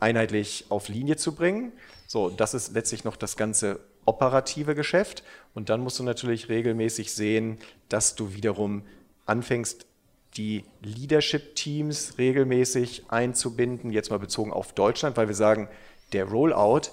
einheitlich 0.00 0.66
auf 0.70 0.88
Linie 0.88 1.16
zu 1.16 1.34
bringen. 1.34 1.72
So, 2.06 2.30
das 2.30 2.54
ist 2.54 2.72
letztlich 2.72 3.04
noch 3.04 3.16
das 3.16 3.36
ganze 3.36 3.80
operative 4.06 4.74
Geschäft. 4.74 5.22
Und 5.54 5.68
dann 5.68 5.80
musst 5.80 5.98
du 5.98 6.02
natürlich 6.02 6.48
regelmäßig 6.48 7.12
sehen, 7.12 7.58
dass 7.90 8.14
du 8.14 8.32
wiederum 8.32 8.84
anfängst, 9.26 9.86
die 10.38 10.64
Leadership-Teams 10.82 12.14
regelmäßig 12.16 13.04
einzubinden, 13.08 13.90
jetzt 13.90 14.10
mal 14.10 14.18
bezogen 14.18 14.52
auf 14.52 14.72
Deutschland, 14.72 15.16
weil 15.16 15.26
wir 15.26 15.34
sagen, 15.34 15.68
der 16.12 16.24
Rollout, 16.24 16.92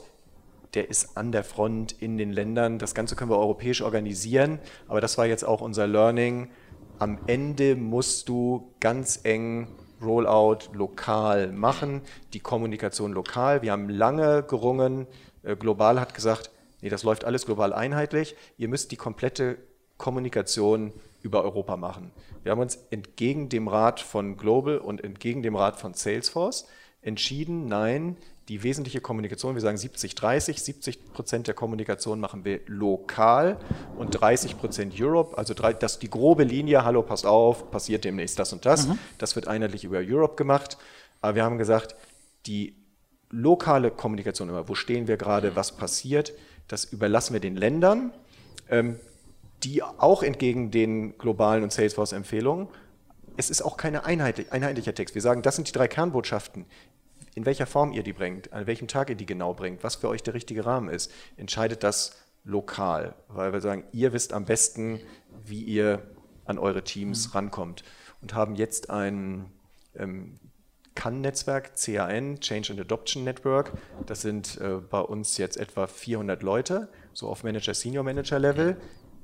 der 0.73 0.89
ist 0.89 1.15
an 1.15 1.31
der 1.31 1.43
Front 1.43 1.93
in 1.93 2.17
den 2.17 2.34
Ländern. 2.34 2.79
Das 2.79 2.95
Ganze 2.95 3.15
können 3.15 3.29
wir 3.29 3.38
europäisch 3.38 3.81
organisieren, 3.81 4.60
aber 4.88 4.99
das 4.99 5.17
war 5.17 5.27
jetzt 5.27 5.45
auch 5.45 5.62
unser 5.62 5.88
Learning. 5.88 6.49
Am 6.97 7.19
Ende 7.27 7.75
musst 7.75 8.27
du 8.27 8.73
ganz 8.79 9.21
eng 9.23 9.67
Rollout 10.01 10.73
lokal 10.73 11.51
machen, 11.51 12.01
die 12.34 12.39
Kommunikation 12.39 13.13
lokal. 13.13 13.62
Wir 13.62 13.71
haben 13.71 13.89
lange 13.89 14.43
gerungen. 14.43 15.08
Äh, 15.43 15.55
global 15.55 15.99
hat 15.99 16.13
gesagt, 16.13 16.51
nee, 16.81 16.89
das 16.89 17.03
läuft 17.03 17.23
alles 17.23 17.45
global 17.45 17.73
einheitlich. 17.73 18.36
Ihr 18.58 18.67
müsst 18.67 18.91
die 18.91 18.97
komplette 18.97 19.58
Kommunikation 19.97 20.91
über 21.26 21.44
Europa 21.44 21.76
machen. 21.76 22.12
Wir 22.44 22.52
haben 22.52 22.62
uns 22.62 22.78
entgegen 22.92 23.50
dem 23.50 23.68
Rat 23.68 24.00
von 24.00 24.38
Global 24.38 24.78
und 24.78 25.04
entgegen 25.04 25.42
dem 25.42 25.56
Rat 25.56 25.80
von 25.80 25.96
Salesforce 25.96 26.68
entschieden, 27.02 27.68
nein, 27.68 28.16
die 28.48 28.62
wesentliche 28.62 29.02
Kommunikation, 29.02 29.56
wir 29.56 29.62
sagen 29.62 29.78
70-30, 29.78 30.60
70 30.60 31.14
Prozent 31.14 31.48
der 31.48 31.56
Kommunikation 31.56 32.20
machen 32.20 32.46
wir 32.46 32.60
lokal 32.68 33.58
und 33.98 34.12
30 34.12 34.60
Prozent 34.60 34.94
Europe, 35.00 35.36
also 35.36 35.56
das, 35.56 35.98
die 35.98 36.10
grobe 36.12 36.44
Linie, 36.44 36.86
hallo, 36.86 37.02
passt 37.02 37.26
auf, 37.26 37.72
passiert 37.72 38.06
demnächst 38.06 38.38
das 38.38 38.54
und 38.54 38.68
das, 38.68 38.88
mhm. 38.88 39.00
das 39.18 39.36
wird 39.36 39.48
einheitlich 39.48 39.84
über 39.84 39.98
Europe 39.98 40.36
gemacht, 40.36 40.78
aber 41.22 41.36
wir 41.36 41.44
haben 41.44 41.58
gesagt, 41.58 41.96
die 42.46 42.76
lokale 43.32 43.90
Kommunikation 43.90 44.50
immer, 44.50 44.70
wo 44.70 44.76
stehen 44.76 45.08
wir 45.08 45.18
gerade, 45.18 45.56
was 45.56 45.72
passiert, 45.72 46.34
das 46.68 46.86
überlassen 46.86 47.34
wir 47.34 47.40
den 47.40 47.56
Ländern. 47.56 48.14
Ähm, 48.70 49.00
die 49.65 49.82
auch 49.82 50.23
entgegen 50.23 50.71
den 50.71 51.17
globalen 51.17 51.63
und 51.63 51.73
Salesforce-Empfehlungen, 51.73 52.67
es 53.38 53.49
ist 53.49 53.62
auch 53.62 53.78
kein 53.78 53.95
einheitlich, 53.95 54.51
einheitlicher 54.51 54.93
Text. 54.93 55.15
Wir 55.15 55.21
sagen, 55.21 55.41
das 55.41 55.56
sind 55.56 55.67
die 55.67 55.73
drei 55.73 55.88
Kernbotschaften. 55.88 56.65
In 57.34 57.45
welcher 57.45 57.65
Form 57.65 57.91
ihr 57.91 58.04
die 58.04 58.13
bringt, 58.13 58.54
an 58.54 58.65
welchem 58.67 58.88
Tag 58.88 59.10
ihr 59.10 59.15
die 59.15 59.25
genau 59.25 59.54
bringt, 59.54 59.84
was 59.84 59.95
für 59.95 60.08
euch 60.08 60.23
der 60.23 60.34
richtige 60.34 60.65
Rahmen 60.65 60.88
ist, 60.88 61.12
entscheidet 61.36 61.84
das 61.84 62.15
lokal. 62.45 63.15
Weil 63.28 63.51
wir 63.51 63.60
sagen, 63.60 63.84
ihr 63.91 64.13
wisst 64.13 64.32
am 64.32 64.45
besten, 64.45 65.01
wie 65.43 65.62
ihr 65.63 66.04
an 66.45 66.58
eure 66.58 66.84
Teams 66.84 67.28
mhm. 67.28 67.32
rankommt. 67.34 67.84
Und 68.21 68.34
haben 68.34 68.56
jetzt 68.56 68.89
ein 68.89 69.51
ähm, 69.95 70.39
CAN-Netzwerk, 70.95 71.75
CAN, 71.75 72.39
Change 72.39 72.71
and 72.71 72.80
Adoption 72.80 73.25
Network. 73.25 73.73
Das 74.06 74.21
sind 74.21 74.60
äh, 74.62 74.78
bei 74.78 75.01
uns 75.01 75.38
jetzt 75.38 75.58
etwa 75.58 75.88
400 75.88 76.41
Leute, 76.41 76.88
so 77.12 77.28
auf 77.28 77.43
Manager, 77.43 77.73
Senior 77.73 78.04
Manager 78.04 78.39
Level, 78.39 78.78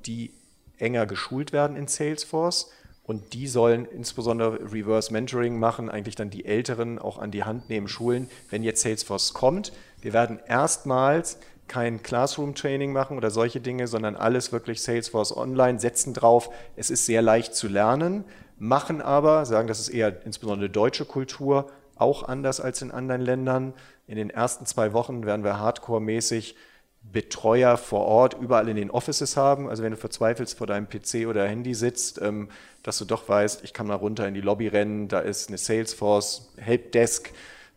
die 0.06 0.32
enger 0.78 1.06
geschult 1.06 1.52
werden 1.52 1.76
in 1.76 1.86
Salesforce 1.86 2.70
und 3.04 3.32
die 3.32 3.48
sollen 3.48 3.84
insbesondere 3.86 4.72
Reverse 4.72 5.12
Mentoring 5.12 5.58
machen, 5.58 5.90
eigentlich 5.90 6.14
dann 6.14 6.30
die 6.30 6.44
Älteren 6.44 6.98
auch 6.98 7.18
an 7.18 7.30
die 7.30 7.44
Hand 7.44 7.68
nehmen, 7.68 7.88
schulen, 7.88 8.30
wenn 8.50 8.62
jetzt 8.62 8.82
Salesforce 8.82 9.34
kommt. 9.34 9.72
Wir 10.00 10.12
werden 10.12 10.38
erstmals 10.46 11.38
kein 11.68 12.02
Classroom-Training 12.02 12.92
machen 12.92 13.16
oder 13.16 13.30
solche 13.30 13.60
Dinge, 13.60 13.86
sondern 13.86 14.14
alles 14.14 14.52
wirklich 14.52 14.82
Salesforce 14.82 15.36
online, 15.36 15.80
setzen 15.80 16.14
drauf. 16.14 16.50
Es 16.76 16.90
ist 16.90 17.06
sehr 17.06 17.22
leicht 17.22 17.54
zu 17.54 17.68
lernen, 17.68 18.24
machen 18.58 19.00
aber, 19.00 19.46
sagen, 19.46 19.68
das 19.68 19.80
ist 19.80 19.88
eher 19.88 20.24
insbesondere 20.24 20.70
deutsche 20.70 21.04
Kultur, 21.04 21.70
auch 21.96 22.24
anders 22.24 22.60
als 22.60 22.82
in 22.82 22.90
anderen 22.90 23.22
Ländern. 23.22 23.74
In 24.06 24.16
den 24.16 24.30
ersten 24.30 24.66
zwei 24.66 24.92
Wochen 24.92 25.24
werden 25.24 25.44
wir 25.44 25.58
hardcore-mäßig 25.58 26.56
Betreuer 27.02 27.76
vor 27.76 28.06
Ort 28.06 28.36
überall 28.40 28.68
in 28.68 28.76
den 28.76 28.90
Offices 28.90 29.36
haben. 29.36 29.68
Also 29.68 29.82
wenn 29.82 29.90
du 29.90 29.96
verzweifelst 29.96 30.56
vor 30.56 30.66
deinem 30.66 30.88
PC 30.88 31.26
oder 31.28 31.46
Handy 31.46 31.74
sitzt, 31.74 32.20
ähm, 32.22 32.48
dass 32.82 32.98
du 32.98 33.04
doch 33.04 33.28
weißt, 33.28 33.64
ich 33.64 33.72
kann 33.72 33.86
mal 33.86 33.94
runter 33.94 34.26
in 34.26 34.34
die 34.34 34.40
Lobby 34.40 34.68
rennen, 34.68 35.08
da 35.08 35.20
ist 35.20 35.48
eine 35.48 35.58
Salesforce, 35.58 36.52
Helpdesk. 36.56 37.32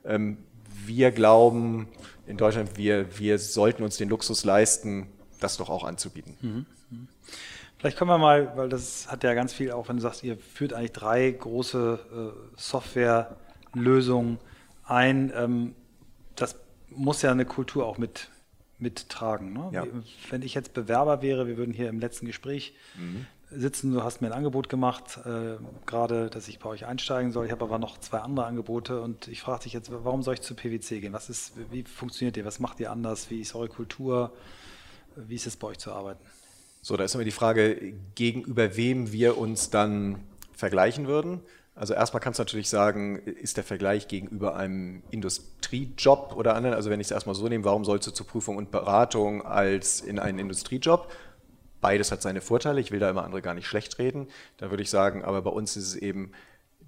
Ähm, 0.06 0.38
wir 0.86 1.12
glauben 1.12 1.88
in 2.28 2.38
Deutschland, 2.38 2.78
wir, 2.78 3.20
wir 3.20 3.38
sollten 3.40 3.84
uns 3.84 3.98
den 3.98 4.10
Luxus 4.10 4.46
leisten, 4.46 5.08
das 5.40 5.58
doch 5.58 5.70
auch 5.70 5.84
anzubieten. 5.84 6.38
Mhm. 6.42 6.66
mhm. 6.90 7.08
Vielleicht 7.78 7.98
können 7.98 8.10
wir 8.10 8.18
mal, 8.18 8.56
weil 8.56 8.70
das 8.70 9.12
hat 9.12 9.24
ja 9.24 9.34
ganz 9.34 9.54
viel, 9.54 9.72
auch 9.72 9.90
wenn 9.90 9.98
du 9.98 10.02
sagst, 10.02 10.24
ihr 10.24 10.38
führt 10.38 10.74
eigentlich 10.74 10.94
drei 10.94 11.30
große 11.30 12.00
äh, 12.34 12.60
Softwarelösungen 12.60 14.40
ein. 14.86 15.32
Ähm, 15.36 15.76
das 16.36 16.56
muss 16.90 17.22
ja 17.22 17.32
eine 17.32 17.46
Kultur 17.46 17.86
auch 17.86 17.98
mit 17.98 18.30
mittragen. 18.78 19.54
Ne? 19.54 19.70
Ja. 19.72 19.86
Wenn 20.30 20.42
ich 20.42 20.54
jetzt 20.54 20.74
Bewerber 20.74 21.22
wäre, 21.22 21.48
wir 21.48 21.58
würden 21.58 21.74
hier 21.74 21.90
im 21.90 22.00
letzten 22.00 22.26
Gespräch 22.26 22.74
mhm. 22.98 23.26
sitzen, 23.52 23.94
du 23.94 24.04
hast 24.04 24.22
mir 24.22 24.28
ein 24.28 24.34
Angebot 24.34 24.70
gemacht, 24.70 25.20
äh, 25.26 25.58
gerade, 25.86 26.30
dass 26.30 26.48
ich 26.48 26.60
bei 26.60 26.70
euch 26.70 26.86
einsteigen 26.86 27.32
soll. 27.32 27.46
Ich 27.46 27.52
habe 27.52 27.64
aber 27.64 27.80
noch 27.80 27.98
zwei 28.00 28.20
andere 28.20 28.46
Angebote 28.46 29.02
und 29.02 29.28
ich 29.28 29.42
frage 29.42 29.64
dich 29.64 29.74
jetzt, 29.74 29.92
warum 29.92 30.24
soll 30.24 30.36
ich 30.36 30.42
zu 30.42 30.56
PwC 30.56 31.00
gehen? 31.00 31.14
Was 31.14 31.30
ist, 31.30 31.54
wie 31.72 31.84
funktioniert 31.84 32.38
ihr? 32.38 32.46
Was 32.46 32.60
macht 32.60 32.80
ihr 32.80 32.92
anders? 32.92 33.30
Wie 33.30 33.42
ist 33.42 33.56
eure 33.56 33.70
Kultur? 33.70 34.34
Wie 35.16 35.36
ist 35.36 35.48
es 35.48 35.56
bei 35.56 35.68
euch 35.68 35.78
zu 35.78 35.94
arbeiten? 35.94 36.24
So, 36.82 36.98
da 36.98 37.04
ist 37.04 37.16
immer 37.16 37.24
die 37.24 37.32
Frage, 37.32 37.94
gegenüber 38.14 38.76
wem 38.76 39.12
wir 39.12 39.38
uns 39.38 39.70
dann 39.70 40.20
vergleichen 40.54 41.08
würden. 41.08 41.42
Also 41.76 41.94
erstmal 41.94 42.22
kannst 42.22 42.40
du 42.40 42.42
natürlich 42.42 42.70
sagen, 42.70 43.18
ist 43.18 43.58
der 43.58 43.66
Vergleich 43.66 44.08
gegenüber 44.08 44.56
einem 44.56 45.04
Industriejob 45.12 46.34
oder 46.38 46.56
anderen, 46.56 46.74
also 46.74 46.90
wenn 46.90 47.02
ich 47.02 47.08
es 47.08 47.12
erstmal 47.12 47.36
so 47.36 47.50
nehme, 47.50 47.66
warum 47.66 47.84
sollst 47.84 48.08
du 48.08 48.12
zur 48.12 48.26
Prüfung 48.26 48.56
und 48.56 48.72
Beratung 48.72 49.46
als 49.46 50.00
in 50.00 50.18
einen 50.18 50.40
Industriejob? 50.40 51.12
Beides 51.82 52.14
hat 52.14 52.22
seine 52.22 52.40
Vorteile, 52.40 52.80
ich 52.80 52.92
will 52.92 53.00
da 53.00 53.10
immer 53.10 53.26
andere 53.26 53.42
gar 53.42 53.54
nicht 53.54 53.68
schlecht 53.68 54.00
reden. 54.00 54.28
Da 54.58 54.70
würde 54.70 54.84
ich 54.84 54.90
sagen, 54.90 55.26
aber 55.26 55.42
bei 55.42 55.52
uns 55.52 55.76
ist 55.76 55.90
es 55.90 55.96
eben 55.96 56.32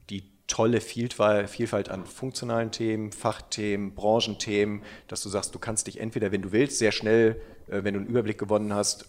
die 0.10 0.24
tolle 0.48 0.80
Vielfalt 0.80 1.90
an 1.90 2.06
funktionalen 2.06 2.72
Themen, 2.72 3.12
Fachthemen, 3.12 3.94
Branchenthemen, 3.94 4.84
dass 5.10 5.22
du 5.22 5.28
sagst, 5.28 5.54
du 5.54 5.60
kannst 5.60 5.88
dich 5.88 6.00
entweder, 6.00 6.32
wenn 6.32 6.42
du 6.42 6.54
willst, 6.54 6.80
sehr 6.80 6.94
schnell, 6.94 7.42
äh, 7.68 7.84
wenn 7.84 7.94
du 7.94 8.00
einen 8.00 8.10
Überblick 8.10 8.38
gewonnen 8.38 8.74
hast, 8.74 9.06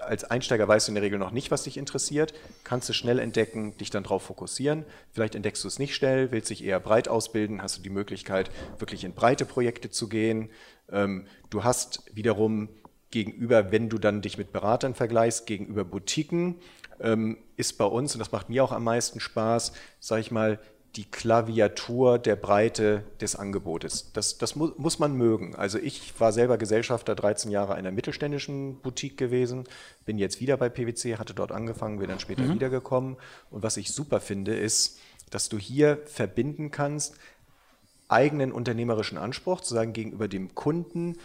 als 0.00 0.24
Einsteiger 0.24 0.66
weißt 0.66 0.88
du 0.88 0.90
in 0.90 0.94
der 0.94 1.02
Regel 1.02 1.18
noch 1.18 1.30
nicht, 1.30 1.50
was 1.50 1.64
dich 1.64 1.76
interessiert, 1.76 2.34
kannst 2.64 2.88
du 2.88 2.92
schnell 2.92 3.18
entdecken, 3.18 3.76
dich 3.76 3.90
dann 3.90 4.02
darauf 4.02 4.22
fokussieren. 4.22 4.84
Vielleicht 5.12 5.34
entdeckst 5.34 5.62
du 5.64 5.68
es 5.68 5.78
nicht 5.78 5.94
schnell, 5.94 6.30
willst 6.30 6.50
dich 6.50 6.64
eher 6.64 6.80
breit 6.80 7.08
ausbilden, 7.08 7.62
hast 7.62 7.78
du 7.78 7.82
die 7.82 7.90
Möglichkeit, 7.90 8.50
wirklich 8.78 9.04
in 9.04 9.14
breite 9.14 9.44
Projekte 9.44 9.90
zu 9.90 10.08
gehen. 10.08 10.50
Ähm, 10.90 11.26
du 11.50 11.64
hast 11.64 12.02
wiederum 12.14 12.68
gegenüber, 13.10 13.72
wenn 13.72 13.88
du 13.88 13.98
dann 13.98 14.22
dich 14.22 14.38
mit 14.38 14.52
Beratern 14.52 14.94
vergleichst, 14.94 15.46
gegenüber 15.46 15.84
Boutiquen, 15.84 16.56
ähm, 17.00 17.38
ist 17.56 17.78
bei 17.78 17.84
uns, 17.84 18.14
und 18.14 18.18
das 18.18 18.32
macht 18.32 18.50
mir 18.50 18.64
auch 18.64 18.72
am 18.72 18.84
meisten 18.84 19.20
Spaß, 19.20 19.72
sage 20.00 20.20
ich 20.20 20.30
mal, 20.30 20.58
die 20.96 21.04
Klaviatur 21.04 22.18
der 22.18 22.36
Breite 22.36 23.04
des 23.20 23.36
Angebotes. 23.36 24.10
Das, 24.12 24.38
das 24.38 24.56
mu 24.56 24.70
muss 24.78 24.98
man 24.98 25.14
mögen. 25.14 25.54
Also 25.54 25.78
ich 25.78 26.18
war 26.18 26.32
selber 26.32 26.58
Gesellschafter 26.58 27.14
13 27.14 27.50
Jahre 27.50 27.74
einer 27.74 27.90
mittelständischen 27.90 28.80
Boutique 28.80 29.16
gewesen, 29.16 29.64
bin 30.06 30.18
jetzt 30.18 30.40
wieder 30.40 30.56
bei 30.56 30.68
PwC, 30.68 31.16
hatte 31.16 31.34
dort 31.34 31.52
angefangen, 31.52 31.98
bin 31.98 32.08
dann 32.08 32.20
später 32.20 32.42
mhm. 32.42 32.54
wiedergekommen. 32.54 33.16
Und 33.50 33.62
was 33.62 33.76
ich 33.76 33.92
super 33.92 34.20
finde, 34.20 34.56
ist, 34.56 34.98
dass 35.30 35.48
du 35.48 35.58
hier 35.58 36.00
verbinden 36.06 36.70
kannst, 36.70 37.14
eigenen 38.08 38.52
unternehmerischen 38.52 39.18
Anspruch, 39.18 39.60
zu 39.60 39.74
sagen, 39.74 39.92
gegenüber 39.92 40.28
dem 40.28 40.54
Kunden 40.54 41.16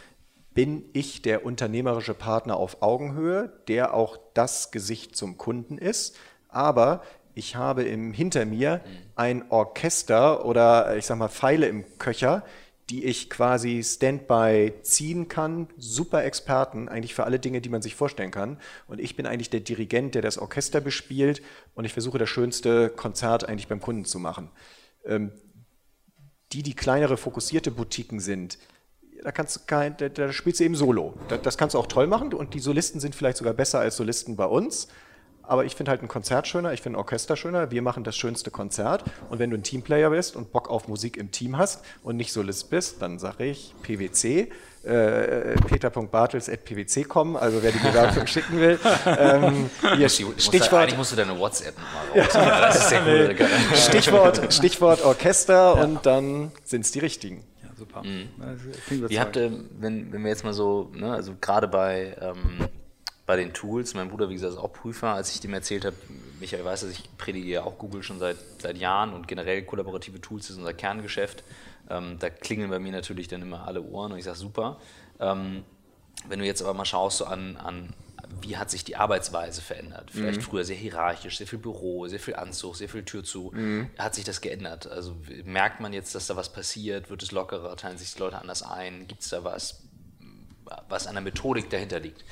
bin 0.54 0.86
ich 0.94 1.22
der 1.22 1.46
unternehmerische 1.46 2.14
Partner 2.14 2.58
auf 2.58 2.82
Augenhöhe, 2.82 3.52
der 3.68 3.94
auch 3.94 4.18
das 4.34 4.72
Gesicht 4.72 5.16
zum 5.16 5.38
Kunden 5.38 5.78
ist, 5.78 6.16
aber 6.50 7.02
ich 7.36 7.56
habe 7.56 7.84
im, 7.84 8.14
hinter 8.14 8.46
mir 8.46 8.82
ein 9.16 9.50
Orchester 9.52 10.46
oder 10.46 10.96
ich 10.98 11.06
sag 11.06 11.18
mal 11.18 11.30
Pfeile 11.30 11.68
im 11.68 11.86
Köcher, 11.98 12.44
die 12.90 13.06
ich 13.06 13.30
quasi 13.30 13.82
Standby 13.84 14.74
ziehen 14.82 15.28
kann. 15.28 15.68
Super 15.78 16.24
Experten, 16.26 16.90
eigentlich 16.90 17.16
für 17.16 17.24
alle 17.24 17.40
Dinge, 17.40 17.62
die 17.62 17.70
man 17.70 17.82
sich 17.82 17.96
vorstellen 17.96 18.32
kann. 18.32 18.58
Und 18.88 19.00
ich 19.00 19.16
bin 19.16 19.26
eigentlich 19.26 19.50
der 19.50 19.62
Dirigent, 19.62 20.16
der 20.16 20.22
das 20.22 20.38
Orchester 20.38 20.82
bespielt 20.82 21.42
und 21.76 21.86
ich 21.86 21.94
versuche 21.94 22.18
das 22.18 22.30
schönste 22.30 22.90
Konzert 22.90 23.48
eigentlich 23.48 23.68
beim 23.68 23.80
Kunden 23.82 24.06
zu 24.06 24.20
machen. 24.20 24.50
Ähm, 25.06 25.32
die, 26.52 26.62
die 26.62 26.76
kleinere, 26.76 27.18
fokussierte 27.18 27.72
Boutiquen 27.72 28.20
sind, 28.20 28.60
da, 29.24 29.32
kannst 29.32 29.56
du 29.56 29.62
kein, 29.66 29.96
da, 29.98 30.10
da 30.10 30.32
spielst 30.34 30.60
du 30.60 30.66
eben 30.66 30.76
Solo. 30.76 31.14
Da, 31.30 31.38
das 31.38 31.58
kannst 31.58 31.74
du 31.74 31.80
auch 31.80 31.88
toll 31.88 32.08
machen 32.08 32.34
und 32.34 32.54
die 32.54 32.60
Solisten 32.60 33.00
sind 33.00 33.16
vielleicht 33.16 33.38
sogar 33.38 33.54
besser 33.54 33.80
als 33.80 33.96
Solisten 33.96 34.36
bei 34.36 34.46
uns. 34.46 34.88
Aber 35.46 35.66
ich 35.66 35.76
finde 35.76 35.92
halt 35.92 36.02
ein 36.02 36.08
Konzert 36.08 36.48
schöner, 36.48 36.72
ich 36.74 36.82
finde 36.82 36.98
ein 36.98 37.02
Orchester 37.02 37.36
schöner. 37.36 37.70
Wir 37.70 37.82
machen 37.82 38.04
das 38.04 38.16
schönste 38.16 38.50
Konzert. 38.50 39.04
Und 39.30 39.40
wenn 39.40 39.50
du 39.50 39.58
ein 39.58 39.64
Teamplayer 39.64 40.10
bist 40.10 40.36
und 40.36 40.52
Bock 40.54 40.70
auf 40.70 40.88
Musik 40.88 41.18
im 41.18 41.32
Team 41.32 41.58
hast 41.58 41.84
und 42.02 42.16
nicht 42.16 42.32
Solist 42.32 42.70
bist, 42.70 43.02
dann 43.02 43.20
sage 43.20 43.46
ich 43.46 43.74
PwC. 43.84 44.50
Äh, 44.84 45.56
peter.bartels.pwc.com, 45.66 47.38
also 47.38 47.64
wer 47.64 47.72
die 47.72 47.80
Bewerbung 47.80 48.28
schicken 48.28 48.60
will. 48.60 48.78
Ähm, 49.06 49.70
hier, 49.96 50.10
Stichwort. 50.10 50.74
Eigentlich 50.74 50.98
musst 50.98 51.14
du 51.14 51.16
deine 51.16 51.40
WhatsApp 51.40 51.76
nochmal 51.78 52.26
raus. 52.26 52.34
Ja. 52.34 52.60
Das 52.60 52.76
ist 52.76 52.90
sehr 52.90 53.02
cool. 53.06 53.36
Stichwort, 53.76 54.54
Stichwort 54.54 55.06
Orchester 55.06 55.76
ja. 55.78 55.84
und 55.84 56.06
dann 56.06 56.52
sind 56.66 56.82
es 56.82 56.92
die 56.92 57.00
richtigen. 57.00 57.46
Ja, 57.64 57.70
super. 57.78 58.04
Mhm. 58.04 58.28
Wie 59.08 59.20
habt 59.22 59.38
ihr, 59.38 59.52
wenn, 59.80 60.12
wenn 60.12 60.22
wir 60.22 60.30
jetzt 60.30 60.44
mal 60.44 60.54
so, 60.54 60.92
ne, 60.94 61.14
also 61.14 61.34
gerade 61.40 61.70
bei 61.70 62.18
ähm, 62.20 62.68
bei 63.34 63.38
den 63.38 63.52
Tools. 63.52 63.96
Mein 63.96 64.10
Bruder, 64.10 64.30
wie 64.30 64.36
gesagt, 64.36 64.54
ist 64.54 64.60
auch 64.60 64.72
Prüfer. 64.72 65.16
Als 65.16 65.34
ich 65.34 65.42
dem 65.42 65.56
erzählt 65.56 65.86
habe, 65.86 65.96
Michael 66.40 66.64
weiß, 66.64 66.82
dass 66.82 66.92
ich 66.92 67.18
predige 67.18 67.64
auch 67.64 67.80
Google 67.80 68.04
schon 68.04 68.20
seit, 68.20 68.38
seit 68.60 68.78
Jahren 68.78 69.12
und 69.12 69.28
generell 69.28 69.64
kollaborative 69.64 70.22
Tools 70.22 70.52
ist 70.52 70.58
unser 70.58 70.76
Kerngeschäft. 70.76 71.44
Ähm, 71.90 72.18
da 72.20 72.30
klingeln 72.30 72.70
bei 72.70 72.78
mir 72.78 72.92
natürlich 72.92 73.28
dann 73.28 73.42
immer 73.42 73.66
alle 73.66 73.82
Ohren 73.82 74.12
und 74.12 74.20
ich 74.20 74.26
sage 74.26 74.38
super. 74.38 74.78
Ähm, 75.20 75.64
wenn 76.28 76.38
du 76.38 76.46
jetzt 76.46 76.62
aber 76.62 76.76
mal 76.76 76.86
schaust 76.86 77.18
so 77.18 77.26
an, 77.26 77.58
an 77.58 77.96
wie 78.40 78.56
hat 78.56 78.70
sich 78.70 78.84
die 78.84 78.98
Arbeitsweise 78.98 79.64
verändert? 79.64 80.12
Vielleicht 80.12 80.42
mhm. 80.42 80.44
früher 80.44 80.64
sehr 80.64 80.76
hierarchisch, 80.76 81.40
sehr 81.40 81.48
viel 81.48 81.58
Büro, 81.58 82.08
sehr 82.08 82.20
viel 82.20 82.36
Anzug, 82.36 82.76
sehr 82.76 82.88
viel 82.88 83.04
Tür 83.04 83.24
zu. 83.24 83.50
Mhm. 83.52 83.90
Hat 83.98 84.14
sich 84.14 84.26
das 84.26 84.42
geändert? 84.42 84.86
Also 84.86 85.16
merkt 85.44 85.80
man 85.80 85.92
jetzt, 85.92 86.14
dass 86.14 86.28
da 86.28 86.36
was 86.36 86.54
passiert? 86.54 87.10
Wird 87.10 87.24
es 87.24 87.32
lockerer? 87.32 87.76
Teilen 87.78 87.98
sich 87.98 88.14
die 88.14 88.20
Leute 88.20 88.38
anders 88.38 88.62
ein? 88.62 89.08
Gibt 89.08 89.24
es 89.24 89.30
da 89.30 89.44
was, 89.44 89.82
was 90.88 91.08
an 91.08 91.16
der 91.16 91.24
Methodik 91.24 91.72
dahinter 91.72 92.00
liegt? 92.00 92.24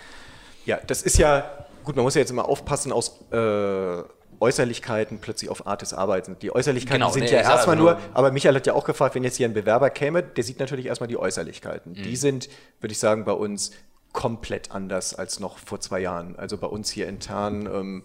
Ja, 0.66 0.80
das 0.86 1.02
ist 1.02 1.18
ja, 1.18 1.66
gut, 1.84 1.96
man 1.96 2.04
muss 2.04 2.16
ja 2.16 2.20
jetzt 2.20 2.32
immer 2.32 2.48
aufpassen 2.48 2.92
aus 2.92 3.20
äh, 3.32 4.04
Äußerlichkeiten 4.40 5.20
plötzlich 5.20 5.50
auf 5.50 5.68
Art 5.68 5.84
des 5.84 5.94
Arbeitens. 5.94 6.40
Die 6.40 6.54
Äußerlichkeiten 6.54 7.00
genau, 7.00 7.12
sind 7.12 7.26
nee, 7.26 7.32
ja 7.32 7.42
erstmal 7.42 7.76
nur, 7.76 8.00
aber 8.14 8.32
Michael 8.32 8.56
hat 8.56 8.66
ja 8.66 8.74
auch 8.74 8.86
gefragt, 8.86 9.14
wenn 9.16 9.24
jetzt 9.24 9.38
hier 9.38 9.48
ein 9.48 9.54
Bewerber 9.54 9.90
käme, 9.92 10.24
der 10.24 10.44
sieht 10.44 10.60
natürlich 10.60 10.88
erstmal 10.88 11.08
die 11.08 11.18
Äußerlichkeiten. 11.18 11.94
Mhm. 11.94 12.04
Die 12.04 12.16
sind, 12.16 12.50
würde 12.80 12.92
ich 12.92 13.00
sagen, 13.00 13.24
bei 13.24 13.34
uns 13.34 13.72
komplett 14.14 14.72
anders 14.72 15.14
als 15.14 15.40
noch 15.40 15.58
vor 15.60 15.80
zwei 15.80 16.00
Jahren. 16.00 16.36
Also 16.38 16.58
bei 16.58 16.68
uns 16.68 16.90
hier 16.90 17.08
intern 17.08 17.70
ähm, 17.72 18.04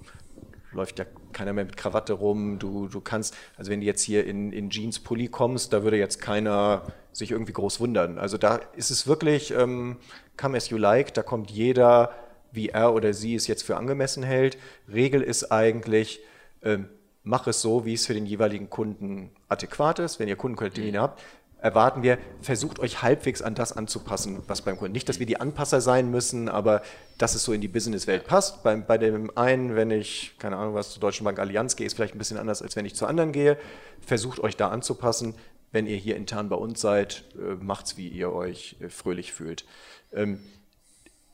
läuft 0.73 0.99
ja 0.99 1.07
keiner 1.33 1.53
mehr 1.53 1.65
mit 1.65 1.77
Krawatte 1.77 2.13
rum. 2.13 2.59
Du, 2.59 2.87
du 2.87 3.01
kannst, 3.01 3.35
also 3.57 3.71
wenn 3.71 3.81
du 3.81 3.87
jetzt 3.87 4.03
hier 4.03 4.27
in, 4.27 4.53
in 4.53 4.71
Jeans, 4.71 5.01
Pulli 5.01 5.29
kommst, 5.29 5.73
da 5.73 5.83
würde 5.83 5.97
jetzt 5.97 6.21
keiner 6.21 6.83
sich 7.13 7.31
irgendwie 7.31 7.55
groß 7.55 7.81
wundern. 7.81 8.19
Also 8.19 8.37
da 8.37 8.61
ist 8.77 8.91
es 8.91 9.07
wirklich, 9.07 9.53
ähm, 9.53 9.97
come 10.37 10.57
as 10.57 10.69
you 10.69 10.77
like, 10.77 11.15
da 11.15 11.23
kommt 11.23 11.51
jeder 11.51 12.11
wie 12.57 12.71
er 12.71 12.95
oder 12.95 13.13
sie 13.13 13.35
es 13.35 13.47
jetzt 13.47 13.63
für 13.63 13.77
angemessen 13.77 14.23
hält. 14.23 14.59
Regel 14.93 15.23
ist 15.23 15.53
eigentlich, 15.53 16.21
ähm, 16.63 16.89
mach 17.23 17.47
es 17.47 17.61
so, 17.61 17.85
wie 17.85 17.95
es 17.95 18.07
für 18.07 18.15
den 18.15 18.27
jeweiligen 18.27 18.71
Kunden 18.71 19.31
adäquat 19.49 19.99
ist. 19.99 20.19
Wenn 20.19 20.29
ihr 20.29 20.37
Kundentermine 20.37 20.99
mhm. 20.99 21.03
habt, 21.03 21.23
erwarten 21.61 22.03
wir, 22.03 22.19
versucht 22.41 22.79
euch 22.79 23.03
halbwegs 23.03 23.43
an 23.43 23.55
das 23.55 23.73
anzupassen, 23.73 24.43
was 24.47 24.63
beim 24.63 24.77
Kunden. 24.77 24.93
Nicht, 24.93 25.09
dass 25.09 25.19
wir 25.19 25.27
die 25.27 25.41
Anpasser 25.41 25.81
sein 25.81 26.11
müssen, 26.11 26.49
aber 26.49 26.83
dass 27.19 27.35
es 27.35 27.45
so 27.45 27.53
in 27.53 27.61
die 27.61 27.69
Businesswelt 27.69 28.27
passt. 28.27 28.63
Bei, 28.63 28.77
bei 28.77 28.99
dem 28.99 29.37
einen, 29.37 29.75
wenn 29.75 29.91
ich, 29.91 30.37
keine 30.39 30.57
Ahnung, 30.57 30.75
was 30.75 30.93
zur 30.93 31.01
Deutschen 31.01 31.25
Bank 31.25 31.39
Allianz 31.39 31.77
gehe, 31.77 31.87
ist 31.87 31.95
vielleicht 31.95 32.15
ein 32.15 32.19
bisschen 32.19 32.39
anders, 32.39 32.63
als 32.63 32.77
wenn 32.77 32.87
ich 32.87 32.95
zu 32.95 33.07
anderen 33.07 33.33
gehe. 33.33 33.59
Versucht 34.01 34.41
euch 34.41 34.57
da 34.57 34.69
anzupassen. 34.69 35.35
Wenn 35.73 35.87
ihr 35.87 35.97
hier 35.97 36.17
intern 36.17 36.49
bei 36.49 36.57
uns 36.57 36.81
seid, 36.81 37.25
äh, 37.35 37.55
macht's, 37.55 37.97
wie 37.97 38.09
ihr 38.09 38.33
euch 38.33 38.77
äh, 38.81 38.89
fröhlich 38.89 39.33
fühlt. 39.33 39.65
Ähm, 40.13 40.41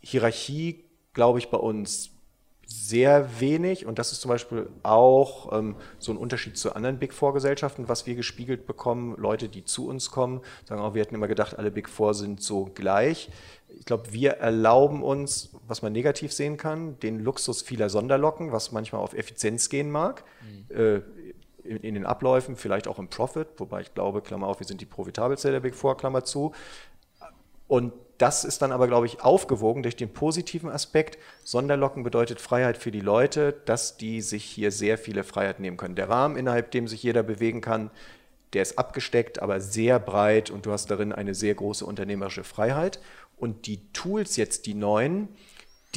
Hierarchie 0.00 0.84
glaube 1.12 1.38
ich, 1.38 1.50
bei 1.50 1.58
uns 1.58 2.10
sehr 2.72 3.40
wenig 3.40 3.86
und 3.86 3.98
das 3.98 4.12
ist 4.12 4.20
zum 4.20 4.30
Beispiel 4.30 4.68
auch 4.82 5.52
ähm, 5.52 5.76
so 5.98 6.12
ein 6.12 6.16
Unterschied 6.16 6.56
zu 6.56 6.74
anderen 6.74 6.98
Big 6.98 7.12
Four 7.12 7.34
Gesellschaften, 7.34 7.88
was 7.88 8.06
wir 8.06 8.14
gespiegelt 8.14 8.66
bekommen. 8.66 9.14
Leute, 9.18 9.48
die 9.48 9.64
zu 9.64 9.88
uns 9.88 10.10
kommen, 10.10 10.40
sagen 10.64 10.80
auch, 10.80 10.94
wir 10.94 11.02
hätten 11.02 11.14
immer 11.14 11.28
gedacht, 11.28 11.58
alle 11.58 11.70
Big 11.70 11.88
Four 11.88 12.14
sind 12.14 12.42
so 12.42 12.70
gleich. 12.74 13.30
Ich 13.68 13.84
glaube, 13.84 14.12
wir 14.12 14.32
erlauben 14.32 15.02
uns, 15.02 15.50
was 15.66 15.82
man 15.82 15.92
negativ 15.92 16.32
sehen 16.32 16.56
kann, 16.56 16.98
den 17.00 17.20
Luxus 17.20 17.62
vieler 17.62 17.90
Sonderlocken, 17.90 18.52
was 18.52 18.72
manchmal 18.72 19.02
auf 19.02 19.14
Effizienz 19.14 19.68
gehen 19.68 19.90
mag. 19.90 20.24
Mhm. 20.42 20.76
Äh, 20.76 21.00
in, 21.64 21.76
in, 21.78 21.94
den 21.94 22.06
Abläufen, 22.06 22.56
vielleicht 22.56 22.88
auch 22.88 22.98
im 22.98 23.08
Profit, 23.08 23.48
wobei 23.58 23.82
ich 23.82 23.94
glaube, 23.94 24.20
Klammer 24.20 24.48
auf, 24.48 24.58
wir 24.58 24.66
sind 24.66 24.80
die 24.80 24.86
profitabelste 24.86 25.52
der 25.52 25.60
Big 25.60 25.74
Four, 25.74 25.96
Klammer 25.96 26.24
zu. 26.24 26.52
Und 27.68 27.92
das 28.22 28.44
ist 28.44 28.62
dann 28.62 28.70
aber, 28.70 28.86
glaube 28.86 29.06
ich, 29.06 29.20
aufgewogen 29.22 29.82
durch 29.82 29.96
den 29.96 30.12
positiven 30.12 30.70
Aspekt. 30.70 31.18
Sonderlocken 31.42 32.04
bedeutet 32.04 32.40
Freiheit 32.40 32.78
für 32.78 32.92
die 32.92 33.00
Leute, 33.00 33.52
dass 33.64 33.96
die 33.96 34.20
sich 34.20 34.44
hier 34.44 34.70
sehr 34.70 34.96
viele 34.96 35.24
Freiheiten 35.24 35.60
nehmen 35.60 35.76
können. 35.76 35.96
Der 35.96 36.08
Rahmen, 36.08 36.36
innerhalb 36.36 36.70
dem 36.70 36.86
sich 36.86 37.02
jeder 37.02 37.24
bewegen 37.24 37.60
kann, 37.60 37.90
der 38.52 38.62
ist 38.62 38.78
abgesteckt, 38.78 39.42
aber 39.42 39.60
sehr 39.60 39.98
breit 39.98 40.50
und 40.50 40.66
du 40.66 40.70
hast 40.70 40.88
darin 40.88 41.12
eine 41.12 41.34
sehr 41.34 41.56
große 41.56 41.84
unternehmerische 41.84 42.44
Freiheit. 42.44 43.00
Und 43.36 43.66
die 43.66 43.80
Tools 43.92 44.36
jetzt, 44.36 44.66
die 44.66 44.74
neuen, 44.74 45.26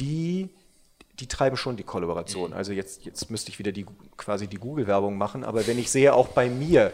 die, 0.00 0.48
die 1.20 1.28
treiben 1.28 1.56
schon 1.56 1.76
die 1.76 1.84
Kollaboration. 1.84 2.52
Also 2.52 2.72
jetzt, 2.72 3.04
jetzt 3.04 3.30
müsste 3.30 3.52
ich 3.52 3.60
wieder 3.60 3.70
die, 3.70 3.86
quasi 4.16 4.48
die 4.48 4.56
Google-Werbung 4.56 5.16
machen, 5.16 5.44
aber 5.44 5.64
wenn 5.68 5.78
ich 5.78 5.92
sehe, 5.92 6.12
auch 6.12 6.26
bei 6.26 6.48
mir, 6.48 6.92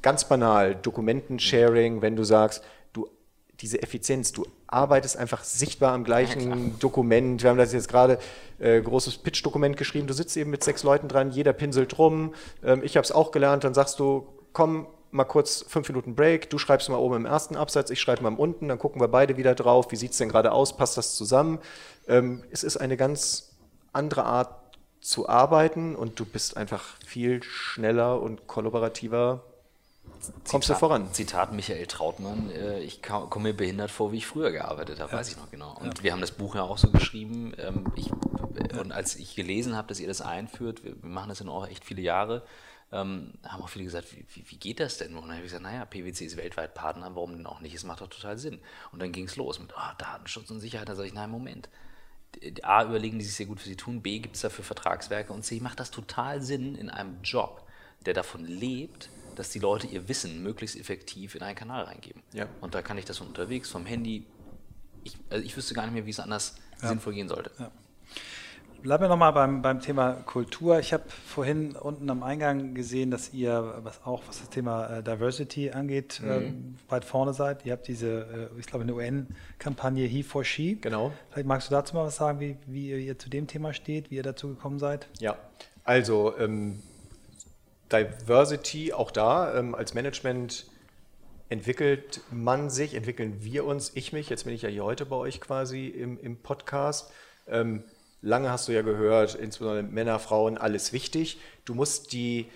ganz 0.00 0.26
banal, 0.26 0.76
Dokumentensharing, 0.76 2.00
wenn 2.00 2.16
du 2.16 2.24
sagst, 2.24 2.64
diese 3.60 3.82
Effizienz. 3.82 4.32
Du 4.32 4.46
arbeitest 4.66 5.16
einfach 5.16 5.44
sichtbar 5.44 5.92
am 5.92 6.04
gleichen 6.04 6.50
ja, 6.50 6.72
Dokument. 6.78 7.42
Wir 7.42 7.50
haben 7.50 7.58
das 7.58 7.72
jetzt 7.72 7.88
gerade 7.88 8.18
äh, 8.58 8.80
großes 8.80 9.18
Pitch-Dokument 9.18 9.76
geschrieben. 9.76 10.06
Du 10.06 10.14
sitzt 10.14 10.36
eben 10.36 10.50
mit 10.50 10.64
sechs 10.64 10.82
Leuten 10.82 11.08
dran, 11.08 11.30
jeder 11.30 11.52
pinselt 11.52 11.98
rum. 11.98 12.34
Ähm, 12.64 12.82
ich 12.84 12.96
habe 12.96 13.04
es 13.04 13.12
auch 13.12 13.30
gelernt. 13.30 13.64
Dann 13.64 13.74
sagst 13.74 13.98
du, 13.98 14.26
komm 14.52 14.86
mal 15.10 15.24
kurz 15.24 15.64
fünf 15.66 15.88
Minuten 15.88 16.14
Break. 16.14 16.50
Du 16.50 16.58
schreibst 16.58 16.88
mal 16.88 16.96
oben 16.96 17.16
im 17.16 17.26
ersten 17.26 17.56
Absatz, 17.56 17.90
ich 17.90 18.00
schreibe 18.00 18.22
mal 18.22 18.34
unten. 18.34 18.68
Dann 18.68 18.78
gucken 18.78 19.00
wir 19.00 19.08
beide 19.08 19.36
wieder 19.36 19.54
drauf. 19.54 19.90
Wie 19.90 19.96
sieht 19.96 20.12
es 20.12 20.18
denn 20.18 20.28
gerade 20.28 20.52
aus? 20.52 20.76
Passt 20.76 20.96
das 20.96 21.16
zusammen? 21.16 21.58
Ähm, 22.08 22.44
es 22.50 22.62
ist 22.62 22.76
eine 22.76 22.96
ganz 22.96 23.56
andere 23.92 24.24
Art 24.24 24.60
zu 25.00 25.28
arbeiten 25.28 25.96
und 25.96 26.20
du 26.20 26.24
bist 26.24 26.56
einfach 26.56 26.96
viel 27.06 27.42
schneller 27.42 28.20
und 28.20 28.46
kollaborativer 28.46 29.42
kommst 30.48 30.66
Zitat, 30.66 30.68
du 30.68 30.74
voran. 30.74 31.12
Zitat 31.12 31.52
Michael 31.52 31.86
Trautmann, 31.86 32.50
äh, 32.50 32.80
ich 32.80 33.02
komme 33.02 33.50
mir 33.50 33.54
behindert 33.54 33.90
vor, 33.90 34.12
wie 34.12 34.18
ich 34.18 34.26
früher 34.26 34.52
gearbeitet 34.52 35.00
habe, 35.00 35.12
ja. 35.12 35.18
weiß 35.18 35.30
ich 35.30 35.36
noch 35.36 35.50
genau. 35.50 35.76
Und 35.78 35.98
ja. 35.98 36.04
wir 36.04 36.12
haben 36.12 36.20
das 36.20 36.32
Buch 36.32 36.54
ja 36.54 36.62
auch 36.62 36.78
so 36.78 36.90
geschrieben. 36.90 37.54
Ähm, 37.58 37.92
ich, 37.96 38.10
und 38.78 38.92
als 38.92 39.16
ich 39.16 39.34
gelesen 39.34 39.76
habe, 39.76 39.88
dass 39.88 40.00
ihr 40.00 40.08
das 40.08 40.20
einführt, 40.20 40.84
wir, 40.84 40.94
machen 41.02 41.28
das 41.28 41.40
ja 41.40 41.48
auch 41.48 41.66
echt 41.66 41.84
viele 41.84 42.02
Jahre, 42.02 42.42
ähm, 42.92 43.34
haben 43.44 43.62
auch 43.62 43.68
viele 43.68 43.84
gesagt, 43.84 44.12
wie, 44.12 44.24
wie, 44.34 44.50
wie 44.50 44.56
geht 44.56 44.80
das 44.80 44.98
denn? 44.98 45.14
Und 45.14 45.22
dann 45.22 45.30
habe 45.30 45.38
ich 45.40 45.44
gesagt, 45.44 45.62
naja, 45.62 45.84
PwC 45.84 46.26
ist 46.26 46.36
weltweit 46.36 46.74
Partner, 46.74 47.14
warum 47.14 47.36
denn 47.36 47.46
auch 47.46 47.60
nicht? 47.60 47.74
Es 47.74 47.84
macht 47.84 48.00
doch 48.00 48.08
total 48.08 48.36
Sinn. 48.36 48.60
Und 48.92 49.00
dann 49.00 49.12
ging 49.12 49.26
es 49.26 49.36
los 49.36 49.60
mit 49.60 49.72
oh, 49.76 49.94
Datenschutz 49.98 50.50
und 50.50 50.60
Sicherheit. 50.60 50.88
Da 50.88 50.94
sage 50.94 51.08
ich, 51.08 51.14
nein, 51.14 51.30
Moment. 51.30 51.68
A, 52.62 52.84
überlegen 52.84 53.18
die 53.18 53.24
sich 53.24 53.34
sehr 53.34 53.46
gut 53.46 53.60
für 53.60 53.68
sie 53.68 53.76
tun, 53.76 54.02
B, 54.02 54.20
gibt 54.20 54.36
es 54.36 54.42
dafür 54.42 54.64
Vertragswerke 54.64 55.32
und 55.32 55.44
C, 55.44 55.58
macht 55.60 55.80
das 55.80 55.90
total 55.90 56.40
Sinn 56.40 56.76
in 56.76 56.88
einem 56.88 57.20
Job, 57.22 57.66
der 58.06 58.14
davon 58.14 58.44
lebt, 58.44 59.10
dass 59.40 59.48
die 59.48 59.58
Leute 59.58 59.86
ihr 59.86 60.06
Wissen 60.06 60.42
möglichst 60.42 60.76
effektiv 60.76 61.34
in 61.34 61.42
einen 61.42 61.56
Kanal 61.56 61.84
reingeben. 61.84 62.22
Ja. 62.34 62.46
Und 62.60 62.74
da 62.74 62.82
kann 62.82 62.98
ich 62.98 63.06
das 63.06 63.16
von 63.16 63.28
unterwegs, 63.28 63.70
vom 63.70 63.86
Handy. 63.86 64.26
Ich, 65.02 65.16
also 65.30 65.42
ich 65.42 65.56
wüsste 65.56 65.72
gar 65.72 65.84
nicht 65.84 65.94
mehr, 65.94 66.04
wie 66.04 66.10
es 66.10 66.20
anders 66.20 66.56
ja. 66.82 66.88
sinnvoll 66.88 67.14
gehen 67.14 67.28
sollte. 67.28 67.50
Ja. 67.58 67.70
Bleiben 68.82 69.04
wir 69.04 69.08
nochmal 69.08 69.32
beim, 69.32 69.62
beim 69.62 69.80
Thema 69.80 70.12
Kultur. 70.12 70.78
Ich 70.78 70.92
habe 70.92 71.04
vorhin 71.08 71.74
unten 71.74 72.08
am 72.10 72.22
Eingang 72.22 72.74
gesehen, 72.74 73.10
dass 73.10 73.32
ihr, 73.32 73.80
was 73.82 74.04
auch 74.04 74.22
was 74.26 74.40
das 74.40 74.50
Thema 74.50 74.98
äh, 74.98 75.02
Diversity 75.02 75.70
angeht, 75.70 76.20
mhm. 76.22 76.30
äh, 76.30 76.90
weit 76.90 77.06
vorne 77.06 77.32
seid. 77.32 77.64
Ihr 77.64 77.72
habt 77.72 77.88
diese, 77.88 78.50
äh, 78.54 78.58
ich 78.58 78.66
glaube, 78.66 78.84
eine 78.84 78.94
UN-Kampagne 78.94 80.04
He 80.04 80.22
for 80.22 80.44
She. 80.44 80.76
Genau. 80.76 81.12
Vielleicht 81.30 81.48
magst 81.48 81.70
du 81.70 81.72
dazu 81.72 81.94
mal 81.94 82.04
was 82.04 82.16
sagen, 82.16 82.40
wie, 82.40 82.56
wie 82.66 83.06
ihr 83.06 83.18
zu 83.18 83.30
dem 83.30 83.46
Thema 83.46 83.72
steht, 83.72 84.10
wie 84.10 84.16
ihr 84.16 84.22
dazu 84.22 84.48
gekommen 84.48 84.78
seid? 84.78 85.08
Ja, 85.18 85.36
also 85.84 86.34
ähm, 86.38 86.82
Diversity, 87.92 88.92
auch 88.92 89.10
da 89.10 89.54
ähm, 89.54 89.74
als 89.74 89.94
Management 89.94 90.66
entwickelt 91.48 92.20
man 92.30 92.70
sich, 92.70 92.94
entwickeln 92.94 93.38
wir 93.40 93.64
uns, 93.64 93.90
ich 93.94 94.12
mich, 94.12 94.30
jetzt 94.30 94.44
bin 94.44 94.54
ich 94.54 94.62
ja 94.62 94.68
hier 94.68 94.84
heute 94.84 95.04
bei 95.04 95.16
euch 95.16 95.40
quasi 95.40 95.88
im, 95.88 96.18
im 96.20 96.36
Podcast. 96.36 97.10
Ähm, 97.48 97.82
lange 98.22 98.50
hast 98.50 98.68
du 98.68 98.72
ja 98.72 98.82
gehört, 98.82 99.34
insbesondere 99.34 99.82
Männer, 99.82 100.18
Frauen, 100.20 100.56
alles 100.56 100.92
wichtig. 100.92 101.40
Du 101.64 101.74
musst 101.74 102.12
die, 102.12 102.48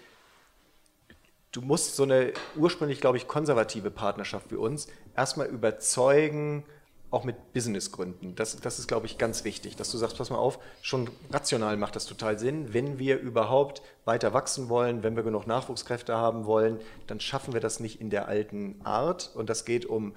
du 1.50 1.60
musst 1.60 1.96
so 1.96 2.04
eine 2.04 2.32
ursprünglich, 2.56 3.00
glaube 3.00 3.16
ich, 3.16 3.26
konservative 3.26 3.90
Partnerschaft 3.90 4.52
wie 4.52 4.56
uns 4.56 4.86
erstmal 5.16 5.48
überzeugen, 5.48 6.64
auch 7.14 7.24
mit 7.24 7.52
Businessgründen. 7.52 8.34
Das, 8.34 8.56
das 8.56 8.78
ist, 8.78 8.88
glaube 8.88 9.06
ich, 9.06 9.16
ganz 9.16 9.44
wichtig, 9.44 9.76
dass 9.76 9.90
du 9.90 9.98
sagst, 9.98 10.18
pass 10.18 10.30
mal 10.30 10.36
auf, 10.36 10.58
schon 10.82 11.08
rational 11.30 11.76
macht 11.76 11.96
das 11.96 12.06
total 12.06 12.38
Sinn. 12.38 12.74
Wenn 12.74 12.98
wir 12.98 13.18
überhaupt 13.18 13.82
weiter 14.04 14.34
wachsen 14.34 14.68
wollen, 14.68 15.02
wenn 15.02 15.16
wir 15.16 15.22
genug 15.22 15.46
Nachwuchskräfte 15.46 16.16
haben 16.16 16.44
wollen, 16.44 16.78
dann 17.06 17.20
schaffen 17.20 17.54
wir 17.54 17.60
das 17.60 17.80
nicht 17.80 18.00
in 18.00 18.10
der 18.10 18.28
alten 18.28 18.80
Art. 18.84 19.30
Und 19.34 19.48
das 19.48 19.64
geht 19.64 19.86
um 19.86 20.14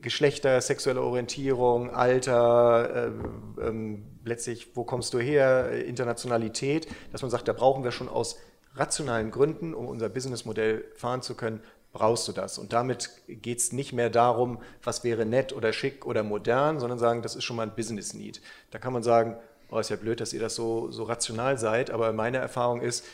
Geschlechter, 0.00 0.60
sexuelle 0.60 1.02
Orientierung, 1.02 1.90
Alter, 1.90 3.10
äh, 3.58 3.66
ähm, 3.68 4.04
letztlich, 4.24 4.74
wo 4.74 4.84
kommst 4.84 5.12
du 5.12 5.18
her, 5.18 5.84
Internationalität, 5.84 6.88
dass 7.12 7.20
man 7.20 7.30
sagt, 7.30 7.46
da 7.46 7.52
brauchen 7.52 7.84
wir 7.84 7.92
schon 7.92 8.08
aus 8.08 8.38
rationalen 8.74 9.30
Gründen, 9.30 9.74
um 9.74 9.86
unser 9.86 10.08
Businessmodell 10.08 10.84
fahren 10.94 11.20
zu 11.20 11.34
können, 11.34 11.60
brauchst 11.92 12.26
du 12.26 12.32
das. 12.32 12.58
Und 12.58 12.72
damit 12.72 13.10
geht 13.28 13.58
es 13.58 13.72
nicht 13.72 13.92
mehr 13.92 14.10
darum, 14.10 14.60
was 14.82 15.04
wäre 15.04 15.26
nett 15.26 15.52
oder 15.52 15.72
schick 15.72 16.06
oder 16.06 16.22
modern, 16.22 16.80
sondern 16.80 16.98
sagen, 16.98 17.22
das 17.22 17.36
ist 17.36 17.44
schon 17.44 17.56
mal 17.56 17.64
ein 17.64 17.74
Business 17.74 18.14
Need. 18.14 18.40
Da 18.70 18.78
kann 18.78 18.92
man 18.92 19.02
sagen, 19.02 19.36
oh, 19.70 19.78
ist 19.78 19.90
ja 19.90 19.96
blöd, 19.96 20.20
dass 20.20 20.32
ihr 20.32 20.40
das 20.40 20.54
so, 20.54 20.90
so 20.90 21.04
rational 21.04 21.58
seid, 21.58 21.90
aber 21.90 22.12
meine 22.12 22.38
Erfahrung 22.38 22.80
ist, 22.80 23.04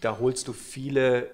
da 0.00 0.18
holst 0.18 0.46
du 0.48 0.52
viele 0.52 1.30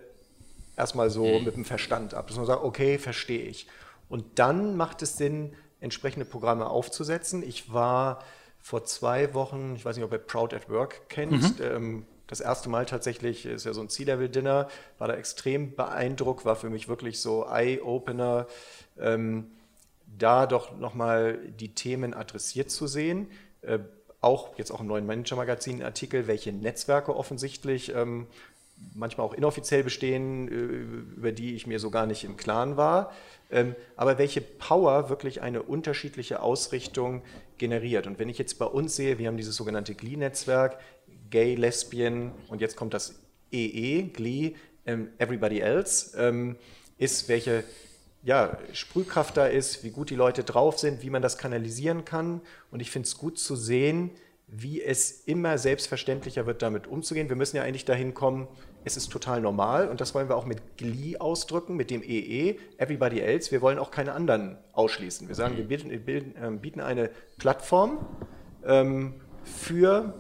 erstmal 0.77 1.11
so 1.11 1.25
mhm. 1.25 1.45
mit 1.45 1.57
dem 1.57 1.65
Verstand 1.65 2.15
ab, 2.15 2.29
dass 2.29 2.37
man 2.37 2.47
sagt, 2.47 2.65
okay, 2.65 2.99
verstehe 2.99 3.45
ich. 3.45 3.67
Und 4.09 4.39
dann 4.39 4.77
macht 4.77 5.03
es 5.03 5.17
Sinn, 5.17 5.55
entsprechende 5.81 6.25
Programme 6.25 6.69
aufzusetzen. 6.69 7.43
Ich 7.43 7.73
war 7.73 8.23
vor 8.61 8.85
zwei 8.85 9.35
Wochen, 9.35 9.75
ich 9.77 9.85
weiß 9.85 9.97
nicht, 9.97 10.05
ob 10.05 10.13
ihr 10.13 10.19
Proud 10.19 10.55
at 10.55 10.71
Work 10.71 11.09
kennt, 11.09 11.59
mhm. 11.59 11.65
ähm, 11.65 12.07
das 12.27 12.41
erste 12.41 12.69
Mal 12.69 12.87
tatsächlich, 12.87 13.47
ist 13.47 13.67
ja 13.67 13.73
so 13.73 13.81
ein 13.81 13.89
C-Level-Dinner, 13.89 14.69
war 14.99 15.09
da 15.09 15.15
extrem 15.15 15.75
beeindruckt, 15.75 16.45
war 16.45 16.57
für 16.57 16.71
mich 16.71 16.89
wirklich 16.89 17.21
so 17.21 17.47
Eye-Opener, 17.47 18.47
ähm, 18.99 19.51
da 20.19 20.47
doch 20.47 20.77
nochmal 20.77 21.39
die 21.59 21.75
Themen 21.75 22.15
adressiert 22.15 22.71
zu 22.71 22.87
sehen. 22.87 23.29
Äh, 23.63 23.81
auch 24.21 24.57
jetzt 24.57 24.71
auch 24.71 24.81
im 24.81 24.87
neuen 24.87 25.07
Manager-Magazin 25.07 25.83
Artikel, 25.83 26.27
welche 26.27 26.53
Netzwerke 26.53 27.15
offensichtlich 27.15 27.95
ähm, 27.95 28.27
manchmal 28.95 29.27
auch 29.27 29.35
inoffiziell 29.35 29.85
bestehen, 29.85 30.49
äh, 30.49 31.17
über 31.17 31.33
die 31.33 31.55
ich 31.55 31.67
mir 31.67 31.79
so 31.79 31.91
gar 31.91 32.07
nicht 32.07 32.25
im 32.25 32.37
Klaren 32.37 32.77
war, 32.77 33.13
ähm, 33.51 33.75
aber 33.97 34.19
welche 34.19 34.41
Power 34.41 35.11
wirklich 35.11 35.43
eine 35.43 35.63
unterschiedliche 35.63 36.41
Ausrichtung 36.41 37.23
generiert. 37.59 38.07
Und 38.07 38.19
wenn 38.19 38.29
ich 38.29 38.39
jetzt 38.39 38.59
bei 38.59 38.67
uns 38.67 38.97
sehe, 38.97 39.19
wir 39.19 39.29
haben 39.29 39.37
dieses 39.37 39.57
sogenannte 39.57 39.95
GLEE-Netzwerk, 39.95 40.79
Gay, 41.35 41.57
Lesbian 41.57 42.31
und 42.47 42.61
jetzt 42.61 42.77
kommt 42.77 42.95
das 42.95 43.17
EE, 43.51 44.03
Glee, 44.05 44.55
ähm, 44.87 45.09
Everybody 45.19 45.59
Else, 45.59 46.17
ähm, 46.17 46.55
ist, 46.97 47.29
welche 47.29 47.65
ja, 48.23 48.57
Sprühkraft 48.73 49.37
da 49.37 49.47
ist, 49.47 49.83
wie 49.83 49.91
gut 49.91 50.11
die 50.11 50.15
Leute 50.15 50.45
drauf 50.45 50.79
sind, 50.79 51.03
wie 51.03 51.11
man 51.11 51.23
das 51.23 51.37
kanalisieren 51.37 52.05
kann. 52.05 52.41
Und 52.71 52.79
ich 52.79 52.93
finde 52.93 53.09
es 53.09 53.19
gut 53.19 53.37
zu 53.37 53.57
sehen, 53.57 54.13
wie 54.47 54.81
es 54.81 55.25
immer 55.25 55.59
selbstverständlicher 55.59 56.47
wird, 56.47 56.63
damit 56.63 56.87
umzugehen. 56.87 57.29
Wir 57.29 57.35
müssen 57.35 57.57
ja 57.57 57.65
eigentlich 57.65 57.85
dahin 57.85 58.15
kommen, 58.15 58.47
es 58.85 58.97
ist 58.97 59.11
total 59.11 59.41
normal 59.41 59.89
und 59.89 60.01
das 60.01 60.15
wollen 60.15 60.29
wir 60.29 60.37
auch 60.37 60.47
mit 60.47 60.77
Glee 60.77 61.17
ausdrücken, 61.19 61.75
mit 61.75 61.91
dem 61.91 62.05
EE, 62.05 62.61
Everybody 62.79 63.19
Else. 63.19 63.51
Wir 63.51 63.61
wollen 63.61 63.81
auch 63.81 63.91
keine 63.91 64.13
anderen 64.13 64.57
ausschließen. 64.73 65.27
Wir 65.27 65.35
sagen, 65.35 65.57
wir 65.57 65.65
bieten, 65.65 65.91
ähm, 66.41 66.61
bieten 66.61 66.81
eine 66.81 67.11
Plattform 67.39 68.07
ähm, 68.65 69.15
für 69.43 70.15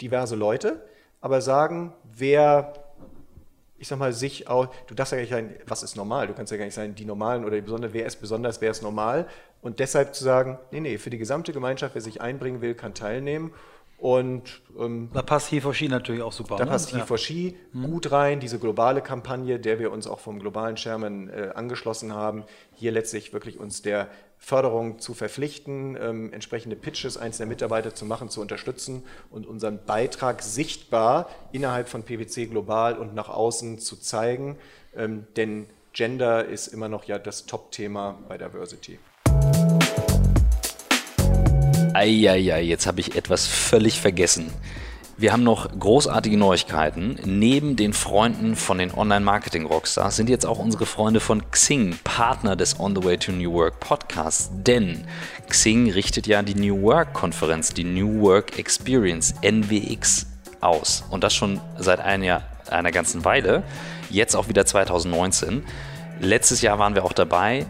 diverse 0.00 0.36
Leute, 0.36 0.82
aber 1.20 1.40
sagen, 1.40 1.92
wer, 2.04 2.72
ich 3.78 3.88
sag 3.88 3.98
mal, 3.98 4.12
sich 4.12 4.48
auch, 4.48 4.68
du 4.86 4.94
darfst 4.94 5.12
ja 5.12 5.16
gar 5.16 5.22
nicht 5.22 5.30
sagen, 5.30 5.54
was 5.66 5.82
ist 5.82 5.96
normal, 5.96 6.26
du 6.26 6.34
kannst 6.34 6.52
ja 6.52 6.58
gar 6.58 6.64
nicht 6.64 6.74
sagen, 6.74 6.94
die 6.94 7.04
Normalen 7.04 7.44
oder 7.44 7.56
die 7.56 7.62
Besonderen, 7.62 7.94
wer 7.94 8.06
ist 8.06 8.16
besonders, 8.16 8.60
wer 8.60 8.70
ist 8.70 8.82
normal? 8.82 9.26
Und 9.60 9.80
deshalb 9.80 10.14
zu 10.14 10.22
sagen, 10.22 10.58
nee, 10.70 10.80
nee, 10.80 10.98
für 10.98 11.10
die 11.10 11.18
gesamte 11.18 11.52
Gemeinschaft, 11.52 11.94
wer 11.94 12.02
sich 12.02 12.20
einbringen 12.20 12.60
will, 12.60 12.74
kann 12.74 12.94
teilnehmen 12.94 13.52
und 13.98 14.62
ähm, 14.78 15.10
da 15.12 15.22
passt 15.22 15.52
He4She 15.52 15.88
natürlich 15.88 16.22
auch 16.22 16.32
super. 16.32 16.54
Da 16.56 16.64
ne? 16.64 16.70
passt 16.70 16.94
He4She 16.94 17.54
ja. 17.74 17.86
gut 17.86 18.12
rein, 18.12 18.38
diese 18.38 18.60
globale 18.60 19.02
Kampagne, 19.02 19.58
der 19.58 19.80
wir 19.80 19.90
uns 19.90 20.06
auch 20.06 20.20
vom 20.20 20.38
globalen 20.38 20.76
Chairman 20.76 21.28
äh, 21.28 21.50
angeschlossen 21.54 22.14
haben, 22.14 22.44
hier 22.74 22.92
letztlich 22.92 23.32
wirklich 23.32 23.58
uns 23.58 23.82
der 23.82 24.08
Förderung 24.38 25.00
zu 25.00 25.14
verpflichten, 25.14 25.98
ähm, 26.00 26.32
entsprechende 26.32 26.76
Pitches 26.76 27.16
einzelner 27.16 27.48
Mitarbeiter 27.48 27.92
zu 27.92 28.04
machen, 28.04 28.28
zu 28.28 28.40
unterstützen 28.40 29.02
und 29.30 29.46
unseren 29.46 29.84
Beitrag 29.84 30.42
sichtbar 30.42 31.28
innerhalb 31.50 31.88
von 31.88 32.04
PwC 32.04 32.46
global 32.46 32.96
und 32.96 33.16
nach 33.16 33.28
außen 33.28 33.80
zu 33.80 33.96
zeigen. 33.96 34.56
Ähm, 34.94 35.26
denn 35.36 35.66
Gender 35.92 36.44
ist 36.44 36.68
immer 36.68 36.88
noch 36.88 37.02
ja 37.04 37.18
das 37.18 37.46
Top-Thema 37.46 38.16
bei 38.28 38.38
Diversity. 38.38 39.00
Eieiei, 41.98 42.62
jetzt 42.62 42.86
habe 42.86 43.00
ich 43.00 43.16
etwas 43.16 43.48
völlig 43.48 44.00
vergessen. 44.00 44.52
Wir 45.16 45.32
haben 45.32 45.42
noch 45.42 45.68
großartige 45.76 46.36
Neuigkeiten. 46.36 47.18
Neben 47.24 47.74
den 47.74 47.92
Freunden 47.92 48.54
von 48.54 48.78
den 48.78 48.94
Online-Marketing-Rockstars 48.94 50.14
sind 50.14 50.30
jetzt 50.30 50.46
auch 50.46 50.60
unsere 50.60 50.86
Freunde 50.86 51.18
von 51.18 51.50
Xing 51.50 51.98
Partner 52.04 52.54
des 52.54 52.78
On 52.78 52.94
the 52.94 53.02
Way 53.02 53.18
to 53.18 53.32
New 53.32 53.52
Work 53.52 53.80
Podcasts. 53.80 54.48
Denn 54.52 55.08
Xing 55.48 55.90
richtet 55.90 56.28
ja 56.28 56.42
die 56.42 56.54
New 56.54 56.80
Work-Konferenz, 56.82 57.74
die 57.74 57.82
New 57.82 58.20
Work 58.20 58.60
Experience, 58.60 59.34
NWX, 59.42 60.26
aus. 60.60 61.02
Und 61.10 61.24
das 61.24 61.34
schon 61.34 61.60
seit 61.78 61.98
einer, 61.98 62.42
einer 62.70 62.92
ganzen 62.92 63.24
Weile. 63.24 63.64
Jetzt 64.08 64.36
auch 64.36 64.48
wieder 64.48 64.64
2019. 64.66 65.64
Letztes 66.20 66.62
Jahr 66.62 66.78
waren 66.78 66.94
wir 66.94 67.04
auch 67.04 67.12
dabei. 67.12 67.66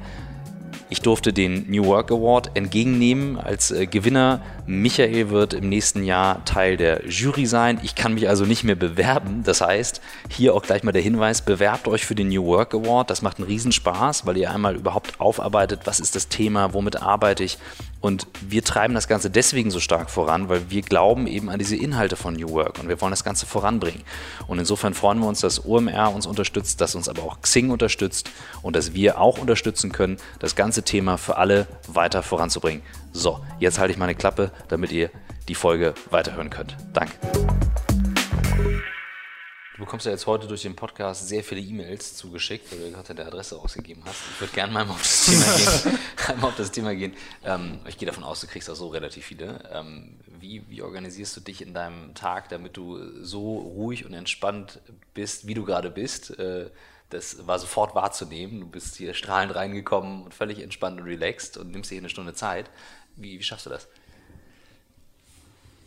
Ich 0.90 1.02
durfte 1.02 1.32
den 1.32 1.66
New 1.68 1.84
Work 1.84 2.10
Award 2.10 2.50
entgegennehmen 2.54 3.36
als 3.36 3.70
äh, 3.70 3.86
Gewinner. 3.86 4.40
Michael 4.68 5.30
wird 5.30 5.54
im 5.54 5.70
nächsten 5.70 6.04
Jahr 6.04 6.44
Teil 6.44 6.76
der 6.76 7.08
Jury 7.08 7.46
sein. 7.46 7.80
Ich 7.82 7.94
kann 7.94 8.12
mich 8.12 8.28
also 8.28 8.44
nicht 8.44 8.64
mehr 8.64 8.74
bewerben. 8.74 9.42
Das 9.42 9.62
heißt, 9.62 10.02
hier 10.28 10.54
auch 10.54 10.60
gleich 10.60 10.82
mal 10.82 10.92
der 10.92 11.00
Hinweis, 11.00 11.40
bewerbt 11.40 11.88
euch 11.88 12.04
für 12.04 12.14
den 12.14 12.28
New 12.28 12.44
Work 12.44 12.74
Award. 12.74 13.08
Das 13.08 13.22
macht 13.22 13.38
einen 13.38 13.46
Riesenspaß, 13.46 14.26
weil 14.26 14.36
ihr 14.36 14.50
einmal 14.50 14.76
überhaupt 14.76 15.20
aufarbeitet, 15.20 15.80
was 15.84 16.00
ist 16.00 16.14
das 16.16 16.28
Thema, 16.28 16.74
womit 16.74 17.00
arbeite 17.00 17.44
ich. 17.44 17.56
Und 18.00 18.26
wir 18.46 18.62
treiben 18.62 18.92
das 18.92 19.08
Ganze 19.08 19.30
deswegen 19.30 19.70
so 19.70 19.80
stark 19.80 20.10
voran, 20.10 20.50
weil 20.50 20.70
wir 20.70 20.82
glauben 20.82 21.26
eben 21.26 21.48
an 21.48 21.58
diese 21.58 21.74
Inhalte 21.74 22.16
von 22.16 22.34
New 22.34 22.50
Work 22.50 22.78
und 22.78 22.88
wir 22.88 23.00
wollen 23.00 23.10
das 23.10 23.24
Ganze 23.24 23.46
voranbringen. 23.46 24.02
Und 24.46 24.58
insofern 24.58 24.92
freuen 24.92 25.18
wir 25.18 25.26
uns, 25.26 25.40
dass 25.40 25.64
OMR 25.64 26.14
uns 26.14 26.26
unterstützt, 26.26 26.80
dass 26.82 26.94
uns 26.94 27.08
aber 27.08 27.22
auch 27.22 27.40
Xing 27.40 27.70
unterstützt 27.70 28.30
und 28.62 28.76
dass 28.76 28.92
wir 28.92 29.18
auch 29.18 29.38
unterstützen 29.38 29.92
können, 29.92 30.18
das 30.38 30.54
Ganze 30.54 30.82
Thema 30.82 31.16
für 31.16 31.38
alle 31.38 31.66
weiter 31.88 32.22
voranzubringen. 32.22 32.82
So, 33.12 33.44
jetzt 33.58 33.78
halte 33.78 33.92
ich 33.92 33.98
meine 33.98 34.14
Klappe, 34.14 34.52
damit 34.68 34.92
ihr 34.92 35.10
die 35.48 35.54
Folge 35.54 35.94
weiterhören 36.10 36.50
könnt. 36.50 36.76
Danke. 36.92 37.14
Du 39.78 39.84
bekommst 39.84 40.06
ja 40.06 40.12
jetzt 40.12 40.26
heute 40.26 40.48
durch 40.48 40.62
den 40.62 40.74
Podcast 40.74 41.28
sehr 41.28 41.44
viele 41.44 41.60
E-Mails 41.60 42.16
zugeschickt, 42.16 42.72
weil 42.72 42.80
du 42.80 42.90
gerade 42.90 43.14
deine 43.14 43.28
Adresse 43.28 43.56
ausgegeben 43.56 44.02
hast. 44.04 44.22
Ich 44.34 44.40
würde 44.40 44.52
gerne 44.52 44.72
mal 44.72 44.82
auf 44.88 45.00
das 45.00 45.26
Thema 45.26 45.44
gehen. 45.56 45.98
einmal 46.26 46.50
auf 46.50 46.56
das 46.56 46.70
Thema 46.72 46.94
gehen. 46.96 47.14
Ähm, 47.44 47.78
ich 47.86 47.96
gehe 47.96 48.06
davon 48.06 48.24
aus, 48.24 48.40
du 48.40 48.48
kriegst 48.48 48.68
auch 48.68 48.74
so 48.74 48.88
relativ 48.88 49.24
viele. 49.24 49.70
Ähm, 49.72 50.16
wie, 50.40 50.64
wie 50.68 50.82
organisierst 50.82 51.36
du 51.36 51.40
dich 51.40 51.62
in 51.62 51.74
deinem 51.74 52.12
Tag, 52.14 52.48
damit 52.48 52.76
du 52.76 53.22
so 53.22 53.56
ruhig 53.58 54.04
und 54.04 54.14
entspannt 54.14 54.80
bist, 55.14 55.46
wie 55.46 55.54
du 55.54 55.64
gerade 55.64 55.90
bist? 55.90 56.36
Äh, 56.38 56.70
das 57.10 57.46
war 57.46 57.58
sofort 57.58 57.94
wahrzunehmen. 57.94 58.60
Du 58.60 58.66
bist 58.66 58.96
hier 58.96 59.14
strahlend 59.14 59.54
reingekommen 59.54 60.22
und 60.22 60.34
völlig 60.34 60.60
entspannt 60.60 61.00
und 61.00 61.06
relaxed 61.06 61.56
und 61.56 61.70
nimmst 61.70 61.90
dir 61.90 61.94
hier 61.94 62.02
eine 62.02 62.08
Stunde 62.08 62.34
Zeit. 62.34 62.70
Wie, 63.16 63.38
wie 63.38 63.42
schaffst 63.42 63.66
du 63.66 63.70
das? 63.70 63.88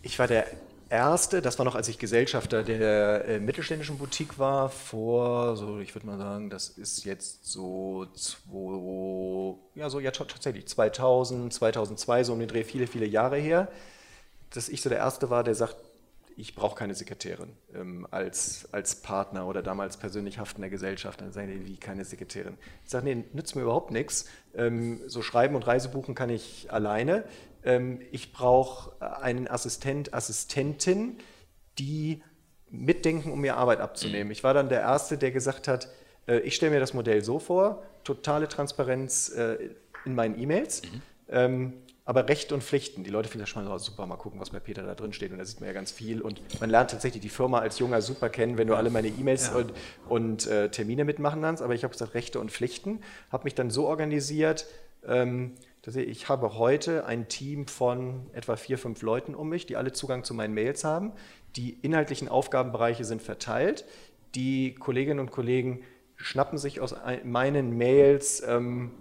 Ich 0.02 0.18
war 0.18 0.28
der 0.28 0.48
Erste, 0.90 1.42
das 1.42 1.58
war 1.58 1.64
noch, 1.64 1.76
als 1.76 1.88
ich 1.88 2.00
Gesellschafter 2.00 2.64
der 2.64 3.26
äh, 3.26 3.40
mittelständischen 3.40 3.98
Boutique 3.98 4.38
war, 4.38 4.70
vor, 4.70 5.56
so 5.56 5.80
ich 5.80 5.96
würde 5.96 6.06
mal 6.06 6.18
sagen, 6.18 6.50
das 6.50 6.68
ist 6.68 7.06
jetzt 7.06 7.46
so, 7.46 8.08
zwei, 8.14 9.56
ja, 9.80 9.90
so 9.90 10.02
ja, 10.02 10.12
tatsächlich 10.12 10.68
2000, 10.68 11.54
2002, 11.54 12.26
so 12.26 12.34
um 12.34 12.40
den 12.40 12.50
Dreh, 12.50 12.66
viele, 12.66 12.88
viele 12.88 13.06
Jahre 13.06 13.38
her, 13.38 13.70
dass 14.50 14.68
ich 14.68 14.82
so 14.82 14.90
der 14.90 14.98
Erste 14.98 15.30
war, 15.30 15.46
der 15.46 15.56
sagt, 15.56 15.78
ich 16.38 16.56
brauche 16.56 16.76
keine 16.76 16.96
Sekretärin 16.96 17.54
ähm, 17.74 18.08
als, 18.12 18.68
als 18.72 18.96
Partner 18.96 19.48
oder 19.48 19.62
damals 19.62 19.98
persönlich 19.98 20.40
haftender 20.40 20.70
Gesellschaft. 20.70 21.22
Dann 21.22 21.32
sagen 21.32 21.48
die, 21.48 21.66
wie 21.66 21.78
keine 21.78 22.06
Sekretärin. 22.06 22.58
Ich 22.84 22.92
sage, 22.92 23.06
nee, 23.06 23.24
nützt 23.34 23.56
mir 23.56 23.64
überhaupt 23.64 23.92
nichts. 23.92 24.26
Ähm, 24.56 25.02
so 25.08 25.22
schreiben 25.22 25.56
und 25.56 25.68
Reisebuchen 25.68 26.16
kann 26.16 26.30
ich 26.30 26.72
alleine. 26.72 27.24
Ähm, 27.64 28.02
ich 28.12 28.34
brauche 28.34 29.02
einen 29.02 29.48
Assistent, 29.48 30.14
Assistentin, 30.14 31.18
die 31.78 32.22
mitdenken, 32.70 33.32
um 33.32 33.42
mir 33.42 33.58
Arbeit 33.58 33.80
abzunehmen. 33.80 34.32
Ich 34.32 34.44
war 34.44 34.54
dann 34.54 34.70
der 34.70 34.82
Erste, 34.82 35.18
der 35.18 35.32
gesagt 35.32 35.68
hat, 35.68 35.90
äh, 36.28 36.40
ich 36.40 36.56
stelle 36.56 36.72
mir 36.72 36.80
das 36.80 36.94
Modell 36.94 37.24
so 37.24 37.40
vor, 37.40 37.84
totale 38.04 38.48
Transparenz 38.48 39.30
äh, 39.30 39.70
in 40.06 40.16
meinen 40.16 40.40
E-Mails. 40.40 40.82
Mhm. 40.84 41.02
Aber 42.04 42.28
Rechte 42.28 42.56
und 42.56 42.64
Pflichten. 42.64 43.04
Die 43.04 43.12
Leute 43.12 43.30
finden 43.30 43.43
das 43.43 43.49
schon 43.49 43.64
mal 43.64 43.78
super, 43.78 44.06
mal 44.08 44.16
gucken, 44.16 44.39
was 44.39 44.49
bei 44.49 44.60
Peter 44.60 44.84
da 44.84 44.95
drin 44.95 45.14
steht. 45.14 45.32
Und 45.32 45.38
da 45.38 45.45
sieht 45.45 45.60
man 45.60 45.68
ja 45.68 45.74
ganz 45.74 45.91
viel. 45.91 46.22
Und 46.22 46.41
man 46.60 46.70
lernt 46.70 46.91
tatsächlich 46.91 47.22
die 47.22 47.30
Firma 47.30 47.60
als 47.60 47.78
Junger 47.78 48.02
super 48.02 48.30
kennen, 48.30 48.58
wenn 48.58 48.68
du 48.68 48.76
alle 48.76 48.89
meine 48.89 49.08
E-Mails 49.08 49.47
ja. 49.47 49.58
und, 49.58 49.74
und 50.10 50.47
äh, 50.47 50.70
Termine 50.70 51.06
mitmachen 51.06 51.41
kannst. 51.41 51.62
Aber 51.62 51.76
ich 51.76 51.84
habe 51.84 51.91
gesagt, 51.91 52.16
Rechte 52.16 52.39
und 52.39 52.52
Pflichten. 52.52 53.02
Habe 53.32 53.43
mich 53.43 53.54
dann 53.54 53.70
so 53.70 53.88
organisiert, 53.88 54.66
ähm, 55.08 55.54
dass 55.84 55.95
ich, 55.95 56.08
ich 56.08 56.30
habe 56.30 56.58
heute 56.58 57.06
ein 57.06 57.28
Team 57.28 57.68
von 57.68 58.26
etwa 58.34 58.56
vier, 58.56 58.80
fünf 58.80 59.04
Leuten 59.04 59.36
um 59.36 59.49
mich, 59.49 59.68
die 59.68 59.78
alle 59.78 59.91
Zugang 59.91 60.24
zu 60.24 60.34
meinen 60.34 60.56
Mails 60.56 60.84
haben. 60.84 61.12
Die 61.56 61.78
inhaltlichen 61.82 62.30
Aufgabenbereiche 62.30 63.06
sind 63.06 63.22
verteilt. 63.22 63.86
Die 64.34 64.74
Kolleginnen 64.74 65.20
und 65.20 65.32
Kollegen 65.32 65.84
schnappen 66.16 66.58
sich 66.58 66.80
aus 66.80 66.95
meinen 67.24 67.78
Mails 67.78 68.41
ähm, 68.47 68.91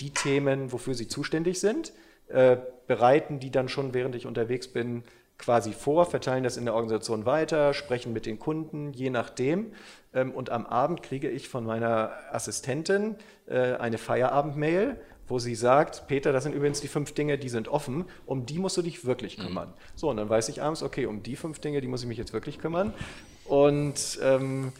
die 0.00 0.10
Themen, 0.10 0.72
wofür 0.72 0.94
sie 0.94 1.08
zuständig 1.08 1.60
sind, 1.60 1.92
äh, 2.28 2.56
bereiten 2.86 3.40
die 3.40 3.50
dann 3.50 3.68
schon, 3.68 3.94
während 3.94 4.14
ich 4.14 4.26
unterwegs 4.26 4.68
bin, 4.68 5.04
quasi 5.38 5.72
vor, 5.72 6.06
verteilen 6.06 6.44
das 6.44 6.56
in 6.56 6.64
der 6.64 6.74
Organisation 6.74 7.26
weiter, 7.26 7.74
sprechen 7.74 8.12
mit 8.12 8.26
den 8.26 8.38
Kunden, 8.38 8.92
je 8.92 9.10
nachdem. 9.10 9.72
Ähm, 10.12 10.30
und 10.32 10.50
am 10.50 10.66
Abend 10.66 11.02
kriege 11.02 11.28
ich 11.28 11.48
von 11.48 11.64
meiner 11.64 12.12
Assistentin 12.30 13.16
äh, 13.46 13.74
eine 13.74 13.98
Feierabend-Mail, 13.98 14.96
wo 15.26 15.38
sie 15.38 15.54
sagt, 15.54 16.06
Peter, 16.06 16.32
das 16.32 16.44
sind 16.44 16.54
übrigens 16.54 16.80
die 16.80 16.88
fünf 16.88 17.12
Dinge, 17.12 17.38
die 17.38 17.48
sind 17.48 17.68
offen, 17.68 18.04
um 18.26 18.46
die 18.46 18.58
musst 18.58 18.76
du 18.76 18.82
dich 18.82 19.04
wirklich 19.04 19.38
mhm. 19.38 19.42
kümmern. 19.42 19.68
Mhm. 19.68 19.96
So, 19.96 20.10
und 20.10 20.18
dann 20.18 20.28
weiß 20.28 20.48
ich 20.50 20.62
abends, 20.62 20.82
okay, 20.82 21.06
um 21.06 21.22
die 21.22 21.36
fünf 21.36 21.58
Dinge, 21.58 21.80
die 21.80 21.88
muss 21.88 22.02
ich 22.02 22.08
mich 22.08 22.18
jetzt 22.18 22.32
wirklich 22.32 22.58
kümmern. 22.58 22.92
Und 23.46 24.18
ähm, 24.22 24.72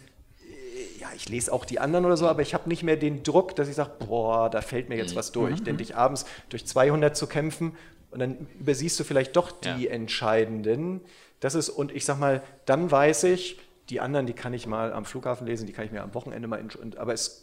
ja, 1.04 1.10
ich 1.14 1.28
lese 1.28 1.52
auch 1.52 1.66
die 1.66 1.80
anderen 1.80 2.06
oder 2.06 2.16
so, 2.16 2.26
aber 2.26 2.40
ich 2.40 2.54
habe 2.54 2.66
nicht 2.66 2.82
mehr 2.82 2.96
den 2.96 3.22
Druck, 3.22 3.54
dass 3.56 3.68
ich 3.68 3.74
sage, 3.74 3.90
boah, 4.06 4.48
da 4.48 4.62
fällt 4.62 4.88
mir 4.88 4.96
jetzt 4.96 5.12
mhm. 5.12 5.18
was 5.18 5.32
durch. 5.32 5.60
Mhm. 5.60 5.64
Denn 5.64 5.76
dich 5.76 5.96
abends 5.96 6.24
durch 6.48 6.66
200 6.66 7.14
zu 7.14 7.26
kämpfen 7.26 7.76
und 8.10 8.20
dann 8.20 8.46
übersiehst 8.58 8.98
du 8.98 9.04
vielleicht 9.04 9.36
doch 9.36 9.52
die 9.52 9.84
ja. 9.84 9.90
entscheidenden. 9.90 11.02
Das 11.40 11.54
ist, 11.54 11.68
und 11.68 11.92
ich 11.92 12.06
sag 12.06 12.18
mal, 12.18 12.42
dann 12.64 12.90
weiß 12.90 13.24
ich, 13.24 13.58
die 13.90 14.00
anderen, 14.00 14.26
die 14.26 14.32
kann 14.32 14.54
ich 14.54 14.66
mal 14.66 14.94
am 14.94 15.04
Flughafen 15.04 15.46
lesen, 15.46 15.66
die 15.66 15.74
kann 15.74 15.84
ich 15.84 15.92
mir 15.92 16.02
am 16.02 16.14
Wochenende 16.14 16.48
mal, 16.48 16.64
aber 16.96 17.12
es 17.12 17.42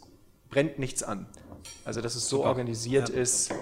brennt 0.50 0.80
nichts 0.80 1.04
an. 1.04 1.26
Also, 1.84 2.00
dass 2.00 2.16
es 2.16 2.28
so 2.28 2.38
Super. 2.38 2.48
organisiert 2.48 3.10
ja. 3.10 3.14
ist, 3.14 3.52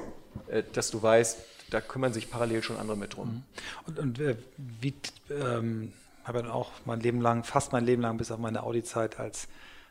äh, 0.49 0.63
dass 0.73 0.91
du 0.91 1.03
weißt, 1.03 1.39
da 1.69 1.83
kümmern 1.83 2.15
sich 2.15 2.31
parallel 2.31 2.63
schon 2.63 2.79
andere 2.79 2.97
mit 2.97 3.17
drum. 3.17 3.29
Mhm. 3.29 3.43
Und, 3.87 3.99
und 3.99 4.21
äh, 4.21 4.37
wie, 4.57 4.95
ähm, 5.31 5.93
habe 6.25 6.43
dann 6.43 6.51
auch 6.51 6.71
mein 6.87 7.01
Leben 7.01 7.21
lang, 7.21 7.45
fast 7.45 7.73
mein 7.73 7.85
Leben 7.85 8.01
lang, 8.01 8.17
bis 8.17 8.31
auf 8.31 8.39
meine 8.39 8.63
Audi-Zeit 8.63 9.21
als, 9.21 9.47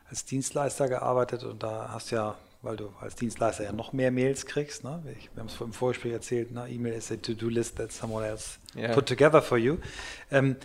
als 0.10 0.26
Dienstleister 0.26 0.90
gearbeitet 0.90 1.44
und 1.44 1.64
da 1.64 1.90
hast 1.92 2.12
du 2.12 2.16
ja 2.16 2.36
weil 2.62 2.76
du 2.76 2.92
als 3.00 3.16
Dienstleister 3.16 3.64
ja 3.64 3.72
noch 3.72 3.94
mehr 3.94 4.12
Mails 4.12 4.46
kriegst. 4.46 4.84
Ne? 4.84 5.02
Ich, 5.18 5.30
wir 5.34 5.42
haben 5.42 5.48
es 5.48 5.60
im 5.62 5.74
Vorgespräch 5.74 6.12
erzählt, 6.12 6.52
ne? 6.52 6.68
E-Mail 6.70 6.94
ist 6.94 7.12
a 7.12 7.16
To-Do-List 7.16 7.78
that 7.78 7.92
someone 7.92 8.26
else 8.26 8.58
yeah. 8.76 8.94
put 8.94 9.06
together 9.06 9.42
for 9.42 9.58
you. 9.58 9.78
Ähm, 10.30 10.58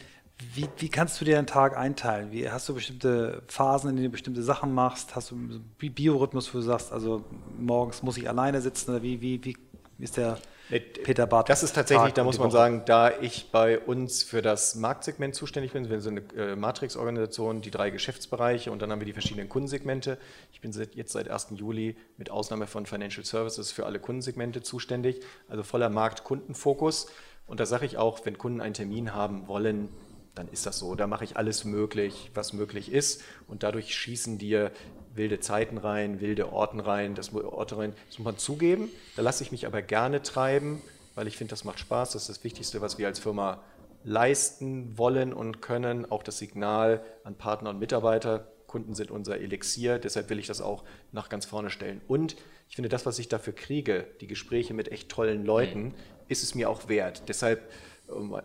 wie, 0.54 0.68
wie, 0.78 0.88
kannst 0.88 1.20
du 1.20 1.24
dir 1.24 1.38
einen 1.38 1.46
Tag 1.46 1.76
einteilen? 1.76 2.32
Wie, 2.32 2.50
hast 2.50 2.68
du 2.68 2.74
bestimmte 2.74 3.42
Phasen, 3.46 3.90
in 3.90 3.96
denen 3.96 4.08
du 4.08 4.10
bestimmte 4.10 4.42
Sachen 4.42 4.74
machst? 4.74 5.14
Hast 5.14 5.30
du 5.30 5.36
einen 5.36 5.72
Biorhythmus, 5.78 6.52
wo 6.52 6.58
du 6.58 6.64
sagst, 6.64 6.92
also 6.92 7.24
morgens 7.56 8.02
muss 8.02 8.16
ich 8.16 8.28
alleine 8.28 8.60
sitzen 8.60 8.90
oder 8.90 9.02
wie, 9.02 9.22
wie, 9.22 9.44
wie 9.44 9.56
ist 10.00 10.16
der 10.16 10.38
Peter 10.70 11.26
Barth. 11.26 11.48
Das 11.48 11.62
ist 11.62 11.74
tatsächlich, 11.74 12.14
da 12.14 12.24
muss 12.24 12.38
man 12.38 12.50
sagen, 12.50 12.82
da 12.86 13.10
ich 13.20 13.50
bei 13.50 13.78
uns 13.78 14.22
für 14.22 14.42
das 14.42 14.74
Marktsegment 14.74 15.34
zuständig 15.34 15.72
bin, 15.72 15.90
wir 15.90 16.00
sind 16.00 16.32
eine 16.34 16.52
äh, 16.52 16.56
Matrix-Organisation, 16.56 17.60
die 17.60 17.70
drei 17.70 17.90
Geschäftsbereiche 17.90 18.72
und 18.72 18.80
dann 18.80 18.90
haben 18.90 19.00
wir 19.00 19.06
die 19.06 19.12
verschiedenen 19.12 19.48
Kundensegmente. 19.48 20.18
Ich 20.52 20.60
bin 20.60 20.72
jetzt 20.94 21.12
seit 21.12 21.28
1. 21.28 21.48
Juli 21.56 21.96
mit 22.16 22.30
Ausnahme 22.30 22.66
von 22.66 22.86
Financial 22.86 23.24
Services 23.24 23.72
für 23.72 23.84
alle 23.86 23.98
Kundensegmente 23.98 24.62
zuständig, 24.62 25.20
also 25.48 25.62
voller 25.62 25.90
Markt-Kundenfokus. 25.90 27.08
Und 27.46 27.60
da 27.60 27.66
sage 27.66 27.84
ich 27.84 27.98
auch, 27.98 28.24
wenn 28.24 28.38
Kunden 28.38 28.60
einen 28.60 28.74
Termin 28.74 29.14
haben 29.14 29.48
wollen, 29.48 29.90
dann 30.34 30.48
ist 30.48 30.66
das 30.66 30.78
so. 30.78 30.94
Da 30.94 31.06
mache 31.06 31.24
ich 31.24 31.36
alles 31.36 31.64
möglich, 31.64 32.30
was 32.34 32.52
möglich 32.52 32.90
ist. 32.90 33.22
Und 33.46 33.62
dadurch 33.62 33.94
schießen 33.94 34.38
dir 34.38 34.72
wilde 35.14 35.40
Zeiten 35.40 35.78
rein, 35.78 36.20
wilde 36.20 36.52
Orten 36.52 36.80
rein, 36.80 37.14
das, 37.14 37.32
Orte 37.34 37.78
rein. 37.78 37.94
Das 38.08 38.18
muss 38.18 38.24
man 38.24 38.38
zugeben. 38.38 38.90
Da 39.16 39.22
lasse 39.22 39.42
ich 39.42 39.52
mich 39.52 39.66
aber 39.66 39.82
gerne 39.82 40.22
treiben, 40.22 40.82
weil 41.14 41.26
ich 41.26 41.36
finde, 41.36 41.50
das 41.50 41.64
macht 41.64 41.78
Spaß. 41.78 42.12
Das 42.12 42.22
ist 42.22 42.28
das 42.28 42.44
Wichtigste, 42.44 42.80
was 42.80 42.98
wir 42.98 43.06
als 43.06 43.18
Firma 43.18 43.62
leisten 44.04 44.98
wollen 44.98 45.32
und 45.32 45.60
können. 45.62 46.10
Auch 46.10 46.22
das 46.22 46.38
Signal 46.38 47.04
an 47.24 47.36
Partner 47.36 47.70
und 47.70 47.78
Mitarbeiter. 47.78 48.48
Kunden 48.66 48.94
sind 48.94 49.12
unser 49.12 49.38
Elixier, 49.38 50.00
deshalb 50.00 50.30
will 50.30 50.40
ich 50.40 50.48
das 50.48 50.60
auch 50.60 50.82
nach 51.12 51.28
ganz 51.28 51.46
vorne 51.46 51.70
stellen. 51.70 52.00
Und 52.08 52.34
ich 52.68 52.74
finde, 52.74 52.88
das, 52.88 53.06
was 53.06 53.20
ich 53.20 53.28
dafür 53.28 53.52
kriege, 53.52 54.04
die 54.20 54.26
Gespräche 54.26 54.74
mit 54.74 54.90
echt 54.90 55.08
tollen 55.08 55.44
Leuten, 55.44 55.82
mhm. 55.82 55.94
ist 56.26 56.42
es 56.42 56.56
mir 56.56 56.68
auch 56.68 56.88
wert. 56.88 57.22
Deshalb, 57.28 57.70
ähm, 58.10 58.36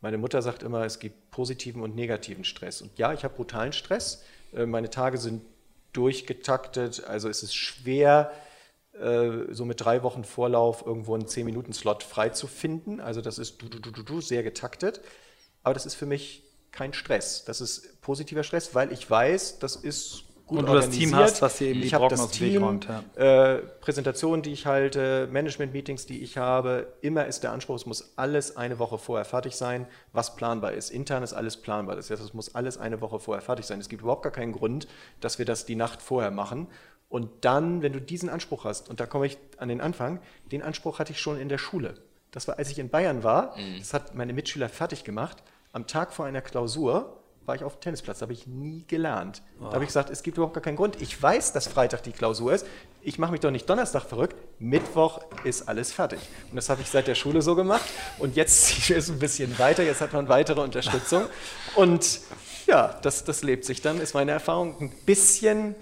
meine 0.00 0.18
Mutter 0.18 0.42
sagt 0.42 0.64
immer, 0.64 0.84
es 0.84 0.98
gibt 0.98 1.30
positiven 1.30 1.82
und 1.82 1.94
negativen 1.94 2.42
Stress. 2.42 2.82
Und 2.82 2.98
ja, 2.98 3.12
ich 3.12 3.22
habe 3.22 3.36
brutalen 3.36 3.72
Stress. 3.72 4.24
Äh, 4.52 4.66
meine 4.66 4.90
Tage 4.90 5.18
sind 5.18 5.42
durchgetaktet. 5.96 7.04
Also 7.04 7.28
es 7.28 7.42
ist 7.42 7.54
schwer, 7.54 8.30
äh, 8.92 9.52
so 9.52 9.64
mit 9.64 9.80
drei 9.80 10.02
Wochen 10.02 10.24
Vorlauf 10.24 10.84
irgendwo 10.84 11.14
einen 11.14 11.26
10-Minuten-Slot 11.26 12.02
frei 12.02 12.30
zu 12.30 12.46
finden. 12.46 13.00
Also 13.00 13.20
das 13.20 13.38
ist 13.38 13.60
du, 13.62 13.68
du, 13.68 13.78
du, 13.78 14.02
du, 14.02 14.20
sehr 14.20 14.42
getaktet. 14.42 15.00
Aber 15.62 15.74
das 15.74 15.86
ist 15.86 15.94
für 15.94 16.06
mich 16.06 16.44
kein 16.72 16.92
Stress. 16.92 17.44
Das 17.44 17.60
ist 17.60 18.00
positiver 18.02 18.42
Stress, 18.42 18.74
weil 18.74 18.92
ich 18.92 19.10
weiß, 19.10 19.58
das 19.58 19.76
ist 19.76 20.25
gut 20.46 20.60
Und 20.60 20.68
du 20.68 20.74
das 20.74 20.90
Team 20.90 21.14
hast, 21.14 21.42
was 21.42 21.58
dir 21.58 21.68
eben 21.68 21.80
die 21.80 21.86
ich 21.86 21.92
Brocken 21.92 22.18
das 22.18 22.30
Team, 22.30 22.62
räumt, 22.62 22.88
ja. 22.88 23.54
äh, 23.54 23.58
Präsentationen, 23.80 24.42
die 24.42 24.52
ich 24.52 24.66
halte, 24.66 25.28
Management-Meetings, 25.30 26.06
die 26.06 26.22
ich 26.22 26.38
habe. 26.38 26.86
Immer 27.00 27.26
ist 27.26 27.42
der 27.42 27.52
Anspruch, 27.52 27.76
es 27.76 27.86
muss 27.86 28.12
alles 28.16 28.56
eine 28.56 28.78
Woche 28.78 28.98
vorher 28.98 29.24
fertig 29.24 29.56
sein, 29.56 29.86
was 30.12 30.36
planbar 30.36 30.72
ist. 30.72 30.90
Intern 30.90 31.22
ist 31.22 31.32
alles 31.32 31.56
planbar. 31.56 31.96
Das 31.96 32.10
heißt, 32.10 32.22
es 32.22 32.34
muss 32.34 32.54
alles 32.54 32.78
eine 32.78 33.00
Woche 33.00 33.18
vorher 33.18 33.42
fertig 33.42 33.66
sein. 33.66 33.80
Es 33.80 33.88
gibt 33.88 34.02
überhaupt 34.02 34.22
gar 34.22 34.32
keinen 34.32 34.52
Grund, 34.52 34.86
dass 35.20 35.38
wir 35.38 35.44
das 35.44 35.66
die 35.66 35.76
Nacht 35.76 36.00
vorher 36.00 36.30
machen. 36.30 36.68
Und 37.08 37.30
dann, 37.44 37.82
wenn 37.82 37.92
du 37.92 38.00
diesen 38.00 38.28
Anspruch 38.28 38.64
hast, 38.64 38.88
und 38.88 39.00
da 39.00 39.06
komme 39.06 39.26
ich 39.26 39.38
an 39.58 39.68
den 39.68 39.80
Anfang, 39.80 40.20
den 40.52 40.62
Anspruch 40.62 40.98
hatte 40.98 41.12
ich 41.12 41.20
schon 41.20 41.38
in 41.38 41.48
der 41.48 41.58
Schule. 41.58 41.94
Das 42.30 42.48
war, 42.48 42.58
als 42.58 42.70
ich 42.70 42.78
in 42.78 42.88
Bayern 42.88 43.22
war, 43.22 43.56
mhm. 43.56 43.78
das 43.78 43.94
hat 43.94 44.14
meine 44.14 44.32
Mitschüler 44.32 44.68
fertig 44.68 45.04
gemacht, 45.04 45.42
am 45.72 45.86
Tag 45.86 46.12
vor 46.12 46.26
einer 46.26 46.40
Klausur 46.40 47.15
war 47.46 47.54
ich 47.54 47.64
auf 47.64 47.76
dem 47.76 47.80
Tennisplatz, 47.80 48.18
da 48.18 48.24
habe 48.24 48.32
ich 48.32 48.46
nie 48.46 48.84
gelernt. 48.86 49.42
Oh. 49.60 49.66
Da 49.66 49.74
habe 49.74 49.84
ich 49.84 49.88
gesagt, 49.88 50.10
es 50.10 50.22
gibt 50.22 50.36
überhaupt 50.36 50.54
gar 50.54 50.62
keinen 50.62 50.76
Grund. 50.76 51.00
Ich 51.00 51.20
weiß, 51.20 51.52
dass 51.52 51.68
Freitag 51.68 52.02
die 52.02 52.12
Klausur 52.12 52.52
ist. 52.52 52.66
Ich 53.02 53.18
mache 53.18 53.30
mich 53.30 53.40
doch 53.40 53.52
nicht 53.52 53.70
Donnerstag 53.70 54.02
verrückt. 54.02 54.36
Mittwoch 54.58 55.20
ist 55.44 55.68
alles 55.68 55.92
fertig. 55.92 56.18
Und 56.50 56.56
das 56.56 56.68
habe 56.68 56.82
ich 56.82 56.90
seit 56.90 57.06
der 57.06 57.14
Schule 57.14 57.40
so 57.42 57.54
gemacht. 57.54 57.84
Und 58.18 58.34
jetzt 58.34 58.64
ziehe 58.66 58.98
ich 58.98 59.04
es 59.04 59.10
ein 59.10 59.20
bisschen 59.20 59.58
weiter. 59.58 59.84
Jetzt 59.84 60.00
hat 60.00 60.12
man 60.12 60.28
weitere 60.28 60.60
Unterstützung. 60.60 61.24
Und 61.76 62.20
ja, 62.66 62.98
das, 63.02 63.24
das 63.24 63.42
lebt 63.42 63.64
sich 63.64 63.80
dann, 63.80 64.00
ist 64.00 64.14
meine 64.14 64.32
Erfahrung. 64.32 64.76
Ein 64.80 64.90
bisschen, 65.06 65.76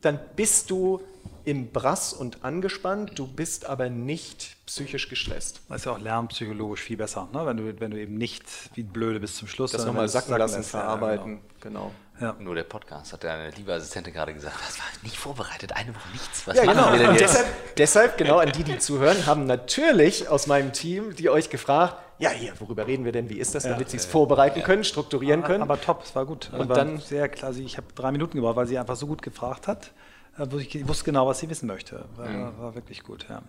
dann 0.00 0.18
bist 0.34 0.70
du 0.70 1.00
im 1.46 1.70
Brass 1.70 2.12
und 2.12 2.44
angespannt, 2.44 3.12
du 3.14 3.26
bist 3.28 3.66
aber 3.66 3.88
nicht 3.88 4.56
psychisch 4.66 5.08
gestresst. 5.08 5.60
Das 5.68 5.78
ist 5.78 5.84
ja 5.84 5.92
auch 5.92 6.00
lernpsychologisch 6.00 6.80
viel 6.80 6.96
besser, 6.96 7.28
ne? 7.32 7.46
wenn, 7.46 7.56
du, 7.56 7.80
wenn 7.80 7.92
du 7.92 8.00
eben 8.00 8.18
nicht 8.18 8.44
wie 8.74 8.82
blöde 8.82 9.20
bis 9.20 9.36
zum 9.36 9.46
Schluss. 9.46 9.70
Das 9.70 9.86
nochmal 9.86 10.08
sacken 10.08 10.36
lassen, 10.36 10.64
verarbeiten, 10.64 11.38
genau. 11.60 11.92
genau. 12.18 12.28
Ja. 12.28 12.34
Nur 12.40 12.56
der 12.56 12.64
Podcast, 12.64 13.12
hat 13.12 13.22
deine 13.22 13.50
liebe 13.50 13.72
Assistentin 13.72 14.12
gerade 14.12 14.34
gesagt, 14.34 14.56
das 14.66 14.78
war 14.78 14.86
nicht 15.02 15.16
vorbereitet, 15.16 15.72
eine 15.76 15.94
Woche 15.94 16.08
nichts. 16.12 16.46
Was 16.48 16.56
ja, 16.56 16.64
genau. 16.64 16.90
wir 16.90 16.98
denn 16.98 17.10
jetzt? 17.14 17.22
Deshalb, 17.22 17.76
deshalb, 17.76 18.18
genau, 18.18 18.38
an 18.38 18.50
die, 18.50 18.64
die 18.64 18.78
zuhören, 18.78 19.26
haben 19.26 19.46
natürlich 19.46 20.28
aus 20.28 20.48
meinem 20.48 20.72
Team 20.72 21.14
die 21.14 21.30
euch 21.30 21.48
gefragt, 21.48 21.96
ja, 22.18 22.30
hier, 22.30 22.54
worüber 22.58 22.88
reden 22.88 23.04
wir 23.04 23.12
denn, 23.12 23.28
wie 23.28 23.38
ist 23.38 23.54
das, 23.54 23.62
damit 23.62 23.82
ja, 23.82 23.88
sie 23.90 23.98
es 23.98 24.06
vorbereiten 24.06 24.60
ja. 24.60 24.64
können, 24.64 24.82
strukturieren 24.82 25.44
können. 25.44 25.62
Aber 25.62 25.80
top, 25.80 26.02
es 26.02 26.16
war 26.16 26.24
gut. 26.24 26.50
Und 26.52 26.70
dann 26.70 26.98
sehr 26.98 27.28
klar, 27.28 27.48
also 27.48 27.60
ich 27.60 27.76
habe 27.76 27.86
drei 27.94 28.10
Minuten 28.10 28.36
gebraucht, 28.36 28.56
weil 28.56 28.66
sie 28.66 28.78
einfach 28.78 28.96
so 28.96 29.06
gut 29.06 29.22
gefragt 29.22 29.68
hat. 29.68 29.92
Äh, 30.38 30.56
ich 30.58 30.88
wusste 30.88 31.04
genau, 31.04 31.26
was 31.26 31.40
sie 31.40 31.50
wissen 31.50 31.66
möchte. 31.66 32.04
War, 32.16 32.28
mhm. 32.28 32.58
war 32.58 32.74
wirklich 32.74 33.02
gut, 33.02 33.26
ja. 33.28 33.42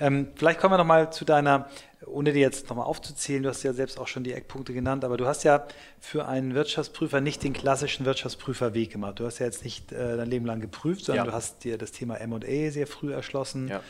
Ähm, 0.00 0.28
vielleicht 0.34 0.58
kommen 0.58 0.72
wir 0.72 0.78
nochmal 0.78 1.12
zu 1.12 1.24
deiner, 1.24 1.68
ohne 2.06 2.32
dir 2.32 2.40
jetzt 2.40 2.68
nochmal 2.68 2.86
aufzuzählen, 2.86 3.42
du 3.42 3.48
hast 3.48 3.62
ja 3.62 3.72
selbst 3.72 4.00
auch 4.00 4.08
schon 4.08 4.24
die 4.24 4.32
Eckpunkte 4.32 4.72
genannt, 4.72 5.04
aber 5.04 5.16
du 5.16 5.26
hast 5.26 5.44
ja 5.44 5.66
für 6.00 6.26
einen 6.26 6.54
Wirtschaftsprüfer 6.54 7.20
nicht 7.20 7.44
den 7.44 7.52
klassischen 7.52 8.06
Wirtschaftsprüferweg 8.06 8.90
gemacht. 8.90 9.20
Du 9.20 9.26
hast 9.26 9.38
ja 9.38 9.46
jetzt 9.46 9.64
nicht 9.64 9.92
äh, 9.92 10.16
dein 10.16 10.28
Leben 10.28 10.46
lang 10.46 10.60
geprüft, 10.60 11.04
sondern 11.04 11.26
ja. 11.26 11.30
du 11.30 11.36
hast 11.36 11.62
dir 11.64 11.78
das 11.78 11.92
Thema 11.92 12.16
M&A 12.16 12.70
sehr 12.70 12.86
früh 12.86 13.12
erschlossen 13.12 13.68
ja. 13.68 13.80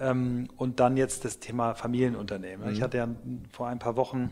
ähm, 0.00 0.48
und 0.56 0.80
dann 0.80 0.96
jetzt 0.96 1.24
das 1.24 1.38
Thema 1.38 1.74
Familienunternehmen. 1.74 2.66
Mhm. 2.66 2.72
Ich 2.72 2.82
hatte 2.82 2.96
ja 2.96 3.08
vor 3.52 3.68
ein 3.68 3.78
paar 3.78 3.96
Wochen 3.96 4.30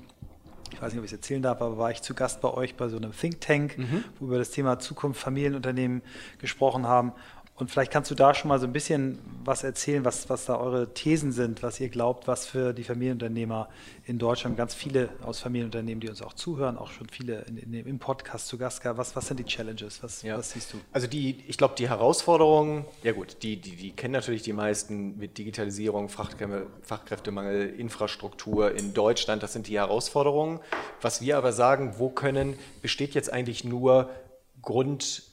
ich 0.73 0.83
weiß 0.83 0.93
nicht, 0.93 0.99
ob 0.99 1.05
ich 1.05 1.13
es 1.13 1.17
erzählen 1.17 1.43
darf, 1.43 1.61
aber 1.61 1.79
war 1.79 1.91
ich 1.91 2.03
zu 2.03 2.15
Gast 2.15 2.41
bei 2.41 2.53
euch 2.53 2.77
bei 2.77 2.89
so 2.89 2.97
einem 2.97 3.13
Think 3.13 3.41
Tank, 3.41 3.79
mhm. 3.79 4.05
wo 4.19 4.27
wir 4.27 4.29
über 4.29 4.39
das 4.39 4.51
Thema 4.51 4.79
Zukunft 4.79 5.21
Familienunternehmen 5.21 6.03
gesprochen 6.39 6.87
haben. 6.87 7.13
Und 7.59 7.71
vielleicht 7.71 7.91
kannst 7.91 8.11
du 8.11 8.15
da 8.15 8.35
schon 8.35 8.49
mal 8.49 8.61
so 8.61 8.67
ein 8.67 8.73
bisschen 8.73 9.19
was 9.45 9.65
erzählen, 9.65 10.05
was, 10.05 10.31
was 10.31 10.47
da 10.47 10.57
eure 10.57 10.95
Thesen 10.95 11.33
sind, 11.33 11.63
was 11.63 11.81
ihr 11.81 11.89
glaubt, 11.89 12.29
was 12.29 12.47
für 12.47 12.73
die 12.73 12.85
Familienunternehmer 12.85 13.69
in 14.07 14.19
Deutschland, 14.19 14.57
ganz 14.57 14.75
viele 14.75 15.09
aus 15.23 15.41
Familienunternehmen, 15.41 16.01
die 16.01 16.09
uns 16.09 16.23
auch 16.23 16.35
zuhören, 16.35 16.79
auch 16.79 16.91
schon 16.91 17.09
viele 17.09 17.43
in, 17.49 17.57
in, 17.57 17.75
im 17.75 17.99
Podcast 17.99 18.47
zu 18.47 18.59
Gast 18.59 18.83
gab. 18.83 18.97
Was, 18.97 19.17
was 19.17 19.27
sind 19.27 19.41
die 19.41 19.45
Challenges? 19.45 20.03
Was, 20.03 20.23
ja. 20.23 20.39
was 20.39 20.53
siehst 20.53 20.73
du? 20.73 20.79
Also 20.93 21.09
die, 21.09 21.43
ich 21.49 21.59
glaube, 21.59 21.75
die 21.77 21.89
Herausforderungen, 21.89 22.85
ja 23.03 23.13
gut, 23.13 23.39
die, 23.43 23.57
die, 23.57 23.75
die 23.75 23.91
kennen 23.91 24.13
natürlich 24.13 24.43
die 24.43 24.53
meisten 24.53 25.19
mit 25.19 25.37
Digitalisierung, 25.37 26.09
Fachkräftemangel, 26.09 27.69
Infrastruktur 27.71 28.73
in 28.73 28.95
Deutschland, 28.95 29.43
das 29.43 29.53
sind 29.53 29.67
die 29.67 29.79
Herausforderungen. 29.79 30.61
Was 31.01 31.21
wir 31.21 31.37
aber 31.37 31.53
sagen, 31.53 31.95
wo 31.99 32.09
können, 32.09 32.57
besteht 32.83 33.15
jetzt 33.15 33.33
eigentlich 33.33 33.65
nur 33.65 34.11
Grund 34.63 35.28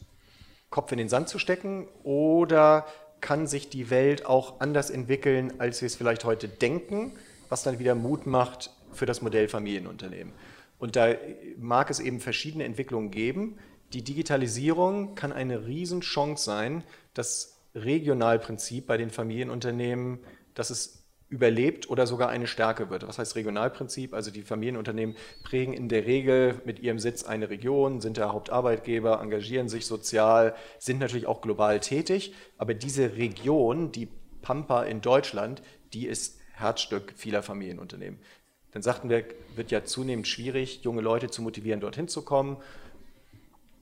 Kopf 0.75 0.91
in 0.91 0.97
den 0.97 1.07
Sand 1.07 1.29
zu 1.29 1.39
stecken 1.39 1.87
oder 2.03 2.85
kann 3.21 3.47
sich 3.47 3.69
die 3.69 3.89
Welt 3.89 4.25
auch 4.25 4.59
anders 4.59 4.89
entwickeln, 4.89 5.53
als 5.57 5.81
wir 5.81 5.85
es 5.85 5.95
vielleicht 5.95 6.25
heute 6.25 6.49
denken, 6.49 7.13
was 7.47 7.63
dann 7.63 7.79
wieder 7.79 7.95
Mut 7.95 8.25
macht 8.25 8.71
für 8.91 9.05
das 9.05 9.21
Modell 9.21 9.47
Familienunternehmen. 9.47 10.33
Und 10.77 10.97
da 10.97 11.13
mag 11.57 11.89
es 11.89 12.01
eben 12.01 12.19
verschiedene 12.19 12.65
Entwicklungen 12.65 13.09
geben. 13.09 13.57
Die 13.93 14.03
Digitalisierung 14.03 15.15
kann 15.15 15.31
eine 15.31 15.65
Riesenchance 15.65 16.43
sein, 16.43 16.83
dass 17.13 17.55
Regionalprinzip 17.73 18.85
bei 18.85 18.97
den 18.97 19.11
Familienunternehmen, 19.11 20.19
dass 20.55 20.71
es 20.71 21.04
überlebt 21.29 21.89
oder 21.89 22.05
sogar 22.05 22.29
eine 22.29 22.47
Stärke 22.47 22.89
wird. 22.89 23.07
Was 23.07 23.17
heißt 23.17 23.35
Regionalprinzip? 23.35 24.13
Also 24.13 24.31
die 24.31 24.43
Familienunternehmen 24.43 25.15
prägen 25.43 25.73
in 25.73 25.89
der 25.89 26.05
Regel 26.05 26.61
mit 26.65 26.79
ihrem 26.79 26.99
Sitz 26.99 27.23
eine 27.23 27.49
Region, 27.49 27.99
sind 27.99 28.17
der 28.17 28.31
Hauptarbeitgeber, 28.31 29.19
engagieren 29.21 29.67
sich 29.67 29.85
sozial, 29.85 30.55
sind 30.77 30.99
natürlich 30.99 31.25
auch 31.25 31.41
global 31.41 31.79
tätig, 31.79 32.33
aber 32.57 32.73
diese 32.73 33.15
Region, 33.17 33.91
die 33.91 34.07
Pampa 34.41 34.83
in 34.83 35.01
Deutschland, 35.01 35.63
die 35.93 36.05
ist 36.05 36.39
Herzstück 36.53 37.13
vieler 37.15 37.41
Familienunternehmen. 37.41 38.19
Dann 38.71 38.81
sagten 38.81 39.09
wir, 39.09 39.25
wird 39.55 39.71
ja 39.71 39.83
zunehmend 39.83 40.27
schwierig, 40.27 40.83
junge 40.83 41.01
Leute 41.01 41.29
zu 41.29 41.41
motivieren, 41.41 41.79
dorthin 41.79 42.07
zu 42.07 42.23
kommen. 42.23 42.57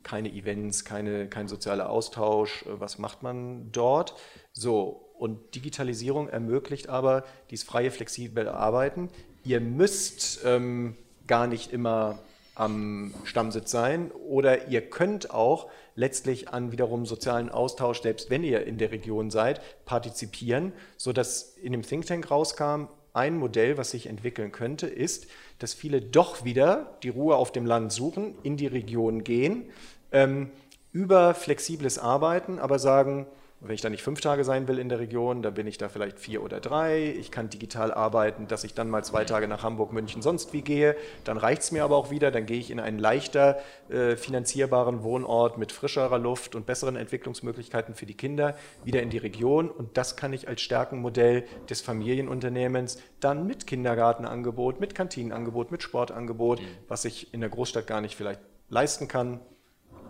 Keine 0.04 0.32
Events, 0.32 0.86
keine, 0.86 1.28
kein 1.28 1.48
sozialer 1.48 1.90
Austausch. 1.90 2.64
Was 2.68 3.00
macht 3.00 3.24
man 3.24 3.72
dort? 3.72 4.16
So, 4.52 5.13
und 5.24 5.56
Digitalisierung 5.56 6.28
ermöglicht 6.28 6.90
aber 6.90 7.24
dieses 7.50 7.64
freie, 7.64 7.92
flexible 7.92 8.50
Arbeiten. 8.50 9.10
Ihr 9.46 9.62
müsst 9.62 10.42
ähm, 10.44 10.98
gar 11.28 11.48
nicht 11.48 11.72
immer 11.72 12.20
am 12.56 13.14
Stammsitz 13.24 13.72
sein 13.72 14.12
oder 14.12 14.68
ihr 14.68 14.82
könnt 14.82 15.32
auch 15.32 15.70
letztlich 15.96 16.50
an 16.50 16.74
wiederum 16.74 17.06
sozialen 17.06 17.50
Austausch, 17.50 18.02
selbst 18.02 18.30
wenn 18.32 18.44
ihr 18.44 18.68
in 18.68 18.78
der 18.78 18.92
Region 18.92 19.32
seid, 19.32 19.62
partizipieren, 19.86 20.74
sodass 20.98 21.56
in 21.56 21.72
dem 21.72 21.84
Think 21.84 22.06
Tank 22.06 22.30
rauskam, 22.30 22.90
ein 23.14 23.38
Modell, 23.38 23.78
was 23.78 23.92
sich 23.92 24.08
entwickeln 24.08 24.52
könnte, 24.52 24.88
ist, 24.88 25.28
dass 25.58 25.74
viele 25.74 26.02
doch 26.02 26.44
wieder 26.44 26.98
die 27.02 27.10
Ruhe 27.10 27.38
auf 27.38 27.54
dem 27.54 27.66
Land 27.66 27.94
suchen, 27.94 28.36
in 28.44 28.58
die 28.58 28.68
Region 28.68 29.24
gehen, 29.24 29.70
ähm, 30.12 30.52
über 30.92 31.34
flexibles 31.34 31.98
Arbeiten, 31.98 32.60
aber 32.60 32.78
sagen, 32.78 33.26
wenn 33.64 33.76
ich 33.76 33.82
da 33.82 33.90
nicht 33.90 34.04
fünf 34.04 34.20
Tage 34.20 34.44
sein 34.44 34.68
will 34.68 34.78
in 34.78 34.90
der 34.90 35.00
Region, 35.00 35.42
dann 35.42 35.54
bin 35.54 35.68
ich 35.68 35.78
da 35.78 35.88
vielleicht 35.88 36.20
vier 36.20 36.44
oder 36.44 36.60
drei. 36.60 37.14
Ich 37.18 37.32
kann 37.32 37.50
digital 37.50 37.94
arbeiten, 37.94 38.48
dass 38.48 38.64
ich 38.64 38.74
dann 38.74 38.90
mal 38.90 39.04
zwei 39.06 39.24
Tage 39.24 39.48
nach 39.48 39.64
Hamburg, 39.64 39.94
München, 39.94 40.22
sonst 40.22 40.52
wie 40.52 40.62
gehe. 40.62 40.96
Dann 41.24 41.38
reicht 41.38 41.62
es 41.62 41.72
mir 41.72 41.84
aber 41.84 41.96
auch 41.96 42.12
wieder. 42.12 42.30
Dann 42.30 42.46
gehe 42.46 42.60
ich 42.60 42.72
in 42.72 42.80
einen 42.80 43.00
leichter 43.00 43.60
äh, 43.90 44.18
finanzierbaren 44.18 45.04
Wohnort 45.04 45.58
mit 45.58 45.72
frischerer 45.72 46.20
Luft 46.20 46.56
und 46.56 46.66
besseren 46.66 46.98
Entwicklungsmöglichkeiten 46.98 47.96
für 47.96 48.06
die 48.06 48.16
Kinder 48.16 48.56
wieder 48.84 49.02
in 49.02 49.10
die 49.10 49.18
Region. 49.18 49.70
Und 49.70 49.98
das 49.98 50.18
kann 50.18 50.34
ich 50.34 50.48
als 50.50 50.62
Stärkenmodell 50.62 51.46
des 51.70 51.80
Familienunternehmens 51.80 53.00
dann 53.22 53.48
mit 53.48 53.66
Kindergartenangebot, 53.66 54.82
mit 54.82 54.94
Kantinenangebot, 54.94 55.72
mit 55.72 55.84
Sportangebot, 55.84 56.60
mhm. 56.60 56.66
was 56.90 57.06
ich 57.06 57.34
in 57.34 57.40
der 57.40 57.50
Großstadt 57.50 57.88
gar 57.88 58.02
nicht 58.02 58.16
vielleicht 58.16 58.42
leisten 58.68 59.08
kann, 59.08 59.40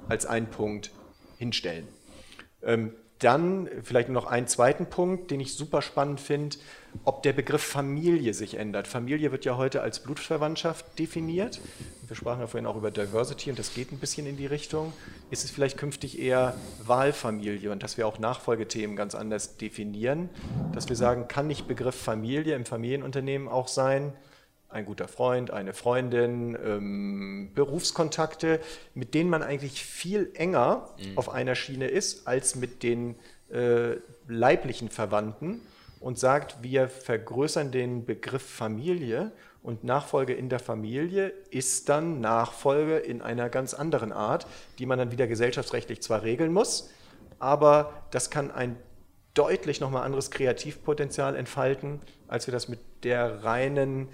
als 0.10 0.26
einen 0.26 0.48
Punkt 0.48 0.92
hinstellen. 1.38 1.88
Ähm, 2.64 2.94
dann 3.24 3.70
vielleicht 3.84 4.10
noch 4.10 4.26
einen 4.26 4.48
zweiten 4.48 4.86
Punkt, 4.86 5.32
den 5.32 5.40
ich 5.40 5.56
super 5.56 5.82
spannend 5.82 6.20
finde, 6.20 6.58
ob 7.06 7.24
der 7.24 7.34
Begriff 7.34 7.64
Familie 7.64 8.34
sich 8.34 8.56
ändert. 8.56 8.88
Familie 8.88 9.32
wird 9.32 9.46
ja 9.46 9.58
heute 9.58 9.82
als 9.82 10.00
Blutsverwandtschaft 10.02 11.00
definiert. 11.00 11.60
Wir 12.08 12.16
sprachen 12.16 12.42
ja 12.42 12.48
vorhin 12.48 12.68
auch 12.68 12.76
über 12.76 12.92
Diversity 12.92 13.50
und 13.50 13.58
das 13.58 13.74
geht 13.74 13.92
ein 13.92 13.98
bisschen 13.98 14.28
in 14.28 14.38
die 14.38 14.46
Richtung. 14.46 14.94
Ist 15.32 15.44
es 15.44 15.52
vielleicht 15.52 15.78
künftig 15.78 16.20
eher 16.20 16.56
Wahlfamilie 16.86 17.72
und 17.72 17.82
dass 17.82 17.98
wir 17.98 18.08
auch 18.08 18.20
Nachfolgethemen 18.20 18.96
ganz 18.96 19.16
anders 19.16 19.58
definieren, 19.58 20.30
dass 20.74 20.90
wir 20.90 20.96
sagen, 20.96 21.28
kann 21.28 21.48
nicht 21.48 21.68
Begriff 21.68 21.96
Familie 21.96 22.56
im 22.56 22.66
Familienunternehmen 22.66 23.48
auch 23.48 23.68
sein, 23.68 24.14
ein 24.74 24.86
guter 24.86 25.08
Freund, 25.08 25.52
eine 25.52 25.74
Freundin, 25.74 26.58
ähm, 26.64 27.52
Berufskontakte, 27.54 28.60
mit 28.94 29.14
denen 29.14 29.30
man 29.30 29.44
eigentlich 29.44 29.84
viel 29.86 30.32
enger 30.34 30.90
mhm. 30.98 31.18
auf 31.18 31.30
einer 31.30 31.56
Schiene 31.56 31.88
ist 31.88 32.28
als 32.28 32.56
mit 32.56 32.84
den 32.84 33.16
äh, 33.52 33.98
leiblichen 34.28 34.90
Verwandten 34.90 35.62
und 36.00 36.20
sagt, 36.20 36.62
wir 36.62 36.90
vergrößern 36.90 37.72
den 37.72 38.06
Begriff 38.06 38.44
Familie 38.44 39.32
und 39.62 39.84
Nachfolge 39.84 40.34
in 40.34 40.50
der 40.50 40.60
Familie 40.60 41.30
ist 41.50 41.88
dann 41.88 42.20
Nachfolge 42.20 42.98
in 42.98 43.22
einer 43.22 43.50
ganz 43.50 43.74
anderen 43.74 44.12
Art, 44.12 44.46
die 44.80 44.86
man 44.86 45.00
dann 45.00 45.12
wieder 45.12 45.28
gesellschaftsrechtlich 45.28 46.02
zwar 46.02 46.24
regeln 46.24 46.52
muss, 46.52 46.90
aber 47.40 48.06
das 48.12 48.30
kann 48.30 48.52
ein 48.52 48.76
deutlich 49.34 49.80
nochmal 49.80 50.04
anderes 50.04 50.32
Kreativpotenzial 50.32 51.36
entfalten, 51.36 52.02
als 52.28 52.48
wir 52.48 52.52
das 52.52 52.68
mit 52.68 52.80
der 53.04 53.44
reinen 53.44 54.10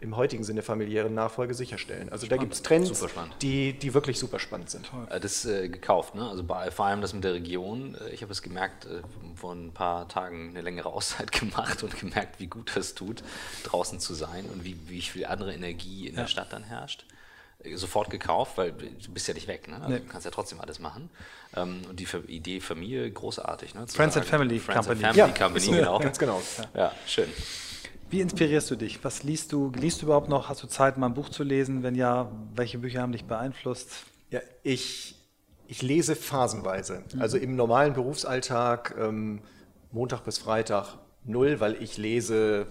im 0.00 0.16
heutigen 0.16 0.44
Sinne 0.44 0.62
familiären 0.62 1.14
Nachfolge 1.14 1.54
sicherstellen. 1.54 2.10
Also 2.10 2.26
spannend. 2.26 2.40
da 2.40 2.44
gibt 2.44 2.54
es 2.54 2.62
Trends, 2.62 3.06
die, 3.40 3.72
die 3.72 3.94
wirklich 3.94 4.18
super 4.18 4.38
spannend 4.38 4.70
sind. 4.70 4.86
Toll. 4.86 5.06
Das 5.20 5.44
äh, 5.44 5.68
gekauft, 5.68 6.14
ne? 6.14 6.28
also 6.28 6.44
bei, 6.44 6.70
vor 6.70 6.86
allem 6.86 7.00
das 7.00 7.12
mit 7.14 7.24
der 7.24 7.34
Region. 7.34 7.96
Äh, 7.96 8.10
ich 8.10 8.22
habe 8.22 8.32
es 8.32 8.42
gemerkt, 8.42 8.84
äh, 8.86 9.02
vor 9.34 9.54
ein 9.54 9.72
paar 9.72 10.08
Tagen 10.08 10.50
eine 10.50 10.60
längere 10.60 10.90
Auszeit 10.90 11.32
gemacht 11.40 11.82
und 11.82 11.98
gemerkt, 11.98 12.40
wie 12.40 12.46
gut 12.46 12.72
das 12.74 12.94
tut, 12.94 13.22
draußen 13.64 13.98
zu 14.00 14.14
sein 14.14 14.44
und 14.52 14.64
wie, 14.64 14.76
wie 14.88 15.00
viel 15.00 15.26
andere 15.26 15.52
Energie 15.54 16.06
in 16.06 16.14
ja. 16.14 16.22
der 16.22 16.28
Stadt 16.28 16.52
dann 16.52 16.64
herrscht. 16.64 17.04
Äh, 17.64 17.76
sofort 17.76 18.10
gekauft, 18.10 18.58
weil 18.58 18.72
du 18.72 19.10
bist 19.12 19.26
ja 19.28 19.34
nicht 19.34 19.48
weg, 19.48 19.68
ne? 19.68 19.76
also 19.76 19.88
nee. 19.88 19.98
du 19.98 20.06
kannst 20.06 20.24
ja 20.24 20.30
trotzdem 20.30 20.60
alles 20.60 20.78
machen. 20.78 21.10
Ähm, 21.56 21.82
und 21.88 21.98
die 21.98 22.06
Idee 22.28 22.60
Familie, 22.60 23.10
großartig. 23.10 23.74
Ne? 23.74 23.86
Friends 23.88 24.16
and 24.16 24.26
Family 24.26 24.58
Friends 24.58 24.86
Company. 24.86 25.04
And 25.04 25.16
Family 25.16 25.32
ja, 25.32 25.46
Company, 25.46 25.66
genau. 25.66 25.98
Ganz 25.98 26.18
genau. 26.18 26.42
Ja, 26.74 26.92
schön. 27.06 27.28
Wie 28.12 28.20
inspirierst 28.20 28.70
du 28.70 28.76
dich? 28.76 29.02
Was 29.02 29.22
liest 29.22 29.52
du? 29.52 29.72
Liest 29.74 30.02
du 30.02 30.06
überhaupt 30.06 30.28
noch? 30.28 30.50
Hast 30.50 30.62
du 30.62 30.66
Zeit, 30.66 30.98
mal 30.98 31.06
ein 31.06 31.14
Buch 31.14 31.30
zu 31.30 31.42
lesen? 31.42 31.82
Wenn 31.82 31.94
ja, 31.94 32.30
welche 32.54 32.76
Bücher 32.76 33.00
haben 33.00 33.12
dich 33.12 33.24
beeinflusst? 33.24 33.88
Ja, 34.28 34.40
ich, 34.62 35.16
ich 35.66 35.80
lese 35.80 36.14
phasenweise. 36.14 37.04
Mhm. 37.14 37.22
Also 37.22 37.38
im 37.38 37.56
normalen 37.56 37.94
Berufsalltag, 37.94 38.94
ähm, 38.98 39.40
Montag 39.92 40.24
bis 40.24 40.36
Freitag 40.36 40.98
null, 41.24 41.58
weil 41.60 41.82
ich 41.82 41.96
lese, 41.96 42.66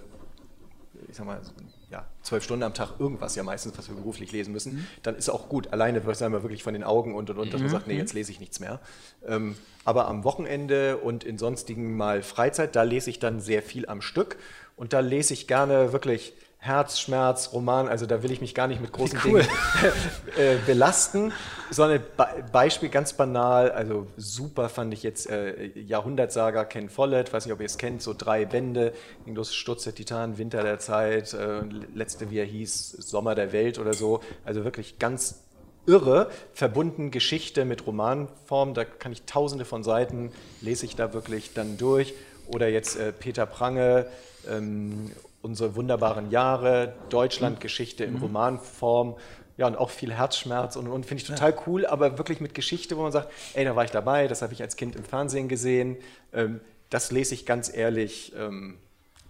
ich 1.10 1.16
sag 1.16 1.26
mal, 1.26 1.42
ja, 1.90 2.06
zwölf 2.22 2.44
Stunden 2.44 2.62
am 2.62 2.76
Tag 2.76 3.00
irgendwas 3.00 3.36
ja 3.36 3.42
meistens, 3.42 3.76
was 3.80 3.90
wir 3.90 3.96
beruflich 3.96 4.32
lesen 4.32 4.54
müssen, 4.54 4.76
mhm. 4.76 4.88
dann 5.02 5.16
ist 5.16 5.28
auch 5.28 5.50
gut. 5.50 5.74
Alleine 5.74 6.06
wird 6.06 6.16
es 6.16 6.22
einmal 6.22 6.44
wirklich 6.44 6.62
von 6.62 6.74
den 6.74 6.84
Augen 6.84 7.16
und 7.16 7.32
und 7.32 7.40
und, 7.40 7.52
dass 7.52 7.62
man 7.62 7.70
mhm. 7.70 7.74
sagt, 7.74 7.88
nee, 7.88 7.98
jetzt 7.98 8.14
lese 8.14 8.32
ich 8.32 8.40
nichts 8.40 8.60
mehr. 8.60 8.80
Ähm, 9.26 9.56
aber 9.86 10.08
am 10.08 10.24
Wochenende 10.24 10.98
und 10.98 11.24
in 11.24 11.40
sonstigen 11.40 11.98
Mal 11.98 12.22
Freizeit, 12.22 12.76
da 12.76 12.84
lese 12.84 13.10
ich 13.10 13.18
dann 13.18 13.42
sehr 13.42 13.64
viel 13.64 13.88
am 13.88 14.04
Stück 14.04 14.38
und 14.82 14.94
da 14.94 15.00
lese 15.00 15.36
ich 15.36 15.46
gerne 15.46 15.94
wirklich 15.94 16.34
Herzschmerz, 16.58 17.52
Roman, 17.54 17.88
also 17.88 18.08
da 18.08 18.24
will 18.24 18.32
ich 18.32 18.42
mich 18.42 18.56
gar 18.56 18.66
nicht 18.66 18.82
mit 18.82 18.92
großen 18.92 19.20
cool. 19.26 19.42
Dingen 19.42 19.48
äh, 20.40 20.56
belasten, 20.66 21.34
sondern 21.70 22.02
Be 22.18 22.26
Beispiel 22.52 22.90
ganz 22.90 23.14
banal, 23.14 23.70
also 23.70 24.08
super 24.18 24.70
fand 24.70 24.92
ich 24.96 25.04
jetzt 25.04 25.30
äh, 25.30 25.68
Jahrhundertsaga 25.80 26.66
Ken 26.66 26.90
Follett, 26.90 27.32
weiß 27.32 27.46
nicht, 27.46 27.54
ob 27.54 27.60
ihr 27.60 27.68
es 27.68 27.78
kennt, 27.78 28.02
so 28.02 28.16
drei 28.18 28.46
Bände, 28.46 28.94
los 29.28 29.54
Sturz 29.54 29.84
der 29.84 29.94
Titan, 29.94 30.40
Winter 30.40 30.64
der 30.64 30.80
Zeit, 30.80 31.36
äh, 31.36 31.62
letzte, 31.94 32.32
wie 32.32 32.40
er 32.40 32.46
hieß, 32.46 32.90
Sommer 32.90 33.36
der 33.36 33.52
Welt 33.54 33.78
oder 33.78 33.94
so, 33.94 34.22
also 34.46 34.64
wirklich 34.64 34.98
ganz 34.98 35.44
irre, 35.86 36.32
verbunden 36.54 37.12
Geschichte 37.12 37.66
mit 37.66 37.86
Romanform, 37.86 38.74
da 38.74 38.84
kann 38.84 39.12
ich 39.12 39.26
tausende 39.28 39.64
von 39.64 39.84
Seiten, 39.84 40.32
lese 40.60 40.88
ich 40.88 40.96
da 40.96 41.14
wirklich 41.14 41.54
dann 41.54 41.78
durch 41.78 42.16
oder 42.48 42.68
jetzt 42.68 42.98
äh, 42.98 43.12
Peter 43.12 43.46
Prange, 43.46 44.08
ähm, 44.50 45.12
unsere 45.42 45.76
wunderbaren 45.76 46.32
Jahre, 46.32 46.94
Deutschlandgeschichte 47.10 48.04
in 48.04 48.16
mhm. 48.16 48.22
Romanform. 48.22 49.16
Ja, 49.58 49.68
und 49.68 49.76
auch 49.76 49.90
viel 49.90 50.14
Herzschmerz 50.14 50.76
und, 50.76 50.88
und 50.88 51.06
finde 51.06 51.22
ich 51.22 51.28
total 51.28 51.54
cool, 51.68 51.86
aber 51.86 52.18
wirklich 52.18 52.40
mit 52.40 52.56
Geschichte, 52.56 52.98
wo 52.98 53.04
man 53.04 53.12
sagt, 53.12 53.32
ey, 53.54 53.66
da 53.66 53.76
war 53.76 53.84
ich 53.84 53.92
dabei, 53.92 54.28
das 54.28 54.42
habe 54.42 54.54
ich 54.54 54.62
als 54.62 54.76
Kind 54.76 54.96
im 54.96 55.04
Fernsehen 55.04 55.50
gesehen. 55.50 55.98
Ähm, 56.34 56.62
das 56.90 57.12
lese 57.12 57.36
ich 57.36 57.46
ganz 57.46 57.72
ehrlich 57.74 58.34
ähm, 58.36 58.78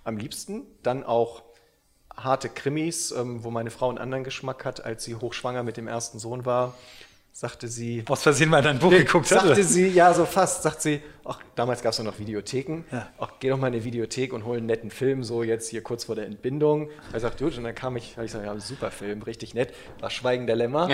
am 0.03 0.17
liebsten. 0.17 0.63
Dann 0.83 1.03
auch 1.03 1.43
harte 2.15 2.49
Krimis, 2.49 3.11
ähm, 3.11 3.43
wo 3.43 3.51
meine 3.51 3.71
Frau 3.71 3.89
einen 3.89 3.97
anderen 3.97 4.23
Geschmack 4.23 4.63
hat, 4.63 4.85
als 4.85 5.03
sie 5.03 5.15
hochschwanger 5.15 5.63
mit 5.63 5.75
dem 5.75 5.87
ersten 5.87 6.19
Sohn 6.19 6.45
war 6.45 6.75
sagte 7.33 7.67
sie. 7.67 8.03
Aus 8.07 8.23
Versehen 8.23 8.49
mal 8.49 8.61
dein 8.61 8.77
Buch 8.79 8.91
geguckt 8.91 9.27
Sagte 9.27 9.63
sie, 9.63 9.87
ja, 9.87 10.13
so 10.13 10.25
fast. 10.25 10.63
Sagt 10.63 10.81
sie, 10.81 11.01
ach, 11.23 11.39
damals 11.55 11.81
gab 11.81 11.93
es 11.93 11.99
noch 11.99 12.19
Videotheken. 12.19 12.83
Ja. 12.91 13.07
Ach, 13.19 13.31
geh 13.39 13.49
doch 13.49 13.57
mal 13.57 13.67
in 13.67 13.73
die 13.73 13.83
Videothek 13.83 14.33
und 14.33 14.45
hol 14.45 14.57
einen 14.57 14.65
netten 14.65 14.91
Film, 14.91 15.23
so 15.23 15.41
jetzt 15.41 15.69
hier 15.69 15.81
kurz 15.81 16.03
vor 16.03 16.15
der 16.15 16.25
Entbindung. 16.25 16.89
Er 17.13 17.19
sagt, 17.19 17.39
gut, 17.39 17.57
und 17.57 17.63
dann 17.63 17.73
kam 17.73 17.95
ich, 17.95 18.17
habe 18.17 18.25
ich 18.25 18.31
gesagt, 18.31 18.45
ja, 18.45 18.59
super 18.59 18.91
Film, 18.91 19.21
richtig 19.23 19.53
nett. 19.53 19.73
War 19.99 20.09
Schweigen 20.09 20.45
der 20.45 20.55
Lämmer. 20.57 20.83
also 20.89 20.93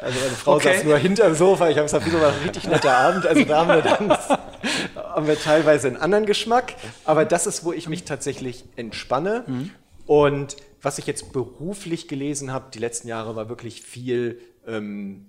meine 0.00 0.36
Frau 0.36 0.56
okay. 0.56 0.76
saß 0.76 0.84
nur 0.84 0.98
hinterm 0.98 1.34
Sofa. 1.34 1.68
Ich 1.68 1.76
habe 1.76 1.86
gesagt, 1.86 2.04
wieso 2.06 2.20
war 2.20 2.32
ein 2.32 2.42
richtig 2.42 2.66
netter 2.68 2.96
Abend. 2.96 3.26
Also 3.26 3.44
da 3.44 3.66
haben 3.66 3.68
wir 3.68 3.82
dann 3.82 4.10
haben 4.96 5.26
wir 5.26 5.38
teilweise 5.38 5.88
einen 5.88 5.96
anderen 5.96 6.26
Geschmack. 6.26 6.74
Aber 7.04 7.24
das 7.24 7.46
ist, 7.46 7.64
wo 7.64 7.72
ich 7.72 7.88
mich 7.88 8.04
tatsächlich 8.04 8.64
entspanne. 8.76 9.44
Mhm. 9.46 9.70
Und 10.06 10.56
was 10.80 10.98
ich 10.98 11.06
jetzt 11.06 11.32
beruflich 11.32 12.08
gelesen 12.08 12.52
habe, 12.52 12.70
die 12.72 12.78
letzten 12.78 13.08
Jahre 13.08 13.36
war 13.36 13.48
wirklich 13.48 13.82
viel 13.82 14.40
ähm, 14.66 15.26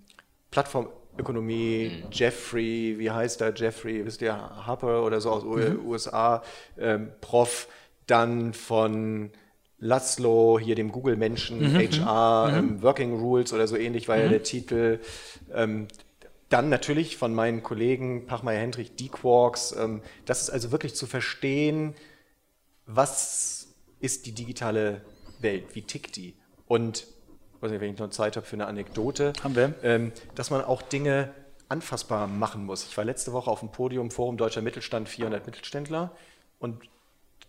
Plattformökonomie, 0.52 2.04
mhm. 2.04 2.10
Jeffrey, 2.12 2.96
wie 2.98 3.12
heißt 3.12 3.42
der 3.42 3.54
Jeffrey, 3.56 4.06
wisst 4.06 4.22
ihr, 4.22 4.34
Harper 4.34 5.04
oder 5.04 5.22
so 5.22 5.32
aus 5.32 5.44
mhm. 5.44 5.86
USA, 5.86 6.44
ähm, 6.78 7.10
Prof, 7.22 7.68
dann 8.06 8.54
von 8.54 9.32
Laszlo, 9.80 10.60
hier 10.60 10.76
dem 10.76 10.92
Google-Menschen, 10.92 11.74
mhm. 11.74 11.78
HR, 11.78 12.52
mhm. 12.52 12.58
ähm, 12.58 12.84
Working 12.84 13.20
Rules 13.20 13.54
oder 13.54 13.68
so 13.68 13.78
ähnlich 13.78 14.08
war 14.08 14.18
ja 14.18 14.26
mhm. 14.26 14.32
der 14.32 14.44
Titel. 14.44 15.00
Ähm, 15.54 15.88
dann 16.50 16.70
natürlich 16.70 17.16
von 17.16 17.34
meinen 17.34 17.64
Kollegen 17.64 18.26
Pachmeier-Hendrich, 18.26 18.96
die 18.96 19.10
Quarks. 19.10 19.74
Ähm, 19.78 20.02
das 20.26 20.42
ist 20.42 20.50
also 20.50 20.72
wirklich 20.72 20.96
zu 20.96 21.06
verstehen, 21.06 21.96
was 22.86 23.68
ist 24.00 24.26
die 24.26 24.32
digitale 24.32 25.02
Welt, 25.40 25.76
wie 25.76 25.82
tickt 25.82 26.16
die? 26.16 26.36
Und, 26.68 27.08
weiß 27.62 27.72
nicht, 27.72 27.82
wenn 27.82 27.94
ich 27.94 28.00
noch 28.00 28.10
Zeit 28.10 28.36
habe 28.36 28.46
für 28.46 28.56
eine 28.56 28.68
Anekdote, 28.68 29.34
Haben 29.44 29.56
wir. 29.56 29.74
Ähm, 29.84 30.12
dass 30.36 30.50
man 30.50 30.64
auch 30.64 30.82
Dinge 30.82 31.34
anfassbar 31.70 32.28
machen 32.28 32.66
muss. 32.66 32.86
Ich 32.86 32.98
war 32.98 33.06
letzte 33.06 33.32
Woche 33.32 33.50
auf 33.50 33.60
dem 33.60 33.72
Podium 33.72 34.12
Forum 34.12 34.38
Deutscher 34.38 34.62
Mittelstand, 34.62 35.08
400 35.08 35.46
Mittelständler 35.46 36.12
und 36.58 36.82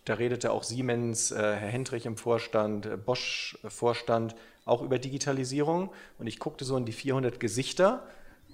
da 0.04 0.14
redete 0.14 0.52
auch 0.52 0.62
Siemens, 0.62 1.30
äh, 1.30 1.36
Herr 1.36 1.68
Hendrich 1.68 2.06
im 2.06 2.16
Vorstand, 2.16 2.86
äh, 2.86 2.96
Bosch 2.96 3.58
äh, 3.64 3.70
Vorstand 3.70 4.34
auch 4.64 4.82
über 4.82 4.98
Digitalisierung 4.98 5.90
und 6.18 6.26
ich 6.26 6.38
guckte 6.38 6.64
so 6.64 6.76
in 6.76 6.84
die 6.84 6.92
400 6.92 7.40
Gesichter 7.40 8.06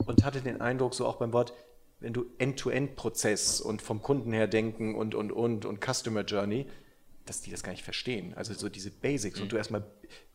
und 0.06 0.24
hatte 0.24 0.40
den 0.40 0.60
Eindruck, 0.60 0.94
so 0.94 1.06
auch 1.06 1.16
beim 1.16 1.32
Wort, 1.32 1.52
wenn 2.00 2.12
du 2.12 2.26
End-to-End-Prozess 2.38 3.60
und 3.60 3.82
vom 3.82 4.02
Kunden 4.02 4.32
her 4.32 4.46
denken 4.46 4.94
und, 4.94 5.14
und, 5.14 5.32
und 5.32 5.64
und 5.64 5.84
Customer 5.84 6.22
Journey, 6.22 6.66
dass 7.26 7.42
die 7.42 7.50
das 7.50 7.62
gar 7.62 7.72
nicht 7.72 7.84
verstehen. 7.84 8.32
Also 8.34 8.54
so 8.54 8.68
diese 8.68 8.90
Basics. 8.90 9.40
Und 9.40 9.52
du 9.52 9.56
erstmal, 9.56 9.84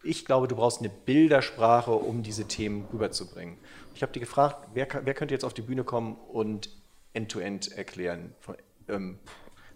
ich 0.03 0.25
glaube, 0.25 0.47
du 0.47 0.55
brauchst 0.55 0.79
eine 0.79 0.89
Bildersprache, 0.89 1.91
um 1.91 2.21
diese 2.21 2.47
Themen 2.47 2.87
rüberzubringen. 2.93 3.57
Ich 3.95 4.03
habe 4.03 4.11
die 4.11 4.19
gefragt, 4.19 4.67
wer, 4.73 4.87
wer 5.03 5.13
könnte 5.13 5.33
jetzt 5.33 5.45
auf 5.45 5.53
die 5.53 5.61
Bühne 5.61 5.83
kommen 5.83 6.15
und 6.15 6.69
End-to-End 7.13 7.71
erklären? 7.71 8.35
Von, 8.39 8.55
ähm, 8.87 9.19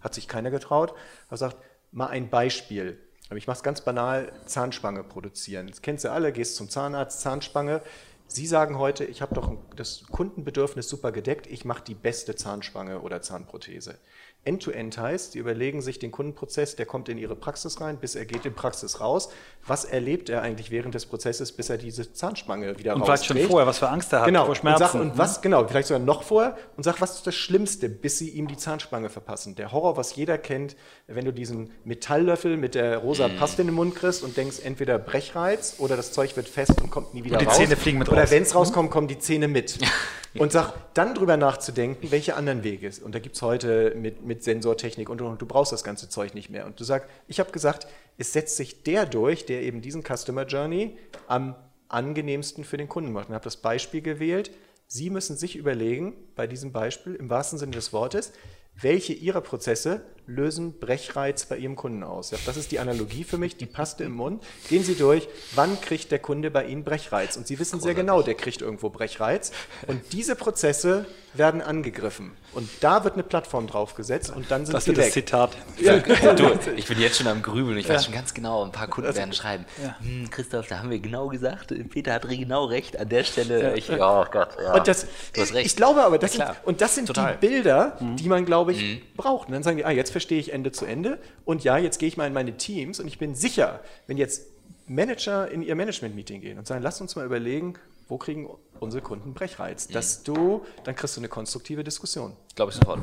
hat 0.00 0.14
sich 0.14 0.28
keiner 0.28 0.50
getraut. 0.50 0.94
Er 1.30 1.36
sagt, 1.36 1.56
mal 1.90 2.08
ein 2.08 2.30
Beispiel. 2.30 2.98
Aber 3.28 3.38
ich 3.38 3.46
mache 3.46 3.56
es 3.56 3.62
ganz 3.62 3.80
banal, 3.80 4.32
Zahnspange 4.46 5.02
produzieren. 5.02 5.66
Das 5.66 5.82
kennst 5.82 6.04
du 6.04 6.12
alle, 6.12 6.32
gehst 6.32 6.56
zum 6.56 6.68
Zahnarzt, 6.68 7.20
Zahnspange. 7.20 7.82
Sie 8.28 8.46
sagen 8.46 8.78
heute, 8.78 9.04
ich 9.04 9.22
habe 9.22 9.34
doch 9.34 9.56
das 9.74 10.04
Kundenbedürfnis 10.10 10.88
super 10.88 11.12
gedeckt, 11.12 11.46
ich 11.46 11.64
mache 11.64 11.82
die 11.84 11.94
beste 11.94 12.34
Zahnspange 12.34 13.00
oder 13.00 13.22
Zahnprothese. 13.22 13.98
End-to-End 14.46 14.96
heißt, 14.96 15.32
Sie 15.32 15.38
überlegen 15.38 15.82
sich 15.82 15.98
den 15.98 16.10
Kundenprozess, 16.10 16.76
der 16.76 16.86
kommt 16.86 17.08
in 17.08 17.18
Ihre 17.18 17.34
Praxis 17.36 17.80
rein, 17.80 17.98
bis 17.98 18.14
er 18.14 18.24
geht 18.24 18.46
in 18.46 18.54
Praxis 18.54 19.00
raus. 19.00 19.28
Was 19.66 19.84
erlebt 19.84 20.28
er 20.28 20.42
eigentlich 20.42 20.70
während 20.70 20.94
des 20.94 21.06
Prozesses, 21.06 21.50
bis 21.52 21.68
er 21.70 21.78
diese 21.78 22.12
Zahnspange 22.12 22.78
wieder 22.78 22.94
Und 22.94 23.04
vielleicht 23.04 23.22
rauskriegt? 23.22 23.40
schon 23.42 23.50
vorher, 23.50 23.66
was 23.66 23.78
für 23.78 23.88
Angst 23.88 24.12
er 24.12 24.20
hat, 24.20 24.26
genau. 24.26 24.42
vor 24.42 24.50
Und, 24.50 24.56
Schmerzen. 24.56 24.78
sag, 24.84 24.94
und 24.94 25.18
was, 25.18 25.42
genau, 25.42 25.66
vielleicht 25.66 25.88
sogar 25.88 26.02
noch 26.02 26.22
vorher 26.22 26.56
und 26.76 26.84
sag, 26.84 27.00
was 27.00 27.16
ist 27.16 27.26
das 27.26 27.34
Schlimmste, 27.34 27.88
bis 27.88 28.18
sie 28.18 28.30
ihm 28.30 28.46
die 28.48 28.56
Zahnspange 28.56 29.10
verpassen. 29.10 29.54
Der 29.56 29.72
Horror, 29.72 29.96
was 29.96 30.14
jeder 30.16 30.38
kennt, 30.38 30.76
wenn 31.08 31.24
du 31.24 31.32
diesen 31.32 31.70
Metalllöffel 31.84 32.56
mit 32.56 32.74
der 32.76 32.98
rosa 32.98 33.28
Mhm. 33.28 33.36
Paste 33.38 33.62
in 33.62 33.68
den 33.68 33.74
Mund 33.74 33.94
kriegst 33.96 34.22
und 34.22 34.36
denkst, 34.36 34.60
entweder 34.62 34.98
Brechreiz 34.98 35.76
oder 35.78 35.96
das 35.96 36.12
Zeug 36.12 36.36
wird 36.36 36.48
fest 36.48 36.80
und 36.80 36.90
kommt 36.90 37.12
nie 37.14 37.24
wieder 37.24 37.36
Und 37.38 37.42
die 37.42 37.46
raus. 37.46 37.56
Zähne 37.56 37.76
fliegen 37.76 37.98
mit 37.98 38.08
oder 38.08 38.20
raus. 38.22 38.30
Mhm. 38.30 38.34
wenn 38.34 38.42
es 38.44 38.54
rauskommt, 38.54 38.90
kommen 38.90 39.08
die 39.08 39.18
Zähne 39.18 39.48
mit. 39.48 39.78
und 40.38 40.52
sag, 40.52 40.94
dann 40.94 41.14
drüber 41.14 41.36
nachzudenken, 41.36 42.10
welche 42.10 42.36
anderen 42.36 42.64
Wege 42.64 42.86
es. 42.86 42.98
Und 42.98 43.14
da 43.14 43.18
gibt 43.18 43.36
es 43.36 43.42
heute 43.42 43.94
mit, 43.96 44.24
mit 44.24 44.42
Sensortechnik 44.42 45.08
und, 45.08 45.20
und, 45.20 45.40
du 45.40 45.46
brauchst 45.46 45.72
das 45.72 45.84
ganze 45.84 46.08
Zeug 46.08 46.34
nicht 46.34 46.50
mehr. 46.50 46.66
Und 46.66 46.78
du 46.78 46.84
sagst, 46.84 47.08
ich 47.28 47.40
habe 47.40 47.52
gesagt, 47.52 47.86
es 48.18 48.32
setzt 48.32 48.56
sich 48.56 48.82
der 48.82 49.06
durch, 49.06 49.46
der 49.46 49.62
eben 49.62 49.80
diesen 49.80 50.02
Customer 50.02 50.44
Journey 50.46 50.96
am 51.26 51.54
angenehmsten 51.88 52.64
für 52.64 52.76
den 52.76 52.88
Kunden 52.88 53.12
macht. 53.12 53.28
Und 53.28 53.34
habe 53.34 53.44
das 53.44 53.56
Beispiel 53.56 54.02
gewählt. 54.02 54.50
Sie 54.86 55.10
müssen 55.10 55.36
sich 55.36 55.56
überlegen, 55.56 56.14
bei 56.34 56.46
diesem 56.46 56.72
Beispiel, 56.72 57.14
im 57.14 57.30
wahrsten 57.30 57.58
Sinne 57.58 57.72
des 57.72 57.92
Wortes, 57.92 58.32
welche 58.74 59.12
Ihrer 59.12 59.40
Prozesse 59.40 60.02
lösen 60.26 60.78
Brechreiz 60.78 61.46
bei 61.46 61.56
Ihrem 61.56 61.76
Kunden 61.76 62.02
aus? 62.02 62.30
Ja, 62.30 62.38
das 62.46 62.56
ist 62.56 62.72
die 62.72 62.78
Analogie 62.78 63.24
für 63.24 63.38
mich, 63.38 63.56
die 63.56 63.66
Paste 63.66 64.04
im 64.04 64.12
Mund. 64.12 64.42
Gehen 64.68 64.82
Sie 64.84 64.94
durch, 64.94 65.28
wann 65.54 65.80
kriegt 65.80 66.10
der 66.10 66.18
Kunde 66.18 66.50
bei 66.50 66.64
Ihnen 66.66 66.84
Brechreiz? 66.84 67.36
Und 67.36 67.46
Sie 67.46 67.58
wissen 67.58 67.80
sehr 67.80 67.94
genau, 67.94 68.22
der 68.22 68.34
kriegt 68.34 68.62
irgendwo 68.62 68.90
Brechreiz. 68.90 69.52
Und 69.86 70.12
diese 70.12 70.36
Prozesse 70.36 71.06
werden 71.34 71.60
angegriffen. 71.60 72.32
Und 72.54 72.68
da 72.80 73.04
wird 73.04 73.14
eine 73.14 73.22
Plattform 73.22 73.66
draufgesetzt 73.66 74.34
und 74.34 74.50
dann 74.50 74.64
sind 74.64 74.74
das 74.74 74.86
sie 74.86 74.94
das 74.94 75.06
weg. 75.06 75.12
Zitat. 75.12 75.50
Du, 75.78 76.50
ich 76.76 76.86
bin 76.86 76.98
jetzt 76.98 77.18
schon 77.18 77.26
am 77.26 77.42
Grübeln. 77.42 77.76
Ich 77.76 77.88
weiß 77.88 78.06
schon 78.06 78.14
ganz 78.14 78.32
genau, 78.32 78.64
ein 78.64 78.72
paar 78.72 78.88
Kunden 78.88 79.14
werden 79.14 79.34
schreiben. 79.34 79.66
Hm, 80.00 80.30
Christoph, 80.30 80.66
da 80.68 80.78
haben 80.78 80.88
wir 80.90 80.98
genau 80.98 81.28
gesagt, 81.28 81.74
Peter 81.90 82.14
hat 82.14 82.26
genau 82.26 82.64
recht 82.64 82.98
an 82.98 83.08
der 83.08 83.24
Stelle. 83.24 83.76
Ich, 83.76 83.90
oh 83.90 84.24
Gott, 84.30 84.56
ja. 84.62 84.72
Und 84.74 84.88
das, 84.88 85.06
du 85.34 85.40
hast 85.42 85.52
recht. 85.52 85.66
Ich 85.66 85.76
glaube 85.76 86.02
aber, 86.02 86.18
das 86.18 86.36
Ja, 86.36 86.54
sind, 86.54 86.56
und 86.64 86.80
das 86.80 86.94
sind 86.94 87.06
Total. 87.06 87.34
Mhm. 87.34 87.40
die 87.40 87.46
Bilder, 87.46 87.98
die 88.00 88.28
man, 88.28 88.46
glaube 88.46 88.72
ich, 88.72 89.02
braucht. 89.16 89.48
Und 89.48 89.54
dann 89.54 89.62
sagen 89.62 89.76
die, 89.76 89.84
ah, 89.84 89.90
jetzt 89.90 90.12
verstehe 90.16 90.40
ich 90.40 90.50
Ende 90.54 90.72
zu 90.72 90.86
Ende. 90.86 91.18
Und 91.44 91.62
ja, 91.62 91.76
jetzt 91.76 91.98
gehe 91.98 92.08
ich 92.08 92.16
mal 92.16 92.26
in 92.26 92.32
meine 92.32 92.56
Teams 92.56 93.00
und 93.00 93.06
ich 93.06 93.18
bin 93.18 93.34
sicher, 93.34 93.80
wenn 94.06 94.16
jetzt 94.16 94.46
Manager 94.86 95.46
in 95.50 95.60
ihr 95.60 95.74
Management-Meeting 95.74 96.40
gehen 96.40 96.56
und 96.58 96.66
sagen, 96.66 96.82
lass 96.82 97.02
uns 97.02 97.16
mal 97.16 97.26
überlegen, 97.26 97.74
wo 98.08 98.16
kriegen 98.16 98.48
unsere 98.80 99.02
Kunden 99.02 99.34
Brechreiz, 99.34 99.88
dass 99.88 100.22
du, 100.22 100.64
dann 100.84 100.96
kriegst 100.96 101.16
du 101.18 101.20
eine 101.20 101.28
konstruktive 101.28 101.84
Diskussion. 101.84 102.34
Glaube 102.54 102.70
ich 102.72 102.76
sofort. 102.78 103.00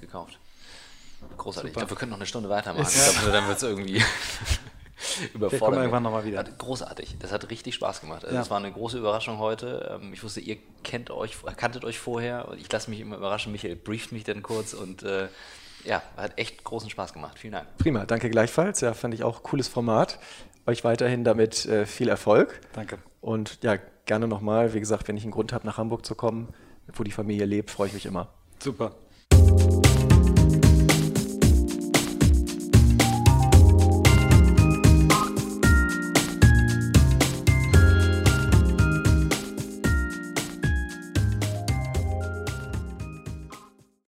Gekauft. 0.00 0.38
Großartig. 1.36 1.68
Ich 1.70 1.76
glaube, 1.76 1.90
wir 1.90 1.96
können 1.98 2.10
noch 2.12 2.16
eine 2.18 2.26
Stunde 2.26 2.48
weitermachen. 2.48 2.88
Ich 2.88 3.14
glaube, 3.18 3.30
dann 3.30 3.46
wird 3.46 3.58
es 3.58 3.62
irgendwie 3.62 4.02
überfordert. 5.34 5.60
kommen 5.60 5.76
wir 5.76 5.80
irgendwann 5.82 6.02
noch 6.02 6.10
mal 6.12 6.24
wieder. 6.24 6.42
Großartig. 6.44 7.16
Das 7.20 7.30
hat 7.30 7.50
richtig 7.50 7.74
Spaß 7.74 8.00
gemacht. 8.00 8.24
Also 8.24 8.34
Ja. 8.34 8.40
Das 8.40 8.50
war 8.50 8.56
eine 8.58 8.72
große 8.72 8.98
Überraschung 8.98 9.38
heute. 9.38 10.00
Ähm, 10.02 10.12
Ich 10.14 10.24
wusste, 10.24 10.40
ihr 10.40 10.56
kennt 10.82 11.10
euch, 11.10 11.36
kanntet 11.58 11.84
euch 11.84 11.98
vorher. 11.98 12.48
Ich 12.58 12.72
lasse 12.72 12.88
mich 12.90 13.00
immer 13.00 13.16
überraschen. 13.16 13.52
Michael 13.52 13.76
brieft 13.76 14.12
mich 14.12 14.24
dann 14.24 14.42
kurz 14.42 14.72
und 14.72 15.02
äh, 15.02 15.28
ja, 15.84 16.02
hat 16.16 16.38
echt 16.38 16.64
großen 16.64 16.90
Spaß 16.90 17.12
gemacht. 17.12 17.38
Vielen 17.38 17.52
Dank. 17.52 17.66
Prima, 17.78 18.04
danke 18.04 18.30
gleichfalls. 18.30 18.80
Ja, 18.80 18.94
fand 18.94 19.14
ich 19.14 19.24
auch 19.24 19.42
cooles 19.42 19.68
Format. 19.68 20.18
Euch 20.66 20.84
weiterhin 20.84 21.24
damit 21.24 21.66
äh, 21.66 21.86
viel 21.86 22.08
Erfolg. 22.08 22.60
Danke. 22.72 22.98
Und 23.20 23.58
ja, 23.62 23.76
gerne 24.06 24.28
nochmal. 24.28 24.74
Wie 24.74 24.80
gesagt, 24.80 25.08
wenn 25.08 25.16
ich 25.16 25.24
einen 25.24 25.32
Grund 25.32 25.52
habe, 25.52 25.66
nach 25.66 25.78
Hamburg 25.78 26.06
zu 26.06 26.14
kommen, 26.14 26.48
wo 26.94 27.02
die 27.02 27.10
Familie 27.10 27.46
lebt, 27.46 27.70
freue 27.70 27.88
ich 27.88 27.94
mich 27.94 28.06
immer. 28.06 28.28
Super. 28.60 28.94